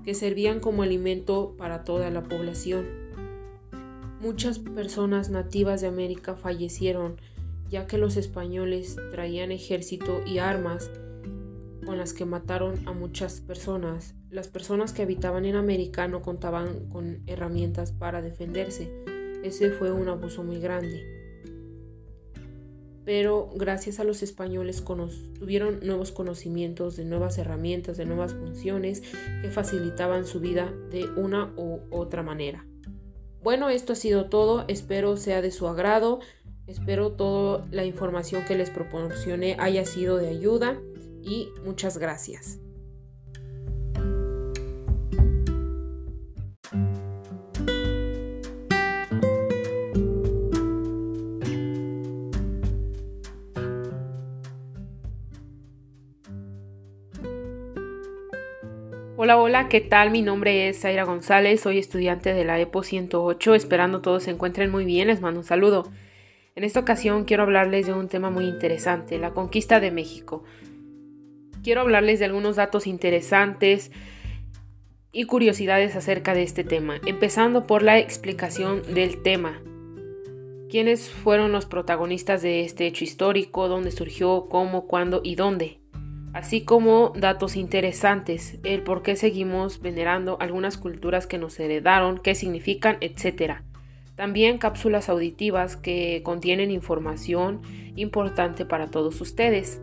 que 0.03 0.13
servían 0.13 0.59
como 0.59 0.83
alimento 0.83 1.55
para 1.57 1.85
toda 1.85 2.09
la 2.09 2.21
población. 2.21 2.85
Muchas 4.19 4.59
personas 4.59 5.29
nativas 5.29 5.79
de 5.79 5.87
América 5.87 6.35
fallecieron 6.35 7.15
ya 7.69 7.87
que 7.87 7.97
los 7.97 8.17
españoles 8.17 8.97
traían 9.11 9.53
ejército 9.53 10.19
y 10.25 10.39
armas 10.39 10.91
con 11.85 11.97
las 11.97 12.11
que 12.11 12.25
mataron 12.25 12.85
a 12.89 12.91
muchas 12.91 13.39
personas. 13.39 14.15
Las 14.29 14.49
personas 14.49 14.91
que 14.91 15.03
habitaban 15.03 15.45
en 15.45 15.55
América 15.55 16.09
no 16.09 16.21
contaban 16.21 16.89
con 16.89 17.23
herramientas 17.25 17.93
para 17.93 18.21
defenderse. 18.21 18.91
Ese 19.45 19.69
fue 19.69 19.93
un 19.93 20.09
abuso 20.09 20.43
muy 20.43 20.59
grande. 20.59 21.20
Pero 23.03 23.49
gracias 23.55 23.99
a 23.99 24.03
los 24.03 24.21
españoles 24.21 24.83
tuvieron 25.39 25.79
nuevos 25.81 26.11
conocimientos 26.11 26.95
de 26.95 27.05
nuevas 27.05 27.37
herramientas, 27.37 27.97
de 27.97 28.05
nuevas 28.05 28.33
funciones 28.33 29.01
que 29.41 29.49
facilitaban 29.49 30.25
su 30.25 30.39
vida 30.39 30.71
de 30.91 31.05
una 31.15 31.53
u 31.57 31.79
otra 31.89 32.21
manera. 32.21 32.65
Bueno, 33.43 33.69
esto 33.69 33.93
ha 33.93 33.95
sido 33.95 34.25
todo, 34.25 34.65
espero 34.67 35.17
sea 35.17 35.41
de 35.41 35.49
su 35.49 35.67
agrado, 35.67 36.19
espero 36.67 37.13
toda 37.13 37.65
la 37.71 37.85
información 37.85 38.45
que 38.45 38.55
les 38.55 38.69
proporcioné 38.69 39.55
haya 39.59 39.83
sido 39.85 40.17
de 40.17 40.27
ayuda 40.27 40.79
y 41.23 41.49
muchas 41.65 41.97
gracias. 41.97 42.59
Hola, 59.31 59.41
hola, 59.41 59.69
¿qué 59.69 59.79
tal? 59.79 60.11
Mi 60.11 60.21
nombre 60.21 60.67
es 60.67 60.81
Zaira 60.81 61.05
González, 61.05 61.61
soy 61.61 61.77
estudiante 61.77 62.33
de 62.33 62.43
la 62.43 62.59
EPO 62.59 62.83
108, 62.83 63.55
esperando 63.55 64.01
todos 64.01 64.23
se 64.23 64.31
encuentren 64.31 64.69
muy 64.69 64.83
bien, 64.83 65.07
les 65.07 65.21
mando 65.21 65.39
un 65.39 65.45
saludo. 65.45 65.89
En 66.53 66.65
esta 66.65 66.81
ocasión 66.81 67.23
quiero 67.23 67.43
hablarles 67.43 67.87
de 67.87 67.93
un 67.93 68.09
tema 68.09 68.29
muy 68.29 68.43
interesante, 68.43 69.17
la 69.19 69.31
conquista 69.31 69.79
de 69.79 69.89
México. 69.89 70.43
Quiero 71.63 71.79
hablarles 71.79 72.19
de 72.19 72.25
algunos 72.25 72.57
datos 72.57 72.87
interesantes 72.87 73.93
y 75.13 75.23
curiosidades 75.23 75.95
acerca 75.95 76.33
de 76.33 76.43
este 76.43 76.65
tema, 76.65 76.99
empezando 77.05 77.65
por 77.65 77.83
la 77.83 77.99
explicación 77.99 78.81
del 78.93 79.21
tema. 79.21 79.61
¿Quiénes 80.69 81.09
fueron 81.09 81.53
los 81.53 81.65
protagonistas 81.65 82.41
de 82.41 82.65
este 82.65 82.85
hecho 82.85 83.05
histórico? 83.05 83.69
¿Dónde 83.69 83.91
surgió? 83.91 84.47
¿Cómo? 84.49 84.87
¿Cuándo? 84.87 85.21
¿Y 85.23 85.35
dónde? 85.35 85.80
Así 86.33 86.61
como 86.61 87.13
datos 87.15 87.55
interesantes, 87.55 88.57
el 88.63 88.83
por 88.83 89.03
qué 89.03 89.15
seguimos 89.15 89.81
venerando 89.81 90.37
algunas 90.39 90.77
culturas 90.77 91.27
que 91.27 91.37
nos 91.37 91.59
heredaron, 91.59 92.19
qué 92.19 92.35
significan, 92.35 92.97
etc. 93.01 93.61
También 94.15 94.57
cápsulas 94.57 95.09
auditivas 95.09 95.75
que 95.75 96.21
contienen 96.23 96.71
información 96.71 97.61
importante 97.95 98.65
para 98.65 98.89
todos 98.89 99.19
ustedes 99.21 99.81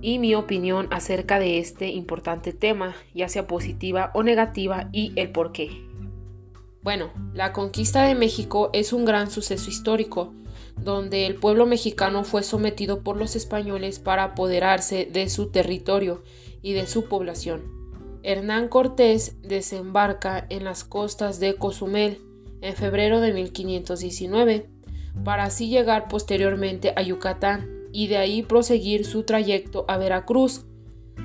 y 0.00 0.18
mi 0.18 0.34
opinión 0.34 0.88
acerca 0.90 1.38
de 1.38 1.58
este 1.58 1.88
importante 1.88 2.52
tema, 2.52 2.94
ya 3.14 3.28
sea 3.28 3.46
positiva 3.46 4.10
o 4.14 4.22
negativa 4.22 4.88
y 4.92 5.12
el 5.16 5.30
por 5.30 5.52
qué. 5.52 5.70
Bueno, 6.82 7.10
la 7.32 7.52
conquista 7.52 8.02
de 8.02 8.16
México 8.16 8.70
es 8.72 8.92
un 8.92 9.04
gran 9.04 9.30
suceso 9.30 9.70
histórico 9.70 10.34
donde 10.76 11.26
el 11.26 11.36
pueblo 11.36 11.66
mexicano 11.66 12.24
fue 12.24 12.42
sometido 12.42 13.02
por 13.02 13.16
los 13.16 13.36
españoles 13.36 13.98
para 13.98 14.24
apoderarse 14.24 15.08
de 15.10 15.28
su 15.28 15.50
territorio 15.50 16.22
y 16.62 16.72
de 16.72 16.86
su 16.86 17.04
población. 17.04 17.62
Hernán 18.22 18.68
Cortés 18.68 19.36
desembarca 19.42 20.46
en 20.48 20.64
las 20.64 20.84
costas 20.84 21.40
de 21.40 21.54
Cozumel 21.54 22.20
en 22.60 22.74
febrero 22.74 23.20
de 23.20 23.32
1519, 23.32 24.68
para 25.24 25.44
así 25.44 25.68
llegar 25.68 26.08
posteriormente 26.08 26.92
a 26.96 27.02
Yucatán 27.02 27.68
y 27.92 28.06
de 28.06 28.16
ahí 28.16 28.42
proseguir 28.42 29.04
su 29.04 29.24
trayecto 29.24 29.84
a 29.88 29.98
Veracruz, 29.98 30.64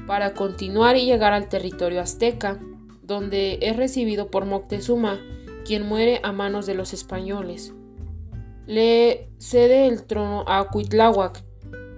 para 0.05 0.33
continuar 0.33 0.97
y 0.97 1.05
llegar 1.05 1.33
al 1.33 1.49
territorio 1.49 2.01
azteca, 2.01 2.59
donde 3.03 3.59
es 3.61 3.77
recibido 3.77 4.29
por 4.29 4.45
Moctezuma, 4.45 5.19
quien 5.65 5.85
muere 5.87 6.19
a 6.23 6.31
manos 6.31 6.65
de 6.65 6.73
los 6.73 6.93
españoles 6.93 7.73
le 8.67 9.31
cede 9.39 9.87
el 9.87 10.03
trono 10.03 10.43
a 10.45 10.69
Cuitláhuac, 10.69 11.43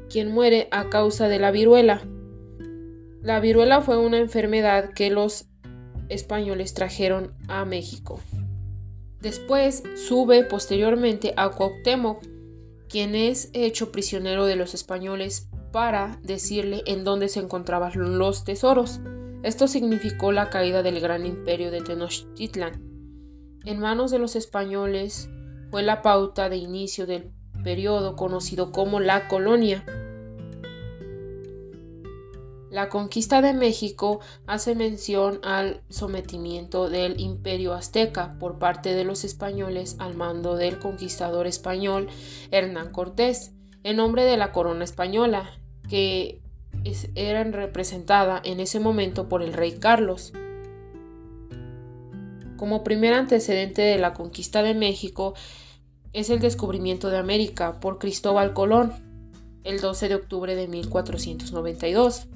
quien 0.08 0.32
muere 0.32 0.68
a 0.72 0.90
causa 0.90 1.28
de 1.28 1.40
la 1.40 1.52
viruela. 1.52 2.02
La 3.22 3.40
viruela 3.40 3.82
fue 3.82 3.98
una 3.98 4.20
enfermedad 4.20 4.94
que 4.94 5.10
los 5.10 5.48
españoles 6.08 6.74
trajeron 6.74 7.34
a 7.48 7.66
México. 7.66 8.20
Después 9.20 9.84
sube 9.96 10.44
posteriormente 10.44 11.34
a 11.36 11.50
Cuauhtémoc, 11.50 12.24
quien 12.88 13.16
es 13.16 13.50
hecho 13.54 13.92
prisionero 13.92 14.46
de 14.46 14.56
los 14.56 14.74
españoles 14.74 15.50
para 15.72 16.20
decirle 16.24 16.84
en 16.86 17.04
dónde 17.04 17.30
se 17.30 17.40
encontraban 17.40 17.92
los 18.18 18.44
tesoros. 18.44 19.02
Esto 19.44 19.68
significó 19.68 20.32
la 20.32 20.50
caída 20.50 20.84
del 20.84 21.00
gran 21.00 21.26
imperio 21.26 21.72
de 21.72 21.82
Tenochtitlan. 21.82 22.84
En 23.66 23.80
manos 23.80 24.12
de 24.12 24.20
los 24.20 24.36
españoles, 24.36 25.30
fue 25.70 25.84
la 25.84 26.02
pauta 26.02 26.50
de 26.50 26.58
inicio 26.58 27.06
del 27.06 27.32
periodo 27.64 28.16
conocido 28.16 28.72
como 28.72 29.00
la 29.00 29.28
colonia. 29.28 29.86
La 32.72 32.88
conquista 32.90 33.42
de 33.42 33.54
México 33.54 34.20
hace 34.46 34.76
mención 34.76 35.40
al 35.44 35.82
sometimiento 35.90 36.88
del 36.88 37.20
imperio 37.20 37.74
azteca 37.74 38.38
por 38.40 38.60
parte 38.60 38.94
de 38.94 39.04
los 39.04 39.24
españoles 39.24 39.96
al 40.00 40.16
mando 40.16 40.56
del 40.56 40.78
conquistador 40.78 41.48
español 41.48 42.10
Hernán 42.52 42.92
Cortés, 42.92 43.54
en 43.84 43.98
nombre 43.98 44.24
de 44.24 44.38
la 44.38 44.52
corona 44.52 44.84
española, 44.84 45.50
que 45.90 46.42
era 47.16 47.44
representada 47.44 48.40
en 48.44 48.60
ese 48.60 48.80
momento 48.80 49.28
por 49.28 49.42
el 49.42 49.54
rey 49.54 49.80
Carlos. 49.80 50.32
Como 52.60 52.84
primer 52.84 53.14
antecedente 53.14 53.82
de 53.82 53.98
la 53.98 54.14
conquista 54.14 54.62
de 54.62 54.74
México 54.74 55.34
es 56.12 56.30
el 56.30 56.42
descubrimiento 56.42 57.10
de 57.10 57.18
América 57.18 57.80
por 57.80 58.00
Cristóbal 58.00 58.54
Colón 58.54 58.92
el 59.64 59.80
12 59.80 60.10
de 60.10 60.16
octubre 60.16 60.56
de 60.56 60.68
1492. 60.68 62.28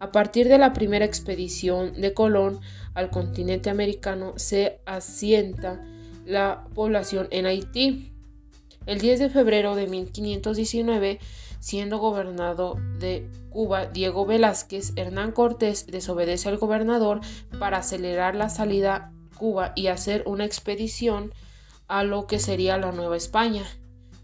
A 0.00 0.10
partir 0.10 0.48
de 0.48 0.58
la 0.58 0.72
primera 0.72 1.04
expedición 1.04 1.92
de 1.92 2.12
Colón 2.12 2.58
al 2.94 3.10
continente 3.10 3.70
americano 3.70 4.32
se 4.34 4.80
asienta 4.84 5.80
la 6.26 6.66
población 6.74 7.28
en 7.30 7.46
Haití. 7.46 8.12
El 8.86 8.98
10 8.98 9.20
de 9.20 9.30
febrero 9.30 9.76
de 9.76 9.86
1519, 9.86 11.20
siendo 11.60 11.98
gobernador 11.98 12.82
de 12.98 13.30
Cuba 13.50 13.86
Diego 13.86 14.26
Velázquez, 14.26 14.92
Hernán 14.96 15.30
Cortés 15.30 15.86
desobedece 15.86 16.48
al 16.48 16.58
gobernador 16.58 17.20
para 17.60 17.78
acelerar 17.78 18.34
la 18.34 18.48
salida 18.48 19.12
Cuba 19.38 19.72
y 19.74 19.86
hacer 19.86 20.22
una 20.26 20.44
expedición 20.44 21.32
a 21.86 22.04
lo 22.04 22.26
que 22.26 22.38
sería 22.38 22.76
la 22.76 22.92
Nueva 22.92 23.16
España. 23.16 23.64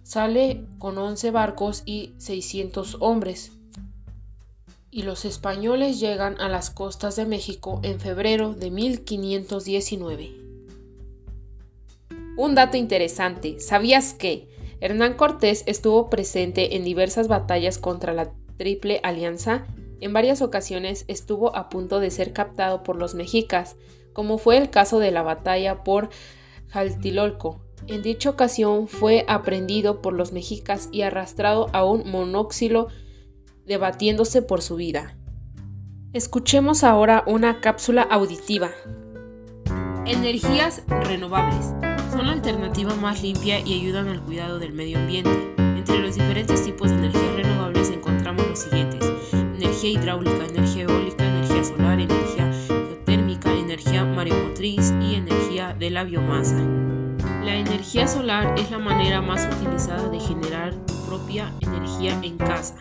Sale 0.03 0.67
con 0.79 0.99
11 0.99 1.31
barcos 1.31 1.83
y 1.87 2.12
600 2.19 2.99
hombres. 3.01 3.53
Y 4.91 5.03
los 5.03 5.25
españoles 5.25 5.99
llegan 5.99 6.39
a 6.41 6.49
las 6.49 6.71
costas 6.71 7.17
de 7.17 7.25
México 7.25 7.81
en 7.83 7.99
febrero 7.99 8.53
de 8.53 8.71
1519. 8.71 10.45
Un 12.37 12.55
dato 12.55 12.77
interesante, 12.77 13.61
¿sabías 13.61 14.12
que 14.12 14.49
Hernán 14.81 15.15
Cortés 15.15 15.62
estuvo 15.67 16.11
presente 16.11 16.77
en 16.77 16.85
diversas 16.85 17.29
batallas 17.29 17.79
contra 17.79 18.12
la 18.12 18.33
Triple 18.59 19.01
Alianza? 19.03 19.67
En 20.01 20.12
varias 20.12 20.43
ocasiones 20.43 21.05
estuvo 21.09 21.57
a 21.57 21.69
punto 21.69 22.01
de 22.01 22.11
ser 22.11 22.33
captado 22.33 22.83
por 22.83 22.97
los 22.97 23.15
mexicas, 23.15 23.77
como 24.15 24.39
fue 24.39 24.57
el 24.57 24.71
caso 24.71 24.99
de 24.99 25.11
la 25.11 25.23
batalla 25.23 25.85
por 25.85 26.09
Jaltilolco. 26.69 27.61
En 27.87 28.03
dicha 28.03 28.31
ocasión 28.31 28.89
fue 28.89 29.27
aprendido 29.29 30.01
por 30.01 30.15
los 30.15 30.33
mexicas 30.33 30.89
y 30.91 31.03
arrastrado 31.03 31.69
a 31.75 31.85
un 31.85 32.11
monóxilo 32.11 32.89
debatiéndose 33.67 34.41
por 34.41 34.62
su 34.62 34.77
vida. 34.77 35.19
Escuchemos 36.15 36.85
ahora 36.85 37.25
una 37.27 37.61
cápsula 37.61 38.03
auditiva. 38.03 38.71
Energías 40.07 40.83
renovables 40.89 41.75
son 42.11 42.27
la 42.27 42.33
alternativa 42.33 42.95
más 42.95 43.23
limpia 43.23 43.59
y 43.59 43.81
ayudan 43.81 44.09
al 44.09 44.23
cuidado 44.23 44.59
del 44.59 44.73
medio 44.73 44.99
ambiente. 44.99 45.55
Entre 45.59 45.99
los 45.99 46.15
diferentes 46.15 46.65
tipos 46.65 46.91
de 46.91 46.97
energías 46.97 47.35
renovables 47.35 47.91
encontramos 47.91 48.47
los 48.47 48.59
siguientes. 48.61 49.05
Energía 49.33 49.91
hidráulica, 49.91 50.47
energía 50.47 50.64
de 55.85 55.91
la 55.91 56.05
biomasa. 56.05 56.57
La 57.45 57.57
energía 57.57 58.09
solar 58.09 58.55
es 58.59 58.70
la 58.70 58.78
manera 58.78 59.20
más 59.20 59.47
utilizada 59.55 60.09
de 60.09 60.18
generar 60.18 60.72
tu 60.72 60.95
propia 61.05 61.53
energía 61.61 62.18
en 62.22 62.39
casa. 62.39 62.76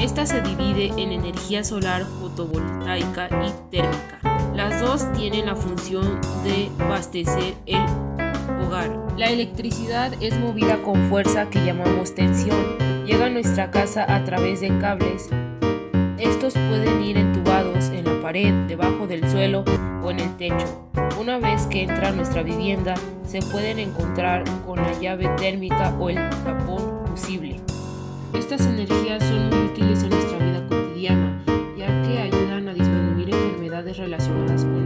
Esta 0.00 0.26
se 0.26 0.42
divide 0.42 0.86
en 1.00 1.12
energía 1.12 1.62
solar 1.62 2.04
fotovoltaica 2.20 3.28
y 3.46 3.70
térmica. 3.70 4.18
Las 4.52 4.80
dos 4.80 5.12
tienen 5.12 5.46
la 5.46 5.54
función 5.54 6.20
de 6.42 6.72
abastecer 6.80 7.54
el 7.66 7.84
hogar. 8.66 8.90
La 9.16 9.26
electricidad 9.26 10.12
es 10.20 10.36
movida 10.36 10.82
con 10.82 11.08
fuerza 11.08 11.48
que 11.50 11.64
llamamos 11.64 12.16
tensión. 12.16 12.58
Llega 13.06 13.26
a 13.26 13.30
nuestra 13.30 13.70
casa 13.70 14.12
a 14.12 14.24
través 14.24 14.60
de 14.60 14.76
cables. 14.80 15.30
Estos 16.18 16.54
pueden 16.54 17.00
ir 17.00 17.16
entubados 17.16 17.90
en 17.90 18.06
la 18.06 18.13
pared, 18.24 18.54
debajo 18.66 19.06
del 19.06 19.30
suelo 19.30 19.64
o 20.02 20.10
en 20.10 20.18
el 20.18 20.34
techo. 20.38 20.88
Una 21.20 21.38
vez 21.38 21.66
que 21.66 21.82
entra 21.82 22.08
a 22.08 22.12
nuestra 22.12 22.42
vivienda, 22.42 22.94
se 23.26 23.40
pueden 23.40 23.78
encontrar 23.78 24.44
con 24.64 24.78
la 24.78 24.98
llave 24.98 25.28
térmica 25.36 25.94
o 26.00 26.08
el 26.08 26.16
tapón 26.42 27.06
fusible. 27.06 27.60
Estas 28.32 28.62
energías 28.62 29.22
son 29.22 29.50
muy 29.50 29.66
útiles 29.66 30.02
en 30.04 30.08
nuestra 30.08 30.38
vida 30.38 30.66
cotidiana, 30.66 31.44
ya 31.76 31.86
que 32.00 32.18
ayudan 32.18 32.68
a 32.68 32.72
disminuir 32.72 33.28
enfermedades 33.28 33.98
relacionadas 33.98 34.64
con. 34.64 34.83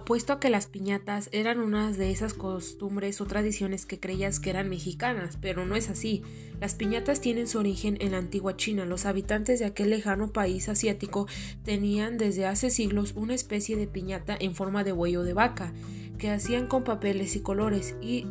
Apuesto 0.00 0.32
a 0.32 0.40
que 0.40 0.48
las 0.48 0.66
piñatas 0.66 1.28
eran 1.30 1.60
unas 1.60 1.98
de 1.98 2.10
esas 2.10 2.32
costumbres 2.32 3.20
o 3.20 3.26
tradiciones 3.26 3.84
que 3.84 4.00
creías 4.00 4.40
que 4.40 4.48
eran 4.48 4.70
mexicanas, 4.70 5.36
pero 5.38 5.66
no 5.66 5.76
es 5.76 5.90
así. 5.90 6.22
Las 6.58 6.74
piñatas 6.74 7.20
tienen 7.20 7.46
su 7.46 7.58
origen 7.58 7.98
en 8.00 8.12
la 8.12 8.16
antigua 8.16 8.56
China. 8.56 8.86
Los 8.86 9.04
habitantes 9.04 9.58
de 9.58 9.66
aquel 9.66 9.90
lejano 9.90 10.32
país 10.32 10.70
asiático 10.70 11.26
tenían 11.64 12.16
desde 12.16 12.46
hace 12.46 12.70
siglos 12.70 13.12
una 13.14 13.34
especie 13.34 13.76
de 13.76 13.86
piñata 13.86 14.34
en 14.40 14.54
forma 14.54 14.84
de 14.84 14.92
huello 14.92 15.22
de 15.22 15.34
vaca, 15.34 15.74
que 16.16 16.30
hacían 16.30 16.66
con 16.66 16.82
papeles 16.82 17.36
y 17.36 17.40
colores 17.40 17.94
y 18.00 18.26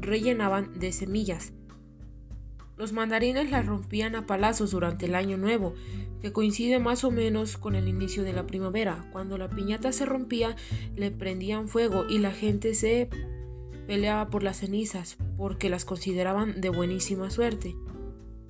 rellenaban 0.00 0.76
de 0.76 0.90
semillas. 0.90 1.52
Los 2.76 2.92
mandarines 2.92 3.50
las 3.52 3.64
rompían 3.64 4.16
a 4.16 4.26
palazos 4.26 4.72
durante 4.72 5.06
el 5.06 5.14
año 5.14 5.36
nuevo, 5.36 5.72
que 6.20 6.32
coincide 6.32 6.78
más 6.78 7.04
o 7.04 7.10
menos 7.10 7.56
con 7.56 7.74
el 7.74 7.88
inicio 7.88 8.22
de 8.22 8.32
la 8.32 8.46
primavera. 8.46 9.08
Cuando 9.12 9.38
la 9.38 9.48
piñata 9.48 9.92
se 9.92 10.06
rompía, 10.06 10.56
le 10.94 11.10
prendían 11.10 11.68
fuego 11.68 12.06
y 12.08 12.18
la 12.18 12.32
gente 12.32 12.74
se 12.74 13.08
peleaba 13.86 14.30
por 14.30 14.42
las 14.42 14.58
cenizas, 14.58 15.16
porque 15.36 15.70
las 15.70 15.84
consideraban 15.84 16.60
de 16.60 16.70
buenísima 16.70 17.30
suerte. 17.30 17.76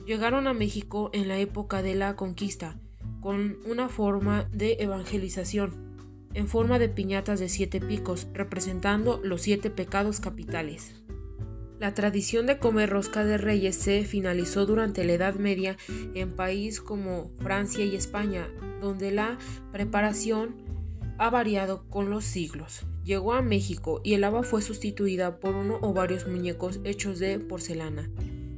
Llegaron 0.07 0.47
a 0.47 0.55
México 0.55 1.11
en 1.13 1.29
la 1.29 1.39
época 1.39 1.83
de 1.83 1.95
la 1.95 2.17
conquista, 2.17 2.81
con 3.21 3.59
una 3.67 3.89
forma 3.89 4.45
de 4.53 4.77
evangelización, 4.81 5.97
en 6.33 6.49
forma 6.49 6.79
de 6.79 6.89
piñatas 6.89 7.41
de 7.41 7.49
siete 7.49 7.81
picos, 7.81 8.29
representando 8.33 9.21
los 9.23 9.43
siete 9.43 9.71
pecados 9.71 10.21
capitales. 10.21 11.06
La 11.79 11.93
tradición 11.93 12.47
de 12.47 12.59
comer 12.59 12.89
rosca 12.89 13.25
de 13.25 13.37
reyes 13.37 13.77
se 13.77 14.05
finalizó 14.05 14.65
durante 14.65 15.05
la 15.05 15.13
Edad 15.13 15.35
Media 15.35 15.77
en 16.15 16.35
países 16.35 16.81
como 16.81 17.31
Francia 17.39 17.85
y 17.85 17.95
España, 17.95 18.49
donde 18.81 19.11
la 19.11 19.39
preparación 19.73 20.57
ha 21.19 21.29
variado 21.29 21.87
con 21.91 22.09
los 22.09 22.25
siglos. 22.25 22.87
Llegó 23.05 23.35
a 23.35 23.43
México 23.43 24.01
y 24.05 24.15
el 24.15 24.25
haba 24.25 24.43
fue 24.43 24.63
sustituida 24.63 25.39
por 25.39 25.55
uno 25.55 25.79
o 25.83 25.93
varios 25.93 26.27
muñecos 26.27 26.81
hechos 26.85 27.19
de 27.19 27.39
porcelana 27.39 28.11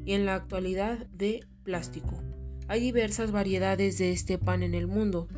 y 0.05 0.12
en 0.12 0.25
la 0.25 0.37
actualidad 0.37 1.07
de 1.09 1.45
plástico. 1.64 2.23
Hay 2.69 2.81
diversas 2.81 3.33
variedades 3.33 3.99
de 3.99 4.12
este 4.12 4.39
pan 4.39 4.62
en 4.62 4.75
el 4.75 4.87
mundo 4.87 5.29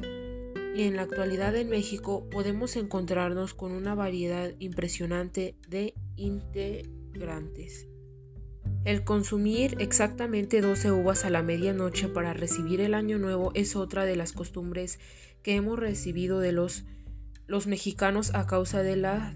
y 0.74 0.82
en 0.82 0.96
la 0.96 1.02
actualidad 1.02 1.56
en 1.56 1.70
México 1.70 2.28
podemos 2.30 2.76
encontrarnos 2.76 3.54
con 3.54 3.72
una 3.72 3.94
variedad 3.94 4.52
impresionante 4.58 5.56
de 5.68 5.94
el 8.84 9.04
consumir 9.04 9.76
exactamente 9.78 10.62
12 10.62 10.90
uvas 10.92 11.24
a 11.24 11.30
la 11.30 11.42
medianoche 11.42 12.08
para 12.08 12.32
recibir 12.32 12.80
el 12.80 12.94
año 12.94 13.18
nuevo 13.18 13.52
es 13.54 13.76
otra 13.76 14.06
de 14.06 14.16
las 14.16 14.32
costumbres 14.32 14.98
que 15.42 15.54
hemos 15.54 15.78
recibido 15.78 16.40
de 16.40 16.52
los, 16.52 16.84
los 17.46 17.66
mexicanos 17.66 18.34
a 18.34 18.46
causa 18.46 18.82
de 18.82 18.96
las 18.96 19.34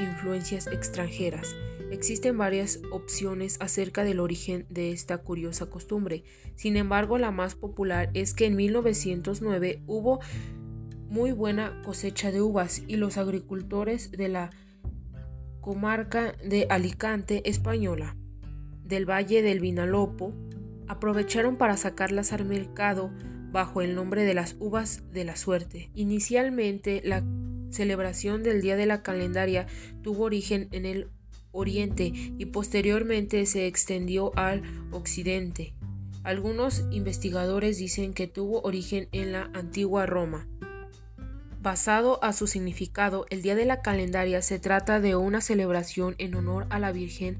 influencias 0.00 0.68
extranjeras. 0.68 1.54
Existen 1.90 2.38
varias 2.38 2.80
opciones 2.90 3.58
acerca 3.60 4.04
del 4.04 4.20
origen 4.20 4.66
de 4.70 4.92
esta 4.92 5.18
curiosa 5.18 5.66
costumbre. 5.66 6.24
Sin 6.54 6.76
embargo, 6.76 7.18
la 7.18 7.30
más 7.30 7.54
popular 7.54 8.10
es 8.14 8.32
que 8.32 8.46
en 8.46 8.56
1909 8.56 9.82
hubo 9.86 10.20
muy 11.08 11.32
buena 11.32 11.82
cosecha 11.84 12.30
de 12.30 12.40
uvas 12.40 12.82
y 12.86 12.96
los 12.96 13.16
agricultores 13.16 14.10
de 14.12 14.28
la 14.28 14.50
comarca 15.60 16.34
de 16.44 16.66
Alicante 16.70 17.48
española, 17.48 18.16
del 18.84 19.08
Valle 19.08 19.42
del 19.42 19.60
Vinalopó, 19.60 20.34
aprovecharon 20.86 21.56
para 21.56 21.76
sacarlas 21.76 22.32
al 22.32 22.44
mercado 22.44 23.12
bajo 23.50 23.82
el 23.82 23.94
nombre 23.94 24.24
de 24.24 24.34
las 24.34 24.56
uvas 24.58 25.02
de 25.12 25.24
la 25.24 25.36
suerte. 25.36 25.90
Inicialmente, 25.94 27.02
la 27.04 27.24
celebración 27.70 28.42
del 28.42 28.60
Día 28.60 28.76
de 28.76 28.86
la 28.86 29.02
Calendaria 29.02 29.66
tuvo 30.02 30.24
origen 30.24 30.68
en 30.72 30.86
el 30.86 31.10
Oriente 31.50 32.12
y 32.14 32.44
posteriormente 32.46 33.46
se 33.46 33.66
extendió 33.66 34.36
al 34.36 34.62
Occidente. 34.92 35.74
Algunos 36.22 36.84
investigadores 36.90 37.78
dicen 37.78 38.12
que 38.12 38.26
tuvo 38.26 38.60
origen 38.60 39.08
en 39.12 39.32
la 39.32 39.50
antigua 39.54 40.04
Roma. 40.04 40.46
Basado 41.68 42.18
a 42.24 42.32
su 42.32 42.46
significado, 42.46 43.26
el 43.28 43.42
Día 43.42 43.54
de 43.54 43.66
la 43.66 43.82
Calendaria 43.82 44.40
se 44.40 44.58
trata 44.58 45.00
de 45.00 45.16
una 45.16 45.42
celebración 45.42 46.14
en 46.16 46.34
honor 46.34 46.66
a 46.70 46.78
la 46.78 46.92
Virgen 46.92 47.36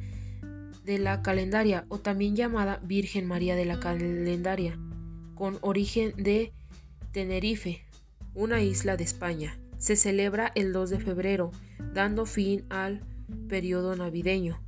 de 0.85 0.99
la 0.99 1.22
Calendaria 1.22 1.87
o 1.89 1.99
también 1.99 2.37
llamada 2.37 2.79
Virgen 2.85 3.26
María 3.26 3.57
de 3.57 3.64
la 3.64 3.81
Calendaria, 3.81 4.79
con 5.35 5.57
origen 5.62 6.12
de 6.18 6.53
Tenerife, 7.11 7.87
una 8.35 8.61
isla 8.61 8.99
de 8.99 9.05
España. 9.05 9.59
Se 9.79 9.97
celebra 9.97 10.53
el 10.55 10.74
2 10.74 10.91
de 10.91 11.01
febrero, 11.01 11.51
dando 11.95 12.26
fin 12.26 12.66
al 12.68 13.01
periodo 13.49 13.97
navideño, 13.97 14.62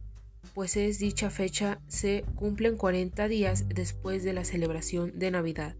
pues 0.55 0.79
es 0.79 0.99
dicha 0.99 1.29
fecha 1.29 1.83
se 1.87 2.25
cumplen 2.35 2.79
40 2.79 3.29
días 3.29 3.69
después 3.69 4.25
de 4.25 4.33
la 4.33 4.47
celebración 4.47 5.19
de 5.19 5.31
Navidad, 5.31 5.77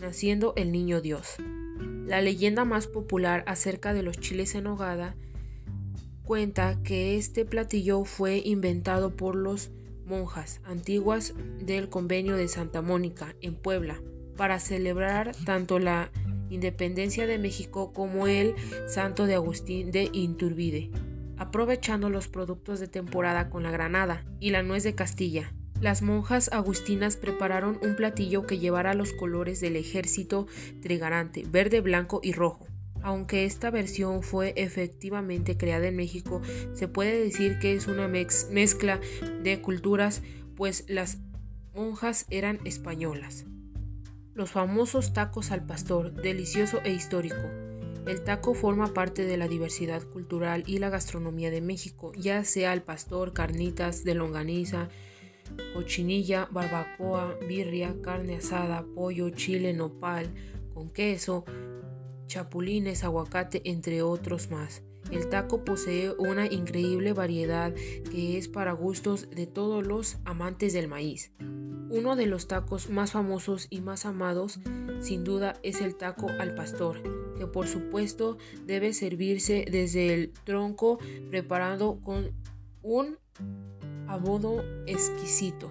naciendo 0.00 0.54
el 0.56 0.72
Niño 0.72 1.02
Dios. 1.02 1.36
La 2.06 2.20
leyenda 2.20 2.64
más 2.64 2.86
popular 2.86 3.44
acerca 3.46 3.94
de 3.94 4.02
los 4.02 4.18
chiles 4.18 4.54
en 4.54 4.66
hogada 4.66 5.14
cuenta 6.24 6.78
que 6.82 7.16
este 7.16 7.44
platillo 7.44 8.04
fue 8.04 8.42
inventado 8.44 9.16
por 9.16 9.34
los 9.34 9.70
monjas 10.06 10.60
antiguas 10.64 11.34
del 11.60 11.88
convenio 11.88 12.36
de 12.36 12.48
Santa 12.48 12.82
Mónica 12.82 13.34
en 13.40 13.54
Puebla 13.54 14.00
para 14.36 14.60
celebrar 14.60 15.34
tanto 15.44 15.78
la 15.78 16.10
independencia 16.50 17.26
de 17.26 17.38
México 17.38 17.92
como 17.92 18.26
el 18.26 18.54
santo 18.86 19.26
de 19.26 19.34
Agustín 19.34 19.90
de 19.90 20.10
Inturbide, 20.12 20.90
aprovechando 21.38 22.10
los 22.10 22.28
productos 22.28 22.78
de 22.80 22.88
temporada 22.88 23.48
con 23.48 23.62
la 23.62 23.70
granada 23.70 24.24
y 24.38 24.50
la 24.50 24.62
nuez 24.62 24.82
de 24.84 24.94
Castilla. 24.94 25.52
Las 25.82 26.00
monjas 26.00 26.48
agustinas 26.52 27.16
prepararon 27.16 27.76
un 27.82 27.96
platillo 27.96 28.46
que 28.46 28.60
llevara 28.60 28.94
los 28.94 29.12
colores 29.12 29.60
del 29.60 29.74
ejército 29.74 30.46
trigarante, 30.80 31.42
verde, 31.44 31.80
blanco 31.80 32.20
y 32.22 32.32
rojo. 32.32 32.68
Aunque 33.02 33.46
esta 33.46 33.68
versión 33.72 34.22
fue 34.22 34.52
efectivamente 34.54 35.56
creada 35.56 35.88
en 35.88 35.96
México, 35.96 36.40
se 36.72 36.86
puede 36.86 37.18
decir 37.18 37.58
que 37.58 37.74
es 37.74 37.88
una 37.88 38.06
mezcla 38.06 39.00
de 39.42 39.60
culturas, 39.60 40.22
pues 40.54 40.84
las 40.86 41.18
monjas 41.74 42.26
eran 42.30 42.60
españolas. 42.64 43.44
Los 44.34 44.52
famosos 44.52 45.12
tacos 45.12 45.50
al 45.50 45.66
pastor, 45.66 46.12
delicioso 46.12 46.80
e 46.84 46.92
histórico. 46.92 47.42
El 48.06 48.22
taco 48.22 48.54
forma 48.54 48.94
parte 48.94 49.24
de 49.24 49.36
la 49.36 49.48
diversidad 49.48 50.04
cultural 50.04 50.62
y 50.64 50.78
la 50.78 50.90
gastronomía 50.90 51.50
de 51.50 51.60
México, 51.60 52.12
ya 52.16 52.44
sea 52.44 52.70
al 52.70 52.82
pastor, 52.82 53.32
carnitas 53.32 54.04
de 54.04 54.14
longaniza, 54.14 54.88
cochinilla, 55.74 56.48
barbacoa, 56.50 57.38
birria, 57.48 57.94
carne 58.02 58.36
asada, 58.36 58.84
pollo, 58.94 59.30
chile, 59.30 59.72
nopal, 59.72 60.32
con 60.74 60.90
queso, 60.90 61.44
chapulines, 62.26 63.04
aguacate, 63.04 63.62
entre 63.64 64.02
otros 64.02 64.50
más. 64.50 64.82
El 65.10 65.28
taco 65.28 65.64
posee 65.64 66.12
una 66.18 66.46
increíble 66.46 67.12
variedad 67.12 67.74
que 68.10 68.38
es 68.38 68.48
para 68.48 68.72
gustos 68.72 69.28
de 69.30 69.46
todos 69.46 69.86
los 69.86 70.18
amantes 70.24 70.72
del 70.72 70.88
maíz. 70.88 71.32
Uno 71.90 72.16
de 72.16 72.24
los 72.26 72.48
tacos 72.48 72.88
más 72.88 73.12
famosos 73.12 73.66
y 73.68 73.82
más 73.82 74.06
amados 74.06 74.60
sin 75.02 75.24
duda 75.24 75.58
es 75.62 75.80
el 75.82 75.96
taco 75.96 76.30
al 76.38 76.54
pastor, 76.54 77.02
que 77.36 77.46
por 77.46 77.66
supuesto 77.66 78.38
debe 78.64 78.94
servirse 78.94 79.66
desde 79.70 80.14
el 80.14 80.32
tronco 80.44 80.98
preparado 81.28 82.00
con 82.00 82.30
un 82.82 83.18
abodo 84.08 84.64
exquisito. 84.86 85.68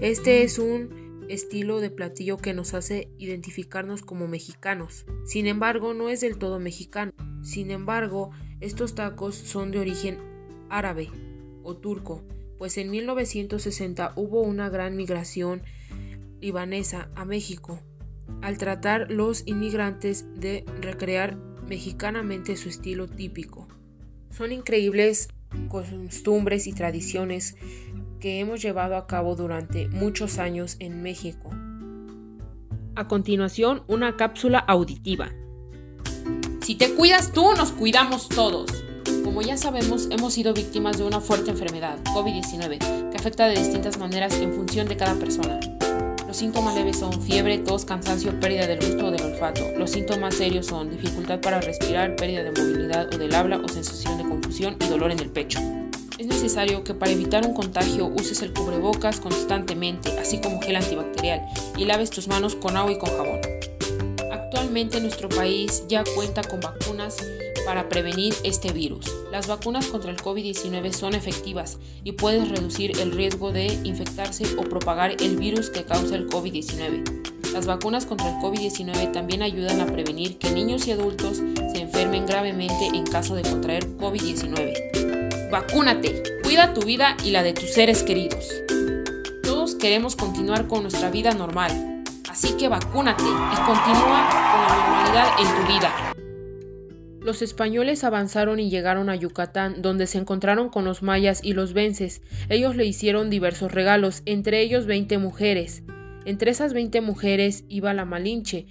Este 0.00 0.42
es 0.42 0.58
un 0.58 1.26
estilo 1.28 1.80
de 1.80 1.90
platillo 1.90 2.36
que 2.36 2.54
nos 2.54 2.74
hace 2.74 3.10
identificarnos 3.18 4.02
como 4.02 4.28
mexicanos. 4.28 5.06
Sin 5.24 5.46
embargo, 5.46 5.94
no 5.94 6.08
es 6.08 6.20
del 6.20 6.38
todo 6.38 6.60
mexicano. 6.60 7.12
Sin 7.42 7.70
embargo, 7.70 8.30
estos 8.60 8.94
tacos 8.94 9.34
son 9.34 9.70
de 9.70 9.80
origen 9.80 10.18
árabe 10.68 11.10
o 11.62 11.76
turco, 11.76 12.24
pues 12.58 12.78
en 12.78 12.90
1960 12.90 14.12
hubo 14.16 14.40
una 14.40 14.68
gran 14.68 14.96
migración 14.96 15.62
libanesa 16.40 17.10
a 17.14 17.24
México, 17.24 17.80
al 18.42 18.58
tratar 18.58 19.10
los 19.10 19.42
inmigrantes 19.46 20.26
de 20.34 20.64
recrear 20.80 21.36
mexicanamente 21.68 22.56
su 22.56 22.68
estilo 22.68 23.08
típico. 23.08 23.68
Son 24.30 24.52
increíbles 24.52 25.28
costumbres 25.68 26.66
y 26.66 26.72
tradiciones 26.72 27.56
que 28.20 28.40
hemos 28.40 28.62
llevado 28.62 28.96
a 28.96 29.06
cabo 29.06 29.36
durante 29.36 29.88
muchos 29.88 30.38
años 30.38 30.76
en 30.78 31.02
México. 31.02 31.50
A 32.94 33.08
continuación, 33.08 33.82
una 33.88 34.16
cápsula 34.16 34.58
auditiva. 34.58 35.32
Si 36.62 36.74
te 36.74 36.94
cuidas 36.94 37.32
tú, 37.32 37.52
nos 37.56 37.72
cuidamos 37.72 38.28
todos. 38.28 38.82
Como 39.22 39.42
ya 39.42 39.56
sabemos, 39.56 40.08
hemos 40.10 40.32
sido 40.32 40.54
víctimas 40.54 40.98
de 40.98 41.04
una 41.04 41.20
fuerte 41.20 41.50
enfermedad, 41.50 41.98
COVID-19, 42.14 43.10
que 43.10 43.16
afecta 43.16 43.46
de 43.48 43.58
distintas 43.58 43.98
maneras 43.98 44.34
en 44.40 44.52
función 44.52 44.88
de 44.88 44.96
cada 44.96 45.14
persona. 45.14 45.60
Los 46.36 46.42
síntomas 46.42 46.74
leves 46.74 46.98
son 46.98 47.22
fiebre, 47.22 47.56
tos, 47.56 47.86
cansancio, 47.86 48.38
pérdida 48.38 48.66
del 48.66 48.78
gusto 48.78 49.06
o 49.06 49.10
del 49.10 49.22
olfato. 49.22 49.62
Los 49.78 49.92
síntomas 49.92 50.34
serios 50.34 50.66
son 50.66 50.90
dificultad 50.90 51.40
para 51.40 51.62
respirar, 51.62 52.14
pérdida 52.14 52.42
de 52.42 52.50
movilidad 52.50 53.08
o 53.14 53.16
del 53.16 53.34
habla 53.34 53.56
o 53.56 53.66
sensación 53.68 54.18
de 54.18 54.24
confusión 54.24 54.76
y 54.78 54.86
dolor 54.86 55.10
en 55.10 55.20
el 55.20 55.30
pecho. 55.30 55.58
Es 56.18 56.26
necesario 56.26 56.84
que 56.84 56.92
para 56.92 57.12
evitar 57.12 57.46
un 57.46 57.54
contagio 57.54 58.08
uses 58.08 58.42
el 58.42 58.52
cubrebocas 58.52 59.18
constantemente, 59.18 60.10
así 60.18 60.38
como 60.38 60.60
gel 60.60 60.76
antibacterial, 60.76 61.40
y 61.78 61.86
laves 61.86 62.10
tus 62.10 62.28
manos 62.28 62.54
con 62.54 62.76
agua 62.76 62.92
y 62.92 62.98
con 62.98 63.08
jabón. 63.16 63.40
Actualmente 64.30 65.00
nuestro 65.00 65.30
país 65.30 65.84
ya 65.88 66.04
cuenta 66.14 66.42
con 66.42 66.60
vacunas 66.60 67.16
para 67.66 67.88
prevenir 67.88 68.32
este 68.44 68.72
virus. 68.72 69.12
Las 69.32 69.48
vacunas 69.48 69.86
contra 69.88 70.12
el 70.12 70.16
COVID-19 70.16 70.92
son 70.92 71.14
efectivas 71.14 71.78
y 72.04 72.12
pueden 72.12 72.48
reducir 72.48 72.98
el 73.00 73.10
riesgo 73.10 73.50
de 73.52 73.66
infectarse 73.84 74.44
o 74.56 74.62
propagar 74.62 75.20
el 75.20 75.36
virus 75.36 75.68
que 75.68 75.84
causa 75.84 76.14
el 76.14 76.28
COVID-19. 76.28 77.26
Las 77.52 77.66
vacunas 77.66 78.06
contra 78.06 78.28
el 78.28 78.36
COVID-19 78.36 79.12
también 79.12 79.42
ayudan 79.42 79.80
a 79.80 79.86
prevenir 79.86 80.38
que 80.38 80.52
niños 80.52 80.86
y 80.86 80.92
adultos 80.92 81.38
se 81.38 81.80
enfermen 81.80 82.24
gravemente 82.24 82.86
en 82.94 83.04
caso 83.04 83.34
de 83.34 83.42
contraer 83.42 83.96
COVID-19. 83.96 85.50
Vacúnate, 85.50 86.22
cuida 86.44 86.72
tu 86.72 86.82
vida 86.82 87.16
y 87.24 87.30
la 87.30 87.42
de 87.42 87.52
tus 87.52 87.70
seres 87.70 88.04
queridos. 88.04 88.48
Todos 89.42 89.74
queremos 89.74 90.14
continuar 90.14 90.68
con 90.68 90.82
nuestra 90.82 91.10
vida 91.10 91.32
normal, 91.32 92.04
así 92.30 92.52
que 92.56 92.68
vacúnate 92.68 93.24
y 93.24 93.56
continúa 93.64 94.28
con 94.52 94.60
la 94.62 94.76
normalidad 94.76 95.28
en 95.40 95.46
tu 95.56 95.72
vida. 95.72 96.15
Los 97.26 97.42
españoles 97.42 98.04
avanzaron 98.04 98.60
y 98.60 98.70
llegaron 98.70 99.10
a 99.10 99.16
Yucatán, 99.16 99.82
donde 99.82 100.06
se 100.06 100.16
encontraron 100.16 100.68
con 100.68 100.84
los 100.84 101.02
mayas 101.02 101.40
y 101.42 101.54
los 101.54 101.72
vences. 101.72 102.22
Ellos 102.48 102.76
le 102.76 102.86
hicieron 102.86 103.30
diversos 103.30 103.72
regalos, 103.72 104.22
entre 104.26 104.60
ellos 104.60 104.86
20 104.86 105.18
mujeres. 105.18 105.82
Entre 106.24 106.52
esas 106.52 106.72
20 106.72 107.00
mujeres 107.00 107.64
iba 107.68 107.92
la 107.94 108.04
Malinche, 108.04 108.66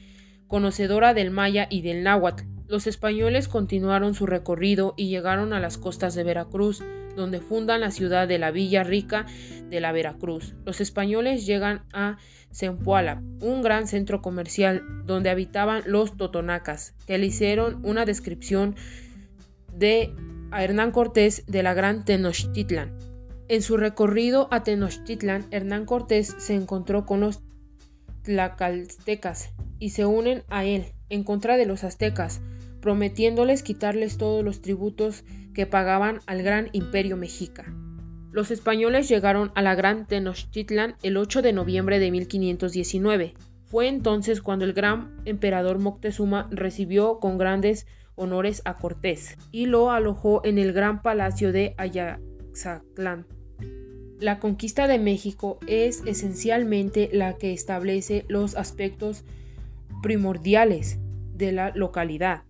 conocedora 0.47 1.13
del 1.13 1.31
maya 1.31 1.67
y 1.69 1.81
del 1.81 2.03
náhuatl. 2.03 2.45
Los 2.69 2.87
españoles 2.87 3.49
continuaron 3.49 4.15
su 4.15 4.25
recorrido 4.25 4.93
y 4.95 5.09
llegaron 5.09 5.51
a 5.51 5.59
las 5.59 5.77
costas 5.77 6.15
de 6.15 6.23
Veracruz, 6.23 6.81
donde 7.17 7.41
fundan 7.41 7.81
la 7.81 7.91
ciudad 7.91 8.25
de 8.25 8.39
la 8.39 8.51
Villa 8.51 8.85
Rica 8.85 9.25
de 9.69 9.81
la 9.81 9.91
Veracruz. 9.91 10.55
Los 10.63 10.79
españoles 10.79 11.45
llegan 11.45 11.83
a 11.91 12.19
Zempoala, 12.55 13.21
un 13.41 13.61
gran 13.61 13.87
centro 13.87 14.21
comercial 14.21 14.81
donde 15.05 15.29
habitaban 15.29 15.83
los 15.85 16.15
totonacas, 16.15 16.95
que 17.05 17.17
le 17.17 17.25
hicieron 17.25 17.85
una 17.85 18.05
descripción 18.05 18.75
de 19.73 20.13
a 20.51 20.63
Hernán 20.63 20.91
Cortés 20.91 21.43
de 21.47 21.63
la 21.63 21.73
Gran 21.73 22.05
Tenochtitlan. 22.05 22.97
En 23.49 23.61
su 23.61 23.75
recorrido 23.75 24.47
a 24.51 24.63
Tenochtitlan, 24.63 25.45
Hernán 25.51 25.85
Cortés 25.85 26.33
se 26.37 26.55
encontró 26.55 27.05
con 27.05 27.19
los 27.19 27.43
tlacaltecas 28.23 29.49
y 29.77 29.89
se 29.89 30.05
unen 30.05 30.43
a 30.47 30.63
él 30.63 30.85
en 31.09 31.23
contra 31.23 31.57
de 31.57 31.65
los 31.65 31.83
aztecas, 31.83 32.41
prometiéndoles 32.79 33.63
quitarles 33.63 34.17
todos 34.17 34.43
los 34.43 34.61
tributos 34.61 35.23
que 35.53 35.65
pagaban 35.65 36.21
al 36.25 36.41
gran 36.41 36.69
imperio 36.71 37.17
mexica. 37.17 37.65
Los 38.35 38.51
españoles 38.51 39.07
llegaron 39.07 39.53
a 39.55 39.61
la 39.61 39.75
Gran 39.75 40.07
Tenochtitlan 40.07 40.97
el 41.03 41.15
8 41.15 41.41
de 41.41 41.53
noviembre 41.53 41.99
de 41.99 42.11
1519. 42.11 43.33
Fue 43.63 43.87
entonces 43.87 44.41
cuando 44.41 44.65
el 44.65 44.73
gran 44.73 45.21
emperador 45.23 45.79
Moctezuma 45.79 46.49
recibió 46.51 47.21
con 47.21 47.37
grandes 47.37 47.87
honores 48.15 48.61
a 48.65 48.75
Cortés 48.75 49.37
y 49.53 49.67
lo 49.67 49.89
alojó 49.89 50.41
en 50.43 50.57
el 50.57 50.73
gran 50.73 51.01
palacio 51.01 51.53
de 51.53 51.75
Ayaxatlán. 51.77 53.25
La 54.19 54.39
conquista 54.39 54.89
de 54.89 54.99
México 54.99 55.57
es 55.65 56.03
esencialmente 56.05 57.09
la 57.13 57.37
que 57.37 57.53
establece 57.53 58.25
los 58.27 58.57
aspectos 58.57 59.23
primordiales 60.03 60.99
de 61.33 61.53
la 61.53 61.71
localidad, 61.73 62.43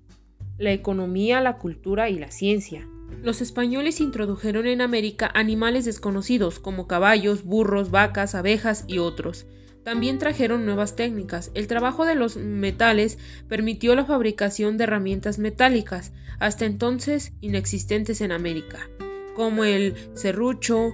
la 0.58 0.72
economía, 0.72 1.42
la 1.42 1.60
cultura 1.60 2.10
y 2.10 2.18
la 2.18 2.32
ciencia. 2.32 2.88
Los 3.22 3.42
españoles 3.42 4.02
introdujeron 4.02 4.68
en 4.68 4.82
América 4.82 5.32
animales 5.34 5.86
desconocidos 5.86 6.60
como 6.60 6.88
caballos, 6.88 7.44
burros, 7.44 7.92
vacas, 7.92 8.36
abejas 8.36 8.86
y 8.88 9.00
otros. 9.00 9.48
También 9.84 10.18
trajeron 10.18 10.66
nuevas 10.66 10.96
técnicas. 10.96 11.52
El 11.54 11.68
trabajo 11.68 12.06
de 12.06 12.16
los 12.16 12.38
metales 12.38 13.18
permitió 13.48 13.96
la 13.96 14.06
fabricación 14.06 14.78
de 14.78 14.86
herramientas 14.86 15.38
metálicas, 15.38 16.12
hasta 16.40 16.66
entonces 16.66 17.34
inexistentes 17.42 18.22
en 18.22 18.32
América, 18.32 18.90
como 19.36 19.64
el 19.64 19.96
serrucho, 20.16 20.92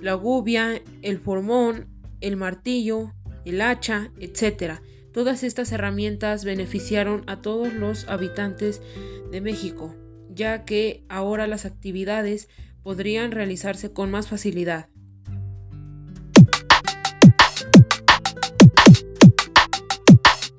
la 0.00 0.14
gubia, 0.14 0.82
el 1.02 1.18
formón, 1.18 1.86
el 2.20 2.36
martillo, 2.36 3.12
el 3.44 3.60
hacha, 3.60 4.10
etc. 4.18 4.80
Todas 5.12 5.44
estas 5.44 5.70
herramientas 5.70 6.44
beneficiaron 6.44 7.22
a 7.26 7.40
todos 7.40 7.72
los 7.72 8.08
habitantes 8.08 8.82
de 9.30 9.40
México 9.40 9.94
ya 10.34 10.64
que 10.64 11.04
ahora 11.08 11.46
las 11.46 11.64
actividades 11.64 12.48
podrían 12.82 13.30
realizarse 13.30 13.92
con 13.92 14.10
más 14.10 14.28
facilidad. 14.28 14.88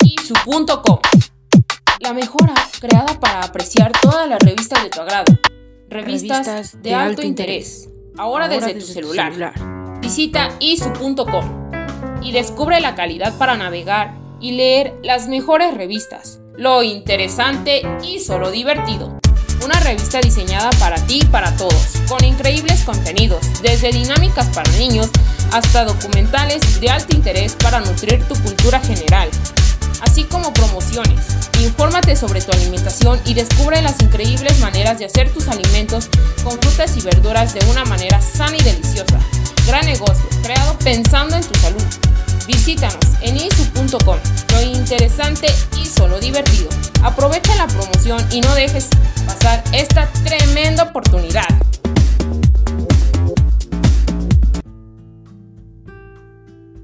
Y 0.04 0.16
su 0.20 0.34
punto 0.46 0.82
com. 0.82 1.00
La 2.00 2.14
mejora 2.14 2.54
creada 2.80 3.20
para 3.20 3.42
apreciar 3.42 3.92
todas 4.02 4.28
las 4.28 4.40
revistas 4.40 4.84
de 4.84 4.90
tu 4.90 5.02
agrado. 5.02 5.34
Revistas, 5.90 6.82
de, 6.82 6.94
alto, 6.94 7.22
interés. 7.22 7.90
Ahora, 8.18 8.48
desde, 8.48 8.74
tu 8.74 8.82
celular. 8.82 9.32
celular. 9.32 10.00
Visita 10.02 10.50
isu.com 10.60 11.70
y 12.22 12.32
descubre 12.32 12.80
la 12.80 12.96
calidad 12.96 13.38
para 13.38 13.56
navegar 13.58 14.18
y 14.42 14.54
leer 14.54 14.96
las 15.04 15.28
mejores 15.28 15.74
revistas, 15.74 16.42
lo 16.58 16.84
interesante 16.84 17.84
y 18.04 18.20
solo 18.20 18.52
divertido 18.52 19.20
una 19.64 19.80
revista 19.80 20.20
diseñada 20.20 20.70
para 20.80 20.98
ti 21.06 21.20
y 21.22 21.26
para 21.26 21.56
todos, 21.56 21.88
con 22.08 22.24
increíbles 22.24 22.84
contenidos, 22.84 23.46
desde 23.62 23.92
dinámicas 23.92 24.48
para 24.48 24.70
niños 24.74 25.10
hasta 25.52 25.86
documentales 25.86 26.80
de 26.82 26.90
alto 26.90 27.16
interés 27.16 27.56
para 27.56 27.80
nutrir 27.80 28.24
tu 28.28 28.36
cultura 28.36 28.80
general, 28.82 29.30
así 30.02 30.24
como 30.24 30.54
promociones. 30.54 31.20
Infórmate 31.62 32.16
sobre 32.16 32.42
tu 32.42 32.52
alimentación 32.52 33.20
y 33.26 33.34
descubre 33.34 33.82
las 33.82 34.02
increíbles 34.02 34.60
maneras 34.60 35.00
de 35.00 35.06
hacer 35.06 35.32
tus 35.32 35.48
alimentos 35.48 36.10
con 36.44 36.60
frutas 36.60 36.98
y 36.98 37.02
verduras 37.02 37.54
de 37.54 37.66
una 37.70 37.86
manera 37.86 38.22
sana 38.22 38.58
y 38.58 38.64
deliciosa. 38.64 39.20
Gran 39.66 39.86
negocio, 39.86 40.26
creado 40.42 40.78
pensando 40.80 41.36
en 41.36 41.44
tu 41.44 41.60
salud. 41.60 41.84
Visítanos 42.48 43.00
en 43.22 43.38
isu.com. 43.38 44.18
Lo 44.52 44.62
interesante 44.62 45.48
y 45.82 45.86
solo 45.86 46.20
divertido. 46.20 46.70
Aprovecha 47.02 47.56
la 47.56 47.68
promoción 47.68 48.26
y 48.32 48.42
no 48.42 48.54
dejes 48.56 48.90
pasar 49.26 49.64
esta 49.72 50.08
tremenda 50.26 50.84
oportunidad. 50.84 51.48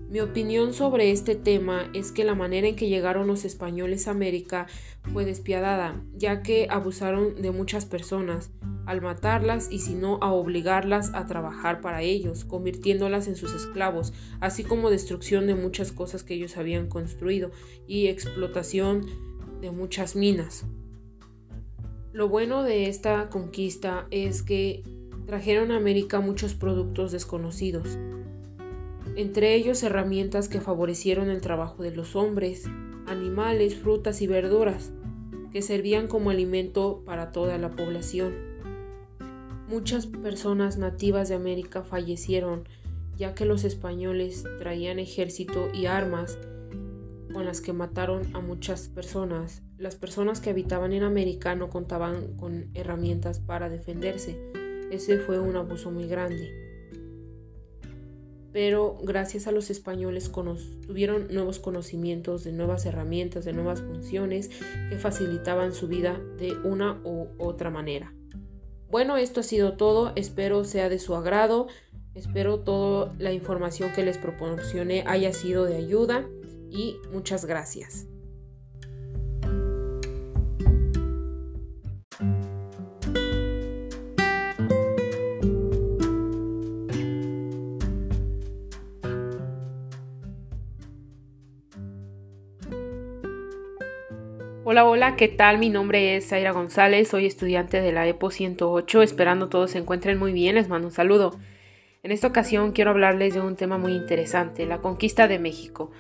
Mi 0.10 0.22
opinión 0.22 0.74
sobre 0.74 1.12
este 1.12 1.36
tema 1.36 1.88
es 1.94 2.12
que 2.12 2.24
la 2.24 2.34
manera 2.34 2.68
en 2.68 2.76
que 2.76 2.90
llegaron 2.90 3.28
los 3.28 3.46
españoles 3.46 4.08
a 4.08 4.12
América 4.12 4.66
fue 5.14 5.24
despiadada, 5.24 6.04
ya 6.16 6.42
que 6.42 6.66
abusaron 6.72 7.40
de 7.40 7.52
muchas 7.52 7.86
personas 7.86 8.50
al 8.88 9.04
matarlas 9.04 9.72
y 9.72 9.78
si 9.78 9.94
no 9.94 10.18
a 10.22 10.32
obligarlas 10.32 11.12
a 11.14 11.28
trabajar 11.28 11.80
para 11.80 12.02
ellos, 12.02 12.44
convirtiéndolas 12.44 13.28
en 13.28 13.36
sus 13.36 13.54
esclavos, 13.54 14.12
así 14.40 14.64
como 14.64 14.90
destrucción 14.90 15.46
de 15.46 15.54
muchas 15.54 15.92
cosas 15.92 16.24
que 16.24 16.34
ellos 16.34 16.58
habían 16.58 16.88
construido 16.88 17.52
y 17.88 18.08
explotación 18.08 19.06
de 19.62 19.70
muchas 19.70 20.16
minas. 20.16 20.66
Lo 22.14 22.30
bueno 22.30 22.64
de 22.64 22.90
esta 22.90 23.30
conquista 23.30 24.08
es 24.10 24.42
que 24.42 24.82
trajeron 25.28 25.70
a 25.70 25.78
América 25.78 26.20
muchos 26.20 26.56
productos 26.56 27.12
desconocidos, 27.12 28.00
entre 29.20 29.54
ellos 29.54 29.84
herramientas 29.84 30.48
que 30.48 30.62
favorecieron 30.62 31.30
el 31.30 31.42
trabajo 31.42 31.84
de 31.84 31.92
los 31.92 32.16
hombres, 32.16 32.68
animales, 33.06 33.76
frutas 33.76 34.22
y 34.22 34.28
verduras, 34.28 34.94
que 35.52 35.62
servían 35.62 36.08
como 36.08 36.30
alimento 36.30 37.04
para 37.06 37.34
toda 37.34 37.58
la 37.58 37.70
población. 37.70 38.34
Muchas 39.68 40.08
personas 40.08 40.78
nativas 40.78 41.28
de 41.28 41.36
América 41.36 41.84
fallecieron 41.84 42.64
ya 43.18 43.36
que 43.36 43.44
los 43.44 43.66
españoles 43.66 44.46
traían 44.58 45.00
ejército 45.00 45.68
y 45.74 45.88
armas 45.88 46.38
con 47.34 47.44
las 47.44 47.60
que 47.60 47.74
mataron 47.74 48.34
a 48.34 48.40
muchas 48.40 48.88
personas. 48.88 49.64
Las 49.78 49.98
personas 49.98 50.40
que 50.40 50.52
habitaban 50.52 50.94
en 50.94 51.04
América 51.04 51.56
no 51.56 51.70
contaban 51.70 52.38
con 52.38 52.70
herramientas 52.74 53.42
para 53.42 53.68
defenderse. 53.68 54.40
Ese 54.92 55.18
fue 55.18 55.40
un 55.40 55.58
abuso 55.58 55.92
muy 55.92 56.08
grande 56.08 56.69
pero 58.52 58.98
gracias 59.04 59.48
a 59.48 59.52
los 59.52 59.70
españoles 59.70 60.32
tuvieron 60.86 61.28
nuevos 61.32 61.60
conocimientos 61.60 62.44
de 62.44 62.52
nuevas 62.52 62.86
herramientas, 62.86 63.46
de 63.46 63.54
nuevas 63.54 63.82
funciones 63.82 64.50
que 64.90 64.98
facilitaban 64.98 65.74
su 65.74 65.88
vida 65.88 66.20
de 66.38 66.54
una 66.64 67.02
u 67.04 67.28
otra 67.38 67.70
manera. 67.70 68.14
Bueno, 68.90 69.18
esto 69.18 69.42
ha 69.42 69.44
sido 69.44 69.74
todo, 69.74 70.14
espero 70.16 70.64
sea 70.64 70.90
de 70.90 70.98
su 70.98 71.16
agrado, 71.16 71.68
espero 72.16 72.62
toda 72.62 73.14
la 73.20 73.32
información 73.32 73.92
que 73.94 74.04
les 74.04 74.18
proporcioné 74.18 75.04
haya 75.06 75.32
sido 75.32 75.66
de 75.66 75.76
ayuda 75.76 76.28
y 76.72 76.98
muchas 77.12 77.46
gracias. 77.46 78.08
Hola, 94.80 94.90
hola, 94.90 95.16
¿qué 95.18 95.28
tal? 95.28 95.58
Mi 95.58 95.70
nombre 95.70 96.16
es 96.16 96.30
Zaira 96.30 96.54
González, 96.54 97.10
soy 97.10 97.26
estudiante 97.26 97.82
de 97.82 97.92
la 97.92 98.08
EPO 98.08 98.32
108, 98.32 99.02
esperando 99.02 99.50
todos 99.50 99.72
se 99.72 99.78
encuentren 99.78 100.18
muy 100.18 100.32
bien, 100.32 100.56
les 100.56 100.70
mando 100.70 100.88
un 100.88 100.94
saludo. 100.94 101.38
En 102.02 102.14
esta 102.14 102.28
ocasión 102.28 102.72
quiero 102.72 102.92
hablarles 102.92 103.34
de 103.34 103.42
un 103.42 103.58
tema 103.58 103.78
muy 103.78 103.92
interesante, 103.92 104.66
la 104.66 104.78
conquista 104.78 105.28
de 105.28 105.38
México. 105.38 105.92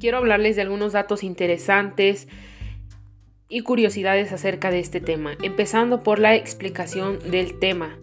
Quiero 0.00 0.16
hablarles 0.16 0.56
de 0.56 0.62
algunos 0.62 0.94
datos 0.94 1.22
interesantes 1.22 2.26
y 3.50 3.60
curiosidades 3.60 4.32
acerca 4.32 4.70
de 4.70 4.78
este 4.78 5.02
tema, 5.02 5.36
empezando 5.42 6.02
por 6.02 6.20
la 6.20 6.34
explicación 6.36 7.18
del 7.30 7.58
tema. 7.58 7.98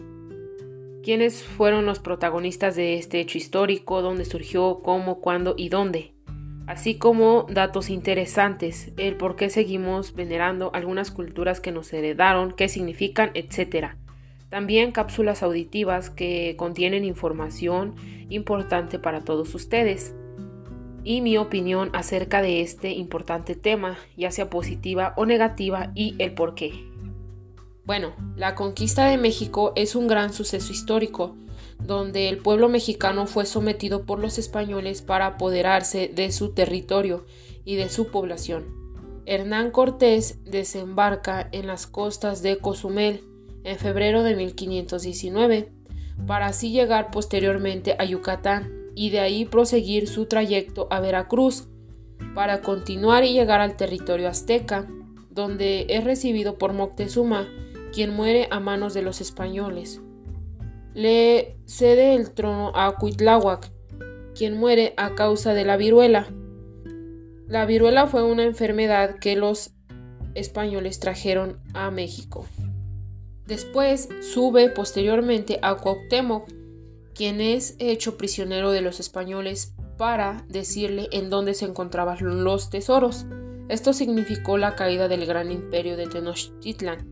¿Quiénes 1.02 1.42
fueron 1.42 1.88
los 1.88 1.98
protagonistas 1.98 2.76
de 2.76 3.00
este 3.00 3.20
hecho 3.20 3.40
histórico? 3.40 4.04
¿Dónde 4.04 4.26
surgió? 4.26 4.82
¿Cómo? 4.84 5.22
¿Cuándo? 5.22 5.56
¿Y 5.58 5.70
dónde? 5.70 6.15
Así 6.68 6.96
como 6.96 7.46
datos 7.50 7.90
interesantes, 7.90 8.92
el 8.98 9.16
por 9.16 9.36
qué 9.36 9.50
seguimos 9.50 10.16
venerando 10.16 10.72
algunas 10.74 11.12
culturas 11.12 11.60
que 11.60 11.72
nos 11.72 11.92
heredaron, 11.94 12.54
qué 12.54 12.70
significan, 12.70 13.32
etc. 13.34 13.94
También 14.50 14.92
cápsulas 14.92 15.44
auditivas 15.44 16.10
que 16.10 16.56
contienen 16.58 17.06
información 17.06 17.96
importante 18.30 19.00
para 19.00 19.22
todos 19.22 19.54
ustedes 19.54 20.16
y 21.04 21.22
mi 21.22 21.38
opinión 21.38 21.92
acerca 21.94 22.42
de 22.42 22.62
este 22.62 22.90
importante 22.92 23.56
tema, 23.56 23.98
ya 24.18 24.32
sea 24.32 24.50
positiva 24.50 25.14
o 25.16 25.26
negativa 25.26 25.92
y 25.94 26.16
el 26.18 26.34
por 26.34 26.56
qué. 26.56 26.74
Bueno, 27.86 28.14
la 28.36 28.56
conquista 28.56 29.06
de 29.06 29.18
México 29.18 29.72
es 29.76 29.96
un 29.96 30.08
gran 30.08 30.34
suceso 30.34 30.74
histórico 30.74 31.36
donde 31.80 32.30
el 32.30 32.38
pueblo 32.38 32.70
mexicano 32.70 33.28
fue 33.28 33.46
sometido 33.46 34.06
por 34.06 34.20
los 34.20 34.38
españoles 34.38 35.02
para 35.02 35.28
apoderarse 35.28 36.12
de 36.14 36.32
su 36.32 36.54
territorio 36.54 37.26
y 37.64 37.76
de 37.76 37.90
su 37.90 38.08
población. 38.08 38.66
Hernán 39.26 39.72
Cortés 39.72 40.40
desembarca 40.44 41.48
en 41.52 41.68
las 41.68 41.88
costas 41.88 42.42
de 42.42 42.58
Cozumel 42.58 43.24
en 43.64 43.78
febrero 43.78 44.24
de 44.24 44.36
1519, 44.36 45.72
para 46.28 46.48
así 46.48 46.72
llegar 46.72 47.12
posteriormente 47.12 47.96
a 47.98 48.06
Yucatán 48.06 48.72
y 48.96 49.10
de 49.10 49.20
ahí 49.20 49.46
proseguir 49.46 50.08
su 50.08 50.28
trayecto 50.28 50.88
a 50.92 51.00
Veracruz, 51.00 51.68
para 52.34 52.62
continuar 52.62 53.24
y 53.24 53.34
llegar 53.34 53.62
al 53.62 53.76
territorio 53.76 54.30
azteca, 54.30 54.88
donde 55.30 55.88
es 55.90 56.04
recibido 56.04 56.58
por 56.58 56.74
Moctezuma, 56.74 57.48
quien 57.92 58.14
muere 58.14 58.48
a 58.52 58.60
manos 58.60 58.94
de 58.94 59.02
los 59.02 59.20
españoles 59.22 60.02
le 60.96 61.58
cede 61.66 62.16
el 62.16 62.32
trono 62.32 62.72
a 62.74 62.96
Cuitláhuac, 62.96 63.70
quien 64.34 64.58
muere 64.58 64.94
a 64.96 65.14
causa 65.14 65.54
de 65.54 65.66
la 65.66 65.76
viruela. 65.76 66.28
La 67.48 67.66
viruela 67.66 68.08
fue 68.08 68.24
una 68.24 68.44
enfermedad 68.44 69.20
que 69.20 69.36
los 69.36 69.72
españoles 70.36 71.00
trajeron 71.02 71.60
a 71.74 71.92
México. 71.92 72.46
Después 73.46 74.08
sube 74.22 74.70
posteriormente 74.70 75.60
a 75.62 75.76
Cuauhtémoc, 75.76 76.48
quien 77.14 77.42
es 77.42 77.76
hecho 77.78 78.18
prisionero 78.18 78.72
de 78.72 78.82
los 78.82 79.00
españoles 79.00 79.76
para 79.98 80.46
decirle 80.48 81.10
en 81.12 81.30
dónde 81.30 81.54
se 81.54 81.66
encontraban 81.66 82.44
los 82.44 82.70
tesoros. 82.70 83.26
Esto 83.68 83.92
significó 83.92 84.58
la 84.58 84.76
caída 84.76 85.08
del 85.10 85.26
gran 85.26 85.52
imperio 85.52 85.98
de 85.98 86.08
Tenochtitlan. 86.08 87.06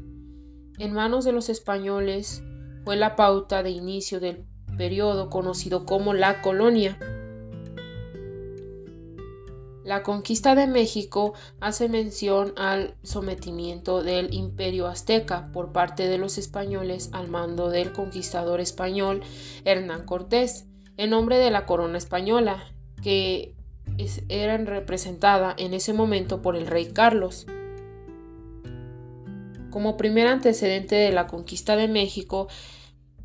En 0.79 0.93
manos 0.93 1.25
de 1.25 1.34
los 1.34 1.49
españoles, 1.49 2.43
fue 2.84 2.95
la 2.95 3.15
pauta 3.15 3.63
de 3.63 3.71
inicio 3.71 4.19
del 4.19 4.45
periodo 4.77 5.29
conocido 5.29 5.86
como 5.86 6.13
la 6.13 6.41
colonia. 6.41 6.97
La 9.84 10.01
conquista 10.01 10.55
de 10.55 10.65
México 10.65 11.34
hace 11.59 11.89
mención 11.89 12.53
al 12.55 12.95
sometimiento 13.03 14.01
del 14.01 14.34
imperio 14.34 14.88
azteca 14.88 15.49
por 15.51 15.73
parte 15.73 16.07
de 16.07 16.17
los 16.17 16.38
españoles 16.38 17.09
al 17.11 17.27
mando 17.27 17.69
del 17.69 17.91
conquistador 17.91 18.61
español 18.61 19.21
Hernán 19.65 20.05
Cortés, 20.05 20.67
en 20.95 21.09
nombre 21.09 21.38
de 21.38 21.51
la 21.51 21.65
corona 21.65 21.97
española, 21.97 22.63
que 23.01 23.55
era 24.29 24.57
representada 24.57 25.53
en 25.57 25.73
ese 25.73 25.91
momento 25.91 26.41
por 26.41 26.55
el 26.55 26.67
rey 26.67 26.93
Carlos. 26.93 27.45
Como 29.69 29.97
primer 29.97 30.27
antecedente 30.27 30.95
de 30.95 31.11
la 31.11 31.27
conquista 31.27 31.75
de 31.75 31.89
México 31.89 32.47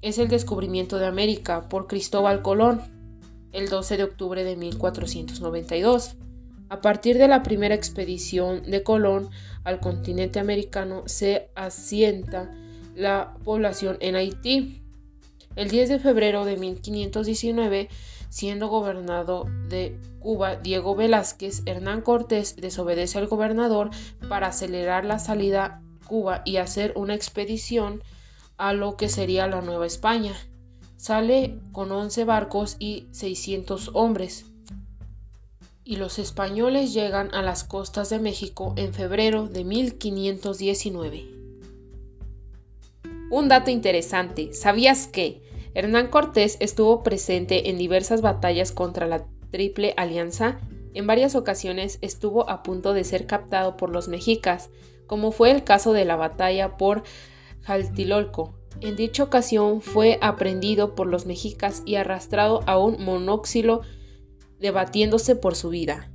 es 0.02 0.18
el 0.18 0.28
descubrimiento 0.28 0.98
de 0.98 1.06
América 1.06 1.68
por 1.68 1.86
Cristóbal 1.86 2.42
Colón 2.42 2.80
el 3.52 3.68
12 3.68 3.96
de 3.96 4.04
octubre 4.04 4.44
de 4.44 4.56
1492. 4.56 6.16
A 6.68 6.80
partir 6.80 7.16
de 7.18 7.28
la 7.28 7.42
primera 7.42 7.74
expedición 7.74 8.62
de 8.62 8.82
Colón 8.82 9.30
al 9.64 9.80
continente 9.80 10.38
americano 10.38 11.02
se 11.06 11.50
asienta 11.54 12.50
la 12.94 13.34
población 13.44 13.96
en 14.00 14.16
Haití. 14.16 14.82
El 15.56 15.70
10 15.70 15.88
de 15.88 15.98
febrero 15.98 16.44
de 16.44 16.56
1519, 16.56 17.88
siendo 18.28 18.68
gobernador 18.68 19.50
de 19.68 19.98
Cuba 20.20 20.56
Diego 20.56 20.94
Velázquez, 20.94 21.62
Hernán 21.64 22.02
Cortés 22.02 22.56
desobedece 22.56 23.18
al 23.18 23.28
gobernador 23.28 23.90
para 24.28 24.48
acelerar 24.48 25.04
la 25.04 25.18
salida 25.18 25.82
Cuba 26.06 26.42
y 26.44 26.58
hacer 26.58 26.92
una 26.96 27.14
expedición 27.14 28.02
a 28.58 28.72
lo 28.72 28.96
que 28.96 29.08
sería 29.08 29.46
la 29.46 29.62
Nueva 29.62 29.86
España. 29.86 30.34
Sale 30.96 31.58
con 31.72 31.90
11 31.90 32.24
barcos 32.24 32.76
y 32.78 33.06
600 33.12 33.92
hombres. 33.94 34.46
Y 35.84 35.96
los 35.96 36.18
españoles 36.18 36.92
llegan 36.92 37.34
a 37.34 37.40
las 37.40 37.64
costas 37.64 38.10
de 38.10 38.18
México 38.18 38.74
en 38.76 38.92
febrero 38.92 39.48
de 39.48 39.64
1519. 39.64 41.38
Un 43.30 43.48
dato 43.48 43.70
interesante, 43.70 44.52
¿sabías 44.52 45.06
que 45.06 45.42
Hernán 45.74 46.08
Cortés 46.08 46.56
estuvo 46.60 47.02
presente 47.02 47.70
en 47.70 47.78
diversas 47.78 48.20
batallas 48.20 48.72
contra 48.72 49.06
la 49.06 49.24
Triple 49.50 49.94
Alianza? 49.96 50.58
En 50.94 51.06
varias 51.06 51.34
ocasiones 51.34 51.98
estuvo 52.00 52.50
a 52.50 52.62
punto 52.62 52.92
de 52.92 53.04
ser 53.04 53.26
captado 53.26 53.76
por 53.76 53.90
los 53.90 54.08
mexicas, 54.08 54.70
como 55.06 55.30
fue 55.30 55.50
el 55.50 55.62
caso 55.62 55.92
de 55.92 56.04
la 56.04 56.16
batalla 56.16 56.76
por 56.76 57.04
Jaltilolco. 57.68 58.54
En 58.80 58.96
dicha 58.96 59.22
ocasión 59.22 59.82
fue 59.82 60.18
aprendido 60.22 60.94
por 60.94 61.06
los 61.06 61.26
mexicas 61.26 61.82
y 61.84 61.96
arrastrado 61.96 62.62
a 62.66 62.78
un 62.78 63.04
monóxilo 63.04 63.82
debatiéndose 64.58 65.36
por 65.36 65.54
su 65.54 65.68
vida. 65.68 66.10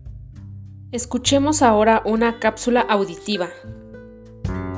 Escuchemos 0.91 1.61
ahora 1.61 2.01
una 2.05 2.39
cápsula 2.39 2.81
auditiva. 2.81 3.49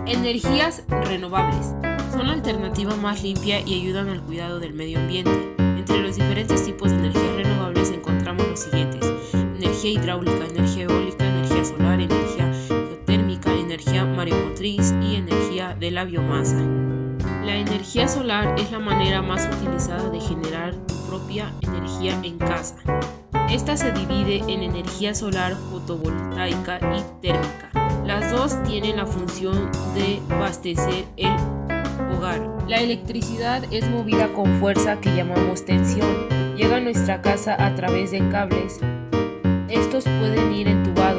Energías 0.05 0.83
renovables 0.89 1.73
son 2.11 2.27
la 2.27 2.33
alternativa 2.33 2.93
más 2.97 3.23
limpia 3.23 3.61
y 3.61 3.81
ayudan 3.81 4.09
al 4.09 4.21
cuidado 4.21 4.59
del 4.59 4.73
medio 4.73 4.99
ambiente. 4.99 5.55
Entre 5.57 6.01
los 6.01 6.17
diferentes 6.17 6.65
tipos 6.65 6.91
de 6.91 6.97
energías 6.97 7.35
renovables 7.37 7.89
encontramos 7.89 8.47
los 8.49 8.59
siguientes: 8.59 9.05
energía 9.33 9.91
hidráulica, 9.91 10.45
energía 10.45 10.83
eólica, 10.83 11.25
energía 11.25 11.63
solar, 11.63 12.01
energía 12.01 12.25
energía 13.75 14.05
mareomotriz 14.05 14.93
de 15.85 15.91
la 15.91 16.03
biomasa. 16.03 16.57
La 17.45 17.57
energía 17.57 18.07
solar 18.07 18.55
es 18.57 18.71
la 18.71 18.79
manera 18.79 19.21
más 19.21 19.47
utilizada 19.55 20.09
de 20.09 20.19
generar 20.19 20.73
tu 20.73 20.95
propia 21.05 21.53
energía 21.61 22.19
en 22.23 22.39
casa. 22.39 22.75
Esta 23.51 23.77
se 23.77 23.91
divide 23.91 24.37
en 24.51 24.63
energía 24.63 25.13
solar 25.13 25.53
fotovoltaica 25.69 26.79
y 26.97 27.03
térmica. 27.21 27.69
Las 28.03 28.31
dos 28.31 28.63
tienen 28.63 28.97
la 28.97 29.05
función 29.05 29.69
de 29.93 30.19
abastecer 30.33 31.05
el 31.17 31.35
hogar. 32.17 32.41
La 32.67 32.77
electricidad 32.77 33.63
es 33.71 33.87
movida 33.87 34.33
con 34.33 34.59
fuerza 34.59 34.99
que 34.99 35.15
llamamos 35.15 35.65
tensión. 35.65 36.27
Llega 36.57 36.77
a 36.77 36.81
nuestra 36.81 37.21
casa 37.21 37.63
a 37.63 37.75
través 37.75 38.09
de 38.09 38.27
cables. 38.29 38.79
Estos 39.69 40.05
pueden 40.05 40.51
ir 40.51 40.67
entubados 40.67 41.14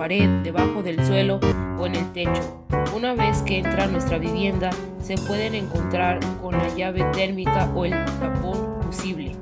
pared, 0.00 0.30
debajo 0.42 0.82
del 0.82 1.04
suelo 1.04 1.38
o 1.78 1.84
en 1.84 1.94
el 1.94 2.10
techo. 2.14 2.64
Una 2.96 3.12
vez 3.12 3.42
que 3.42 3.58
entra 3.58 3.84
a 3.84 3.86
nuestra 3.86 4.16
vivienda, 4.16 4.70
se 5.02 5.16
pueden 5.16 5.54
encontrar 5.54 6.20
con 6.40 6.56
la 6.56 6.74
llave 6.74 7.04
térmica 7.12 7.70
o 7.74 7.84
el 7.84 7.92
tapón 8.18 8.80
fusible. 8.80 9.36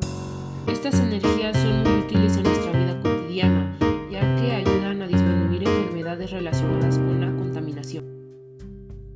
Estas 0.66 0.98
energías 0.98 1.56
son 1.56 1.84
muy 1.84 2.00
útiles 2.00 2.36
en 2.38 2.42
nuestra 2.42 2.72
vida 2.72 3.00
cotidiana, 3.00 3.78
ya 4.11 4.20
que 4.34 4.52
ayudan 4.52 5.00
a 5.00 5.06
disminuir 5.06 5.62
enfermedades 5.62 6.32
relacionadas 6.32 6.98
con 6.98 7.20
la 7.20 7.28
contaminación. 7.40 8.17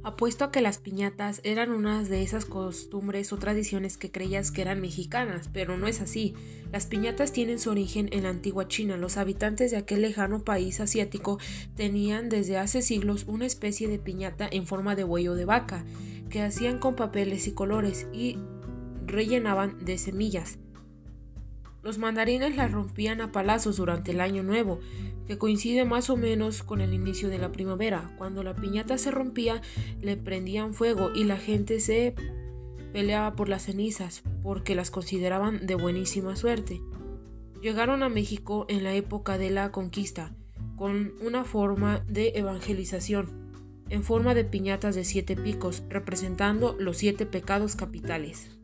Apuesto 0.05 0.45
a 0.45 0.51
que 0.51 0.63
las 0.63 0.79
piñatas 0.79 1.41
eran 1.45 1.71
unas 1.71 2.09
de 2.09 2.25
esas 2.25 2.45
costumbres 2.45 3.33
o 3.33 3.37
tradiciones 3.37 3.97
que 3.97 4.11
creías 4.11 4.51
que 4.51 4.61
eran 4.61 4.81
mexicanas, 4.81 5.49
pero 5.53 5.79
no 5.79 5.87
es 5.87 6.01
así. 6.01 6.35
Las 6.73 6.87
piñatas 6.87 7.31
tienen 7.31 7.61
su 7.61 7.71
origen 7.71 8.09
en 8.11 8.25
la 8.25 8.31
antigua 8.31 8.67
China. 8.67 8.97
Los 8.97 9.17
habitantes 9.17 9.71
de 9.71 9.77
aquel 9.77 10.03
lejano 10.03 10.43
país 10.43 10.81
asiático 10.81 11.39
tenían 11.77 12.29
desde 12.29 12.59
hace 12.59 12.83
siglos 12.83 13.27
una 13.29 13.47
especie 13.47 13.87
de 13.87 14.01
piñata 14.01 14.49
en 14.51 14.67
forma 14.67 14.97
de 14.97 15.05
huello 15.05 15.37
de 15.37 15.45
vaca, 15.45 15.85
que 16.31 16.43
hacían 16.43 16.81
con 16.81 16.97
papeles 16.97 17.47
y 17.47 17.53
colores 17.53 18.09
y 18.13 18.39
rellenaban 19.07 19.85
de 19.85 19.99
semillas. 19.99 20.59
Los 21.83 21.99
mandarines 21.99 22.57
las 22.57 22.73
rompían 22.73 23.21
a 23.21 23.31
palazos 23.31 23.77
durante 23.77 24.13
el 24.13 24.21
año 24.21 24.43
nuevo, 24.43 24.81
que 25.27 25.39
coincide 25.39 25.85
más 25.85 26.11
o 26.11 26.17
menos 26.17 26.63
con 26.63 26.81
el 26.81 26.95
inicio 26.95 27.29
de 27.29 27.39
la 27.39 27.53
primavera. 27.53 28.15
Cuando 28.19 28.43
la 28.43 28.55
piñata 28.55 28.99
se 28.99 29.11
rompía, 29.11 29.63
le 30.01 30.17
prendían 30.17 30.75
fuego 30.75 31.11
y 31.15 31.25
la 31.25 31.37
gente 31.37 31.81
se 31.81 32.15
peleaba 32.93 33.35
por 33.35 33.49
las 33.49 33.65
cenizas, 33.65 34.23
porque 34.43 34.75
las 34.75 34.91
consideraban 34.91 35.67
de 35.67 35.75
buenísima 35.75 36.37
suerte. 36.37 36.81
Llegaron 37.63 38.03
a 38.03 38.09
México 38.09 38.67
en 38.69 38.85
la 38.85 38.95
época 38.95 39.39
de 39.39 39.51
la 39.51 39.71
conquista, 39.73 40.35
con 40.77 41.13
una 41.25 41.45
forma 41.45 42.01
de 42.09 42.33
evangelización, 42.35 43.53
en 43.89 44.03
forma 44.03 44.35
de 44.35 44.45
piñatas 44.45 44.95
de 44.95 45.05
siete 45.05 45.37
picos, 45.37 45.83
representando 45.89 46.77
los 46.79 46.97
siete 46.97 47.27
pecados 47.27 47.77
capitales. 47.77 48.59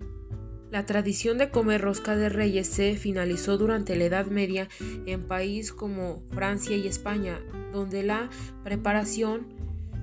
La 0.71 0.85
tradición 0.85 1.39
de 1.39 1.51
comer 1.51 1.81
rosca 1.81 2.15
de 2.15 2.29
reyes 2.29 2.67
se 2.67 2.95
finalizó 2.97 3.57
durante 3.57 3.97
la 3.97 4.05
Edad 4.05 4.27
Media 4.27 4.69
en 5.07 5.27
países 5.27 5.73
como 5.73 6.23
Francia 6.31 6.77
y 6.77 6.87
España, 6.87 7.41
donde 7.73 8.03
la 8.03 8.29
preparación 8.65 9.47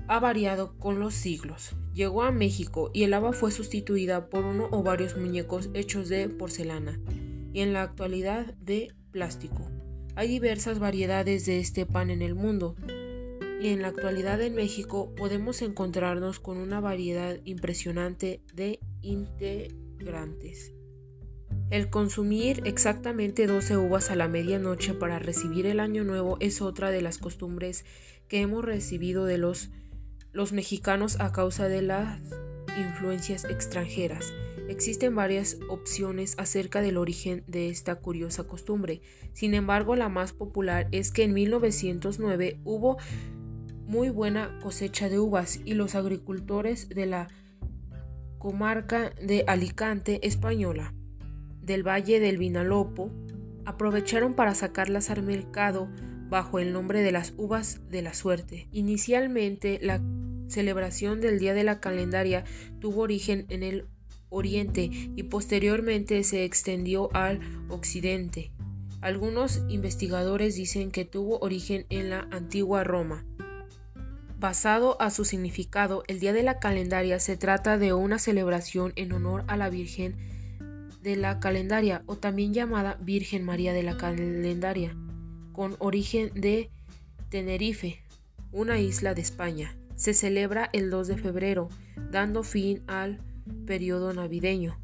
ha 0.08 0.18
variado 0.18 0.76
con 0.78 0.98
los 0.98 1.14
siglos. 1.14 1.76
Llegó 1.94 2.24
a 2.24 2.32
México 2.32 2.90
y 2.92 3.04
el 3.04 3.14
haba 3.14 3.32
fue 3.32 3.52
sustituida 3.52 4.28
por 4.28 4.44
uno 4.44 4.68
o 4.72 4.82
varios 4.82 5.16
muñecos 5.16 5.70
hechos 5.72 6.08
de 6.08 6.28
porcelana 6.28 6.98
y 7.52 7.60
en 7.60 7.72
la 7.72 7.82
actualidad 7.82 8.54
de 8.54 8.92
plástico. 9.12 9.70
Hay 10.16 10.26
diversas 10.26 10.80
variedades 10.80 11.46
de 11.46 11.60
este 11.60 11.86
pan 11.86 12.10
en 12.10 12.22
el 12.22 12.34
mundo 12.34 12.74
y 13.60 13.68
en 13.68 13.82
la 13.82 13.88
actualidad 13.88 14.42
en 14.42 14.54
México 14.54 15.14
podemos 15.14 15.62
encontrarnos 15.62 16.40
con 16.40 16.56
una 16.56 16.80
variedad 16.80 17.36
impresionante 17.44 18.42
de 18.52 18.80
integrantes 19.00 19.85
el 21.70 21.90
consumir 21.90 22.62
exactamente 22.64 23.46
12 23.48 23.76
uvas 23.76 24.10
a 24.10 24.16
la 24.16 24.28
medianoche 24.28 24.94
para 24.94 25.18
recibir 25.18 25.66
el 25.66 25.80
año 25.80 26.04
nuevo 26.04 26.36
es 26.38 26.62
otra 26.62 26.90
de 26.90 27.02
las 27.02 27.18
costumbres 27.18 27.84
que 28.28 28.40
hemos 28.40 28.64
recibido 28.64 29.24
de 29.24 29.38
los, 29.38 29.70
los 30.32 30.52
mexicanos 30.52 31.18
a 31.18 31.32
causa 31.32 31.68
de 31.68 31.82
las 31.82 32.20
influencias 32.78 33.44
extranjeras. 33.44 34.32
Existen 34.68 35.14
varias 35.14 35.58
opciones 35.68 36.34
acerca 36.38 36.82
del 36.82 36.98
origen 36.98 37.42
de 37.48 37.68
esta 37.68 37.96
curiosa 37.96 38.44
costumbre. 38.44 39.00
Sin 39.32 39.54
embargo, 39.54 39.96
la 39.96 40.08
más 40.08 40.32
popular 40.32 40.88
es 40.92 41.10
que 41.10 41.24
en 41.24 41.34
1909 41.34 42.60
hubo 42.64 42.96
muy 43.86 44.10
buena 44.10 44.58
cosecha 44.62 45.08
de 45.08 45.18
uvas 45.18 45.60
y 45.64 45.74
los 45.74 45.94
agricultores 45.94 46.88
de 46.88 47.06
la 47.06 47.28
comarca 48.46 49.12
de 49.20 49.42
Alicante 49.48 50.24
española, 50.24 50.94
del 51.62 51.82
Valle 51.82 52.20
del 52.20 52.38
Vinalopó, 52.38 53.10
aprovecharon 53.64 54.34
para 54.34 54.54
sacarlas 54.54 55.10
al 55.10 55.24
mercado 55.24 55.88
bajo 56.28 56.60
el 56.60 56.72
nombre 56.72 57.02
de 57.02 57.10
las 57.10 57.34
uvas 57.36 57.80
de 57.90 58.02
la 58.02 58.14
suerte. 58.14 58.68
Inicialmente, 58.70 59.80
la 59.82 60.00
celebración 60.46 61.20
del 61.20 61.40
Día 61.40 61.54
de 61.54 61.64
la 61.64 61.80
Calendaria 61.80 62.44
tuvo 62.78 63.00
origen 63.00 63.46
en 63.48 63.64
el 63.64 63.88
Oriente 64.28 64.90
y 64.92 65.24
posteriormente 65.24 66.22
se 66.22 66.44
extendió 66.44 67.12
al 67.16 67.40
Occidente. 67.68 68.52
Algunos 69.00 69.64
investigadores 69.68 70.54
dicen 70.54 70.92
que 70.92 71.04
tuvo 71.04 71.40
origen 71.40 71.84
en 71.90 72.10
la 72.10 72.28
antigua 72.30 72.84
Roma. 72.84 73.26
Basado 74.38 75.00
a 75.00 75.10
su 75.10 75.24
significado, 75.24 76.04
el 76.08 76.20
Día 76.20 76.34
de 76.34 76.42
la 76.42 76.58
Calendaria 76.58 77.18
se 77.20 77.38
trata 77.38 77.78
de 77.78 77.94
una 77.94 78.18
celebración 78.18 78.92
en 78.96 79.12
honor 79.12 79.44
a 79.46 79.56
la 79.56 79.70
Virgen 79.70 80.14
de 81.02 81.16
la 81.16 81.40
Calendaria 81.40 82.02
o 82.04 82.16
también 82.16 82.52
llamada 82.52 82.98
Virgen 83.00 83.44
María 83.44 83.72
de 83.72 83.82
la 83.82 83.96
Calendaria, 83.96 84.94
con 85.52 85.76
origen 85.78 86.32
de 86.34 86.68
Tenerife, 87.30 88.02
una 88.52 88.78
isla 88.78 89.14
de 89.14 89.22
España. 89.22 89.74
Se 89.94 90.12
celebra 90.12 90.68
el 90.74 90.90
2 90.90 91.08
de 91.08 91.16
febrero, 91.16 91.70
dando 92.10 92.42
fin 92.42 92.82
al 92.86 93.20
periodo 93.64 94.12
navideño, 94.12 94.78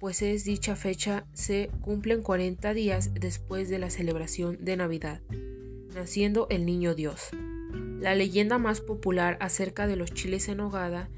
pues 0.00 0.22
es 0.22 0.44
dicha 0.44 0.74
fecha 0.74 1.26
se 1.34 1.70
cumplen 1.82 2.22
40 2.22 2.72
días 2.72 3.12
después 3.12 3.68
de 3.68 3.78
la 3.78 3.90
celebración 3.90 4.56
de 4.64 4.76
Navidad, 4.78 5.20
naciendo 5.94 6.46
el 6.48 6.64
Niño 6.64 6.94
Dios. 6.94 7.30
La 8.00 8.14
leyenda 8.14 8.58
más 8.58 8.80
popular 8.80 9.38
acerca 9.40 9.86
de 9.86 9.96
los 9.96 10.12
chiles 10.12 10.48
en 10.48 10.60
hogada 10.60 11.08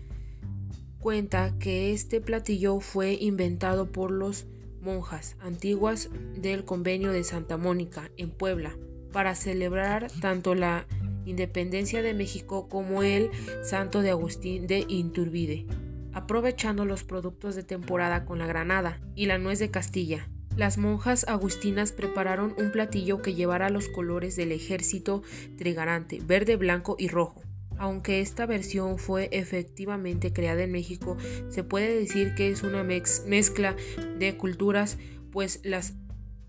cuenta 1.01 1.53
que 1.59 1.93
este 1.93 2.21
platillo 2.21 2.81
fue 2.81 3.15
inventado 3.15 3.91
por 3.91 4.11
los 4.11 4.47
monjas 4.81 5.37
antiguas 5.41 6.09
del 6.37 6.65
convenio 6.65 7.13
de 7.13 7.25
Santa 7.25 7.57
Mónica 7.57 8.11
en 8.17 8.31
Puebla 8.31 8.77
para 9.13 9.35
celebrar 9.35 10.11
tanto 10.21 10.55
la 10.55 10.87
independencia 11.25 12.03
de 12.03 12.15
México 12.15 12.69
como 12.69 13.03
el 13.03 13.31
santo 13.63 14.03
de 14.03 14.11
Agustín 14.11 14.67
de 14.67 14.85
Inturbide, 14.89 15.67
aprovechando 16.13 16.85
los 16.85 17.05
productos 17.05 17.55
de 17.55 17.65
temporada 17.65 18.25
con 18.25 18.39
la 18.39 18.47
granada 18.47 19.01
y 19.15 19.27
la 19.27 19.39
nuez 19.39 19.59
de 19.59 19.71
Castilla. 19.71 20.29
Las 20.59 20.77
monjas 20.77 21.25
agustinas 21.29 21.93
prepararon 21.93 22.53
un 22.59 22.73
platillo 22.73 23.23
que 23.23 23.35
llevara 23.35 23.71
los 23.71 23.87
colores 23.89 24.35
del 24.35 24.51
ejército 24.51 25.23
trigarante, 25.57 26.19
verde, 26.21 26.57
blanco 26.57 26.97
y 26.99 27.07
rojo. 27.07 27.41
Aunque 27.77 28.21
esta 28.21 28.45
versión 28.45 28.99
fue 28.99 29.29
efectivamente 29.31 30.33
creada 30.33 30.65
en 30.65 30.73
México, 30.73 31.17
se 31.49 31.63
puede 31.63 31.95
decir 31.95 32.35
que 32.35 32.51
es 32.51 32.65
una 32.65 32.83
mezcla 32.83 33.77
de 34.19 34.37
culturas, 34.37 34.99
pues 35.31 35.61
las 35.63 35.95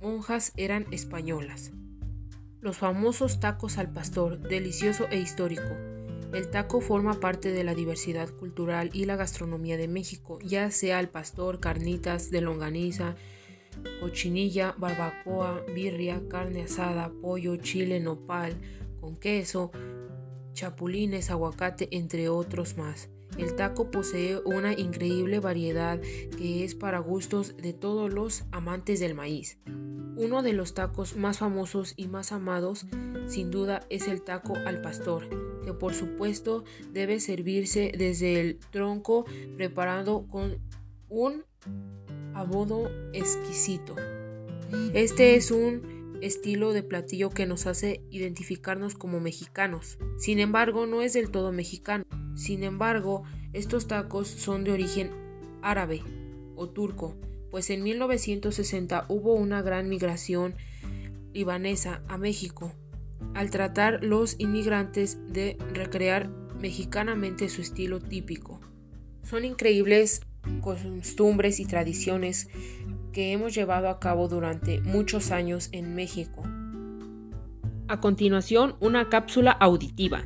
monjas 0.01 0.53
eran 0.57 0.87
españolas. 0.89 1.71
Los 2.61 2.79
famosos 2.79 3.39
tacos 3.39 3.77
al 3.77 3.93
pastor, 3.93 4.39
delicioso 4.39 5.07
e 5.11 5.19
histórico. 5.19 5.69
El 6.33 6.49
taco 6.49 6.81
forma 6.81 7.19
parte 7.19 7.51
de 7.51 7.63
la 7.63 7.75
diversidad 7.75 8.27
cultural 8.31 8.89
y 8.91 9.05
la 9.05 9.17
gastronomía 9.17 9.77
de 9.77 9.87
México, 9.87 10.39
ya 10.43 10.71
sea 10.71 10.97
al 10.97 11.09
pastor, 11.09 11.59
carnitas 11.59 12.31
de 12.31 12.41
longaniza, 12.41 13.15
cochinilla, 13.99 14.75
barbacoa, 14.77 15.63
birria, 15.73 16.21
carne 16.29 16.63
asada, 16.63 17.11
pollo, 17.21 17.55
chile, 17.57 17.99
nopal, 17.99 18.55
con 18.99 19.15
queso, 19.15 19.71
chapulines, 20.53 21.29
aguacate, 21.29 21.87
entre 21.91 22.29
otros 22.29 22.77
más. 22.77 23.09
El 23.37 23.55
taco 23.55 23.91
posee 23.91 24.39
una 24.43 24.73
increíble 24.73 25.39
variedad 25.39 25.99
que 26.37 26.63
es 26.63 26.75
para 26.75 26.99
gustos 26.99 27.55
de 27.57 27.73
todos 27.73 28.11
los 28.11 28.43
amantes 28.51 28.99
del 28.99 29.15
maíz. 29.15 29.59
Uno 30.17 30.41
de 30.41 30.51
los 30.51 30.73
tacos 30.73 31.15
más 31.15 31.37
famosos 31.37 31.93
y 31.95 32.07
más 32.07 32.33
amados 32.33 32.85
sin 33.27 33.51
duda 33.51 33.85
es 33.89 34.07
el 34.07 34.21
taco 34.21 34.55
al 34.65 34.81
pastor, 34.81 35.29
que 35.63 35.73
por 35.73 35.93
supuesto 35.93 36.65
debe 36.91 37.19
servirse 37.19 37.93
desde 37.97 38.41
el 38.41 38.59
tronco 38.71 39.25
preparado 39.55 40.27
con 40.27 40.57
un 41.07 41.45
abodo 42.39 42.89
exquisito. 43.13 43.95
Este 44.93 45.35
es 45.35 45.51
un 45.51 46.17
estilo 46.21 46.73
de 46.73 46.83
platillo 46.83 47.29
que 47.29 47.45
nos 47.45 47.67
hace 47.67 48.01
identificarnos 48.09 48.95
como 48.95 49.19
mexicanos. 49.19 49.97
Sin 50.17 50.39
embargo, 50.39 50.85
no 50.85 51.01
es 51.01 51.13
del 51.13 51.31
todo 51.31 51.51
mexicano. 51.51 52.05
Sin 52.35 52.63
embargo, 52.63 53.23
estos 53.53 53.87
tacos 53.87 54.27
son 54.27 54.63
de 54.63 54.71
origen 54.71 55.11
árabe 55.61 56.01
o 56.55 56.69
turco, 56.69 57.17
pues 57.51 57.69
en 57.69 57.83
1960 57.83 59.05
hubo 59.09 59.33
una 59.33 59.61
gran 59.61 59.89
migración 59.89 60.55
libanesa 61.33 62.03
a 62.07 62.17
México, 62.17 62.73
al 63.33 63.49
tratar 63.49 64.03
los 64.03 64.35
inmigrantes 64.39 65.17
de 65.27 65.57
recrear 65.73 66.29
mexicanamente 66.59 67.49
su 67.49 67.61
estilo 67.61 67.99
típico. 67.99 68.61
Son 69.23 69.45
increíbles 69.45 70.21
costumbres 70.61 71.59
y 71.59 71.65
tradiciones 71.65 72.47
que 73.11 73.31
hemos 73.31 73.53
llevado 73.53 73.89
a 73.89 73.99
cabo 73.99 74.27
durante 74.27 74.81
muchos 74.81 75.31
años 75.31 75.69
en 75.71 75.95
México. 75.95 76.43
A 77.87 77.99
continuación, 77.99 78.75
una 78.79 79.09
cápsula 79.09 79.51
auditiva. 79.51 80.23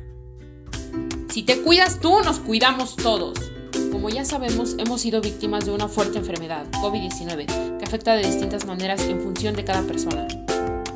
Si 1.30 1.42
te 1.42 1.62
cuidas 1.62 2.00
tú, 2.00 2.20
nos 2.22 2.38
cuidamos 2.38 2.94
todos. 2.94 3.50
Como 3.90 4.08
ya 4.08 4.24
sabemos, 4.24 4.76
hemos 4.78 5.00
sido 5.00 5.20
víctimas 5.20 5.64
de 5.64 5.72
una 5.72 5.88
fuerte 5.88 6.18
enfermedad, 6.18 6.66
COVID-19, 6.82 7.78
que 7.78 7.84
afecta 7.84 8.14
de 8.14 8.26
distintas 8.26 8.66
maneras 8.66 9.02
en 9.08 9.20
función 9.20 9.56
de 9.56 9.64
cada 9.64 9.82
persona. 9.82 10.28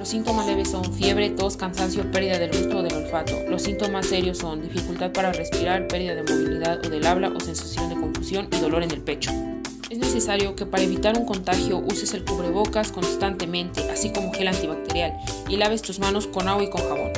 Los 0.09 0.15
síntomas 0.15 0.47
leves 0.47 0.71
son 0.71 0.91
fiebre, 0.95 1.29
tos, 1.29 1.59
cansancio, 1.59 2.11
pérdida 2.11 2.39
del 2.39 2.49
gusto 2.49 2.79
o 2.79 2.83
del 2.83 2.95
olfato. 2.95 3.35
Los 3.47 3.61
síntomas 3.61 4.07
serios 4.07 4.39
son 4.39 4.63
dificultad 4.63 5.13
para 5.13 5.35
respirar, 5.35 5.87
pérdida 5.87 6.15
de 6.15 6.23
movilidad 6.23 6.79
o 6.83 6.89
del 6.89 7.07
habla 7.07 7.29
o 7.29 7.39
sensación 7.41 7.91
de 7.91 7.95
confusión 7.95 8.49
y 8.51 8.57
dolor 8.57 8.83
en 8.83 8.91
el 8.91 9.03
pecho. 9.03 9.31
Es 9.91 9.99
necesario 9.99 10.57
que 10.57 10.65
para 10.65 10.83
evitar 10.83 11.19
un 11.19 11.27
contagio 11.27 11.77
uses 11.81 12.15
el 12.15 12.25
cubrebocas 12.25 12.91
constantemente, 12.91 13.83
así 13.91 14.11
como 14.11 14.33
gel 14.33 14.49
antibacterial, 14.49 15.13
y 15.47 15.59
laves 15.59 15.83
tus 15.83 15.99
manos 15.99 16.27
con 16.27 16.49
agua 16.49 16.65
y 16.65 16.71
con 16.71 16.81
jabón. 16.81 17.13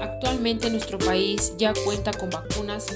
Actualmente 0.00 0.70
nuestro 0.70 0.98
país 0.98 1.54
ya 1.58 1.72
cuenta 1.84 2.12
con 2.12 2.30
vacunas 2.30 2.86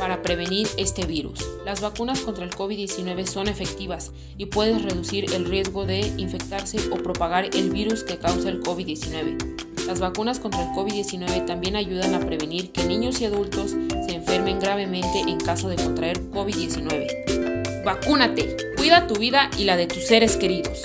para 0.00 0.22
prevenir 0.22 0.66
este 0.78 1.04
virus. 1.04 1.46
Las 1.66 1.82
vacunas 1.82 2.20
contra 2.20 2.44
el 2.44 2.50
COVID-19 2.50 3.26
son 3.26 3.48
efectivas 3.48 4.12
y 4.38 4.46
pueden 4.46 4.82
reducir 4.82 5.32
el 5.34 5.44
riesgo 5.44 5.84
de 5.84 6.00
infectarse 6.16 6.78
o 6.90 6.96
propagar 6.96 7.44
el 7.54 7.70
virus 7.70 8.02
que 8.02 8.16
causa 8.16 8.48
el 8.48 8.62
COVID-19. 8.62 9.86
Las 9.86 10.00
vacunas 10.00 10.40
contra 10.40 10.62
el 10.62 10.70
COVID-19 10.70 11.44
también 11.44 11.76
ayudan 11.76 12.14
a 12.14 12.20
prevenir 12.20 12.72
que 12.72 12.84
niños 12.84 13.20
y 13.20 13.26
adultos 13.26 13.72
se 13.72 14.14
enfermen 14.14 14.58
gravemente 14.58 15.20
en 15.20 15.38
caso 15.38 15.68
de 15.68 15.76
contraer 15.76 16.30
COVID-19. 16.30 17.84
Vacúnate, 17.84 18.56
cuida 18.78 19.06
tu 19.06 19.16
vida 19.16 19.50
y 19.58 19.64
la 19.64 19.76
de 19.76 19.86
tus 19.86 20.06
seres 20.06 20.38
queridos. 20.38 20.82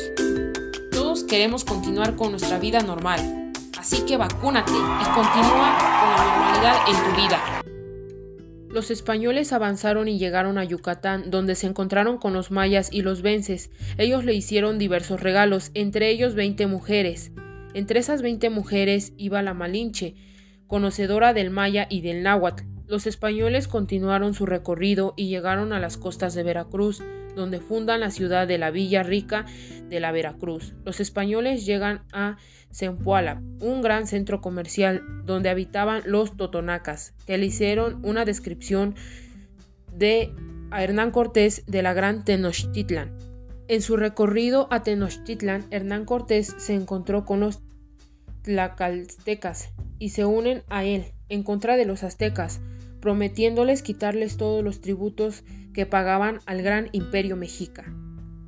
Todos 0.92 1.24
queremos 1.24 1.64
continuar 1.64 2.18
con 2.18 2.32
nuestra 2.32 2.60
vida 2.60 2.82
normal, 2.82 3.54
así 3.78 4.02
que 4.02 4.18
vacúnate 4.18 4.74
y 4.74 5.06
continúa 5.14 5.78
con 5.78 6.10
la 6.10 6.18
normalidad 6.18 6.78
en 6.90 6.96
tu 6.96 7.22
vida. 7.22 7.55
Los 8.76 8.92
españoles 8.92 9.54
avanzaron 9.54 10.10
y 10.10 10.20
llegaron 10.20 10.58
a 10.58 10.66
Yucatán, 10.66 11.32
donde 11.32 11.56
se 11.56 11.66
encontraron 11.66 12.18
con 12.18 12.34
los 12.34 12.52
mayas 12.52 12.90
y 12.92 13.04
los 13.04 13.22
vences. 13.22 13.72
Ellos 13.98 14.26
le 14.26 14.34
hicieron 14.34 14.80
diversos 14.80 15.22
regalos, 15.22 15.72
entre 15.76 16.10
ellos 16.10 16.36
20 16.36 16.68
mujeres. 16.68 17.32
Entre 17.74 18.02
esas 18.02 18.22
20 18.22 18.50
mujeres 18.50 19.14
iba 19.16 19.42
la 19.42 19.54
Malinche, 19.54 20.16
conocedora 20.68 21.32
del 21.32 21.52
maya 21.52 21.88
y 21.90 22.02
del 22.02 22.22
náhuatl. 22.22 22.66
Los 22.86 23.08
españoles 23.08 23.70
continuaron 23.70 24.34
su 24.34 24.46
recorrido 24.46 25.14
y 25.16 25.30
llegaron 25.30 25.72
a 25.72 25.80
las 25.80 25.96
costas 25.96 26.34
de 26.34 26.44
Veracruz, 26.44 27.02
donde 27.34 27.62
fundan 27.62 28.02
la 28.02 28.12
ciudad 28.12 28.46
de 28.46 28.58
la 28.58 28.72
Villa 28.72 29.04
Rica 29.04 29.46
de 29.88 30.02
la 30.02 30.12
Veracruz. 30.12 30.74
Los 30.84 31.00
españoles 31.00 31.66
llegan 31.66 32.04
a 32.12 32.36
Zempoala, 32.76 33.42
un 33.62 33.82
gran 33.82 34.06
centro 34.06 34.42
comercial 34.42 35.02
donde 35.24 35.50
habitaban 35.50 36.04
los 36.06 36.36
totonacas, 36.36 37.14
que 37.26 37.38
le 37.38 37.46
hicieron 37.46 38.00
una 38.04 38.26
descripción 38.26 38.96
de 39.94 40.34
a 40.72 40.84
Hernán 40.84 41.12
Cortés 41.12 41.64
de 41.68 41.82
la 41.82 41.94
Gran 41.94 42.26
Tenochtitlan. 42.26 43.16
En 43.70 43.82
su 43.82 43.96
recorrido 43.96 44.68
a 44.72 44.84
Tenochtitlan, 44.84 45.66
Hernán 45.72 46.06
Cortés 46.06 46.54
se 46.58 46.74
encontró 46.74 47.24
con 47.26 47.40
los 47.40 47.62
tlacaltecas 48.42 49.70
y 49.98 50.10
se 50.10 50.26
unen 50.26 50.64
a 50.68 50.84
él 50.84 51.06
en 51.30 51.44
contra 51.44 51.78
de 51.78 51.86
los 51.86 52.04
aztecas, 52.04 52.60
prometiéndoles 53.00 53.84
quitarles 53.84 54.36
todos 54.36 54.64
los 54.64 54.82
tributos 54.82 55.44
que 55.74 55.86
pagaban 55.86 56.40
al 56.46 56.62
gran 56.62 56.90
imperio 56.92 57.38
mexica. 57.38 57.86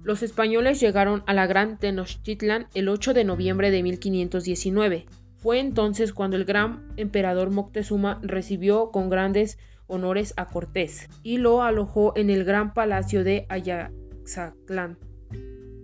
Los 0.08 0.24
españoles 0.24 0.80
llegaron 0.80 1.22
a 1.26 1.34
la 1.34 1.48
Gran 1.48 1.78
Tenochtitlan 1.78 2.68
el 2.74 2.88
8 2.88 3.14
de 3.14 3.26
noviembre 3.26 3.72
de 3.72 3.84
1519. 3.84 5.06
Fue 5.36 5.60
entonces 5.60 6.14
cuando 6.14 6.38
el 6.38 6.46
gran 6.46 6.88
emperador 6.96 7.50
Moctezuma 7.50 8.22
recibió 8.24 8.92
con 8.92 9.10
grandes 9.10 9.58
honores 9.86 10.34
a 10.38 10.46
Cortés 10.46 11.10
y 11.24 11.40
lo 11.40 11.62
alojó 11.62 12.14
en 12.16 12.30
el 12.30 12.46
gran 12.46 12.74
palacio 12.74 13.26
de 13.26 13.48
Ayaxatlán. 13.50 14.98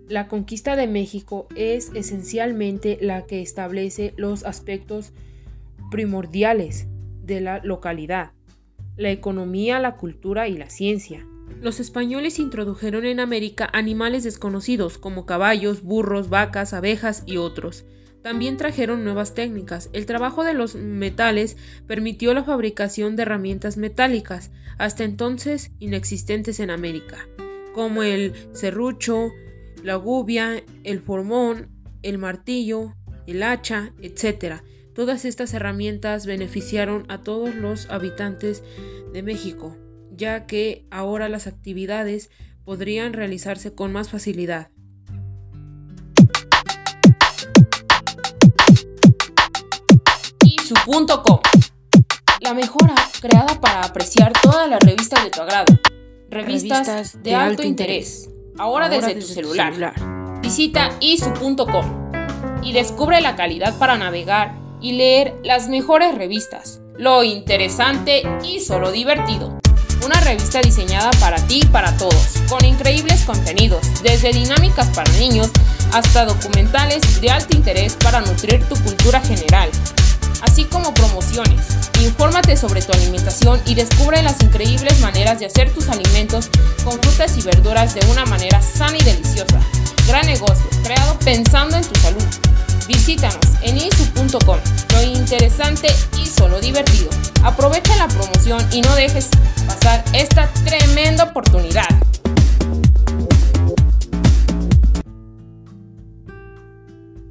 La 0.08 0.26
conquista 0.26 0.74
de 0.74 0.86
México 0.86 1.46
es 1.54 1.90
esencialmente 1.94 2.96
la 3.02 3.26
que 3.26 3.42
establece 3.42 4.14
los 4.16 4.46
aspectos 4.46 5.12
primordiales 5.90 6.88
de 7.22 7.42
la 7.42 7.58
localidad, 7.62 8.32
la 8.96 9.10
economía, 9.10 9.80
la 9.80 9.96
cultura 9.96 10.48
y 10.48 10.56
la 10.56 10.70
ciencia. 10.70 11.26
Los 11.64 11.80
españoles 11.80 12.38
introdujeron 12.38 13.06
en 13.06 13.20
América 13.20 13.70
animales 13.72 14.22
desconocidos 14.22 14.98
como 14.98 15.24
caballos, 15.24 15.82
burros, 15.82 16.28
vacas, 16.28 16.74
abejas 16.74 17.22
y 17.24 17.38
otros. 17.38 17.86
También 18.22 18.56
trajeron 18.56 19.04
nuevas 19.04 19.34
técnicas. 19.34 19.90
El 19.92 20.06
trabajo 20.06 20.44
de 20.44 20.54
los 20.54 20.74
metales 20.74 21.56
permitió 21.86 22.34
la 22.34 22.44
fabricación 22.44 23.16
de 23.16 23.22
herramientas 23.22 23.76
metálicas, 23.76 24.50
hasta 24.78 25.04
entonces 25.04 25.70
inexistentes 25.78 26.60
en 26.60 26.70
América, 26.70 27.28
como 27.74 28.02
el 28.02 28.34
serrucho, 28.52 29.30
la 29.82 29.96
gubia, 29.96 30.62
el 30.84 31.00
formón, 31.00 31.68
el 32.02 32.18
martillo, 32.18 32.94
el 33.26 33.42
hacha, 33.42 33.92
etc. 34.00 34.62
Todas 34.94 35.24
estas 35.24 35.54
herramientas 35.54 36.26
beneficiaron 36.26 37.04
a 37.08 37.22
todos 37.22 37.54
los 37.54 37.90
habitantes 37.90 38.62
de 39.12 39.22
México 39.22 39.76
ya 40.16 40.46
que 40.46 40.86
ahora 40.90 41.28
las 41.28 41.46
actividades 41.46 42.30
podrían 42.64 43.12
realizarse 43.12 43.74
con 43.74 43.92
más 43.92 44.08
facilidad. 44.08 44.70
Y 50.44 50.56
su 50.58 50.74
punto 50.84 51.22
com. 51.22 51.40
La 52.40 52.54
mejora 52.54 52.94
creada 53.20 53.60
para 53.60 53.82
apreciar 53.82 54.32
todas 54.42 54.68
las 54.68 54.80
revistas 54.80 55.24
de 55.24 55.30
tu 55.30 55.42
agrado. 55.42 55.74
Revistas, 56.30 57.22
de, 57.22 57.34
alto, 57.34 57.62
interés. 57.62 58.28
Ahora, 58.58 58.88
desde, 58.88 59.14
tu 59.14 59.22
celular. 59.22 59.72
celular. 59.72 60.40
Visita 60.42 60.90
isu.com 61.00 62.10
y 62.62 62.72
descubre 62.72 63.20
la 63.20 63.36
calidad 63.36 63.78
para 63.78 63.96
navegar 63.96 64.54
y 64.80 64.92
leer 64.92 65.34
las 65.42 65.68
mejores 65.68 66.14
revistas, 66.14 66.82
lo 66.96 67.24
interesante 67.24 68.22
y 68.42 68.60
solo 68.60 68.90
divertido 68.90 69.58
una 70.02 70.20
revista 70.20 70.60
diseñada 70.60 71.10
para 71.20 71.36
ti 71.46 71.60
y 71.62 71.66
para 71.66 71.96
todos, 71.96 72.26
con 72.48 72.64
increíbles 72.64 73.22
contenidos, 73.24 73.84
desde 74.02 74.32
dinámicas 74.32 74.88
para 74.88 75.10
niños 75.12 75.50
hasta 75.92 76.24
documentales 76.24 77.20
de 77.20 77.30
alto 77.30 77.56
interés 77.56 77.94
para 77.94 78.20
nutrir 78.20 78.64
tu 78.68 78.74
cultura 78.82 79.20
general, 79.20 79.70
así 80.42 80.64
como 80.64 80.92
promociones. 80.94 81.60
Infórmate 82.00 82.56
sobre 82.56 82.82
tu 82.82 82.92
alimentación 82.92 83.60
y 83.66 83.74
descubre 83.74 84.22
las 84.22 84.40
increíbles 84.42 85.00
maneras 85.00 85.38
de 85.38 85.46
hacer 85.46 85.72
tus 85.72 85.88
alimentos 85.88 86.50
con 86.84 87.00
frutas 87.00 87.36
y 87.38 87.42
verduras 87.42 87.94
de 87.94 88.04
una 88.10 88.26
manera 88.26 88.60
sana 88.60 88.96
y 88.98 89.02
deliciosa. 89.02 89.60
Gran 90.06 90.26
negocio, 90.26 90.66
creado 90.82 91.18
pensando 91.20 91.76
en 91.76 91.84
tu 91.84 91.98
salud. 92.00 92.24
Visítanos 92.86 93.38
en 93.62 93.76
isu.com. 93.78 94.58
Lo 94.92 95.02
interesante 95.02 95.88
y 96.22 96.26
solo 96.26 96.60
divertido. 96.60 97.08
Aprovecha 97.42 97.96
la 97.96 98.08
promoción 98.08 98.60
y 98.72 98.80
no 98.82 98.94
dejes 98.94 99.30
pasar 99.66 100.04
esta 100.12 100.48
tremenda 100.64 101.24
oportunidad. 101.24 101.88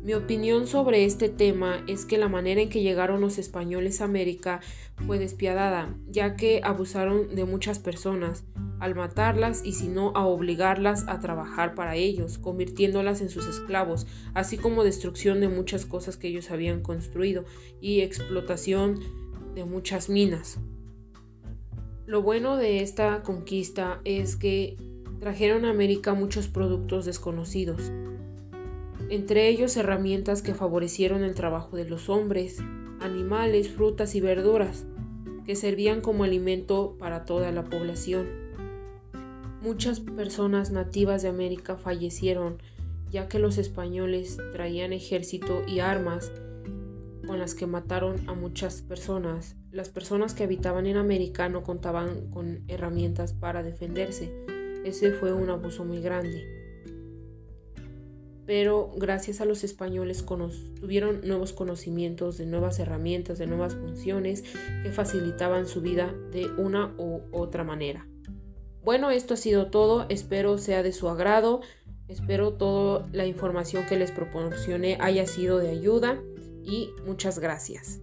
Mi 0.03 0.15
opinión 0.15 0.67
sobre 0.67 1.05
este 1.05 1.29
tema 1.29 1.81
es 1.87 2.05
que 2.05 2.17
la 2.17 2.27
manera 2.27 2.59
en 2.59 2.67
que 2.67 2.81
llegaron 2.81 3.21
los 3.21 3.37
españoles 3.37 4.01
a 4.01 4.03
América 4.03 4.59
fue 5.07 5.17
despiadada, 5.17 5.95
ya 6.09 6.35
que 6.35 6.59
abusaron 6.61 7.33
de 7.33 7.45
muchas 7.45 7.79
personas 7.79 8.43
al 8.81 8.95
matarlas 8.95 9.65
y 9.65 9.71
si 9.71 9.87
no 9.87 10.11
a 10.13 10.25
obligarlas 10.25 11.05
a 11.07 11.21
trabajar 11.21 11.73
para 11.73 11.95
ellos, 11.95 12.37
convirtiéndolas 12.37 13.21
en 13.21 13.29
sus 13.29 13.47
esclavos, 13.47 14.05
así 14.33 14.57
como 14.57 14.83
destrucción 14.83 15.39
de 15.39 15.47
muchas 15.47 15.85
cosas 15.85 16.17
que 16.17 16.27
ellos 16.27 16.51
habían 16.51 16.81
construido 16.81 17.45
y 17.79 18.01
explotación 18.01 18.99
de 19.55 19.63
muchas 19.63 20.09
minas. 20.09 20.57
Lo 22.05 22.21
bueno 22.21 22.57
de 22.57 22.81
esta 22.81 23.23
conquista 23.23 24.01
es 24.03 24.35
que 24.35 24.75
trajeron 25.21 25.63
a 25.63 25.69
América 25.69 26.13
muchos 26.13 26.49
productos 26.49 27.05
desconocidos, 27.05 27.89
entre 29.09 29.47
ellos 29.47 29.75
herramientas 29.77 30.41
que 30.41 30.53
favorecieron 30.53 31.23
el 31.23 31.35
trabajo 31.35 31.75
de 31.75 31.85
los 31.85 32.09
hombres, 32.09 32.59
animales, 32.99 33.69
frutas 33.69 34.15
y 34.15 34.21
verduras, 34.21 34.85
que 35.45 35.55
servían 35.55 36.01
como 36.01 36.23
alimento 36.23 36.95
para 36.97 37.25
toda 37.25 37.51
la 37.51 37.63
población. 37.63 38.27
Muchas 39.61 39.99
personas 39.99 40.71
nativas 40.71 41.21
de 41.21 41.29
América 41.29 41.75
fallecieron 41.75 42.57
ya 43.09 43.27
que 43.27 43.39
los 43.39 43.57
españoles 43.57 44.37
traían 44.51 44.91
ejército 44.91 45.61
y 45.67 45.79
armas 45.79 46.31
con 47.27 47.39
las 47.39 47.55
que 47.55 47.67
mataron 47.67 48.27
a 48.27 48.33
muchas 48.33 48.81
personas. 48.81 49.55
Las 49.71 49.89
personas 49.89 50.33
que 50.33 50.43
habitaban 50.43 50.87
en 50.87 50.97
América 50.97 51.47
no 51.47 51.63
contaban 51.63 52.29
con 52.31 52.63
herramientas 52.67 53.33
para 53.33 53.63
defenderse. 53.63 54.33
Ese 54.83 55.11
fue 55.11 55.31
un 55.31 55.49
abuso 55.49 55.85
muy 55.85 56.01
grande 56.01 56.62
pero 58.45 58.91
gracias 58.95 59.41
a 59.41 59.45
los 59.45 59.63
españoles 59.63 60.23
tuvieron 60.79 61.21
nuevos 61.25 61.53
conocimientos 61.53 62.37
de 62.37 62.45
nuevas 62.45 62.79
herramientas, 62.79 63.37
de 63.37 63.47
nuevas 63.47 63.75
funciones 63.75 64.43
que 64.83 64.91
facilitaban 64.91 65.67
su 65.67 65.81
vida 65.81 66.13
de 66.31 66.47
una 66.57 66.93
u 66.97 67.21
otra 67.31 67.63
manera. 67.63 68.07
Bueno, 68.83 69.11
esto 69.11 69.35
ha 69.35 69.37
sido 69.37 69.67
todo, 69.67 70.05
espero 70.09 70.57
sea 70.57 70.83
de 70.83 70.91
su 70.91 71.07
agrado, 71.07 71.61
espero 72.07 72.53
toda 72.53 73.07
la 73.13 73.25
información 73.25 73.85
que 73.85 73.97
les 73.97 74.11
proporcioné 74.11 74.97
haya 74.99 75.25
sido 75.25 75.57
de 75.57 75.69
ayuda 75.69 76.21
y 76.63 76.89
muchas 77.05 77.39
gracias. 77.39 78.01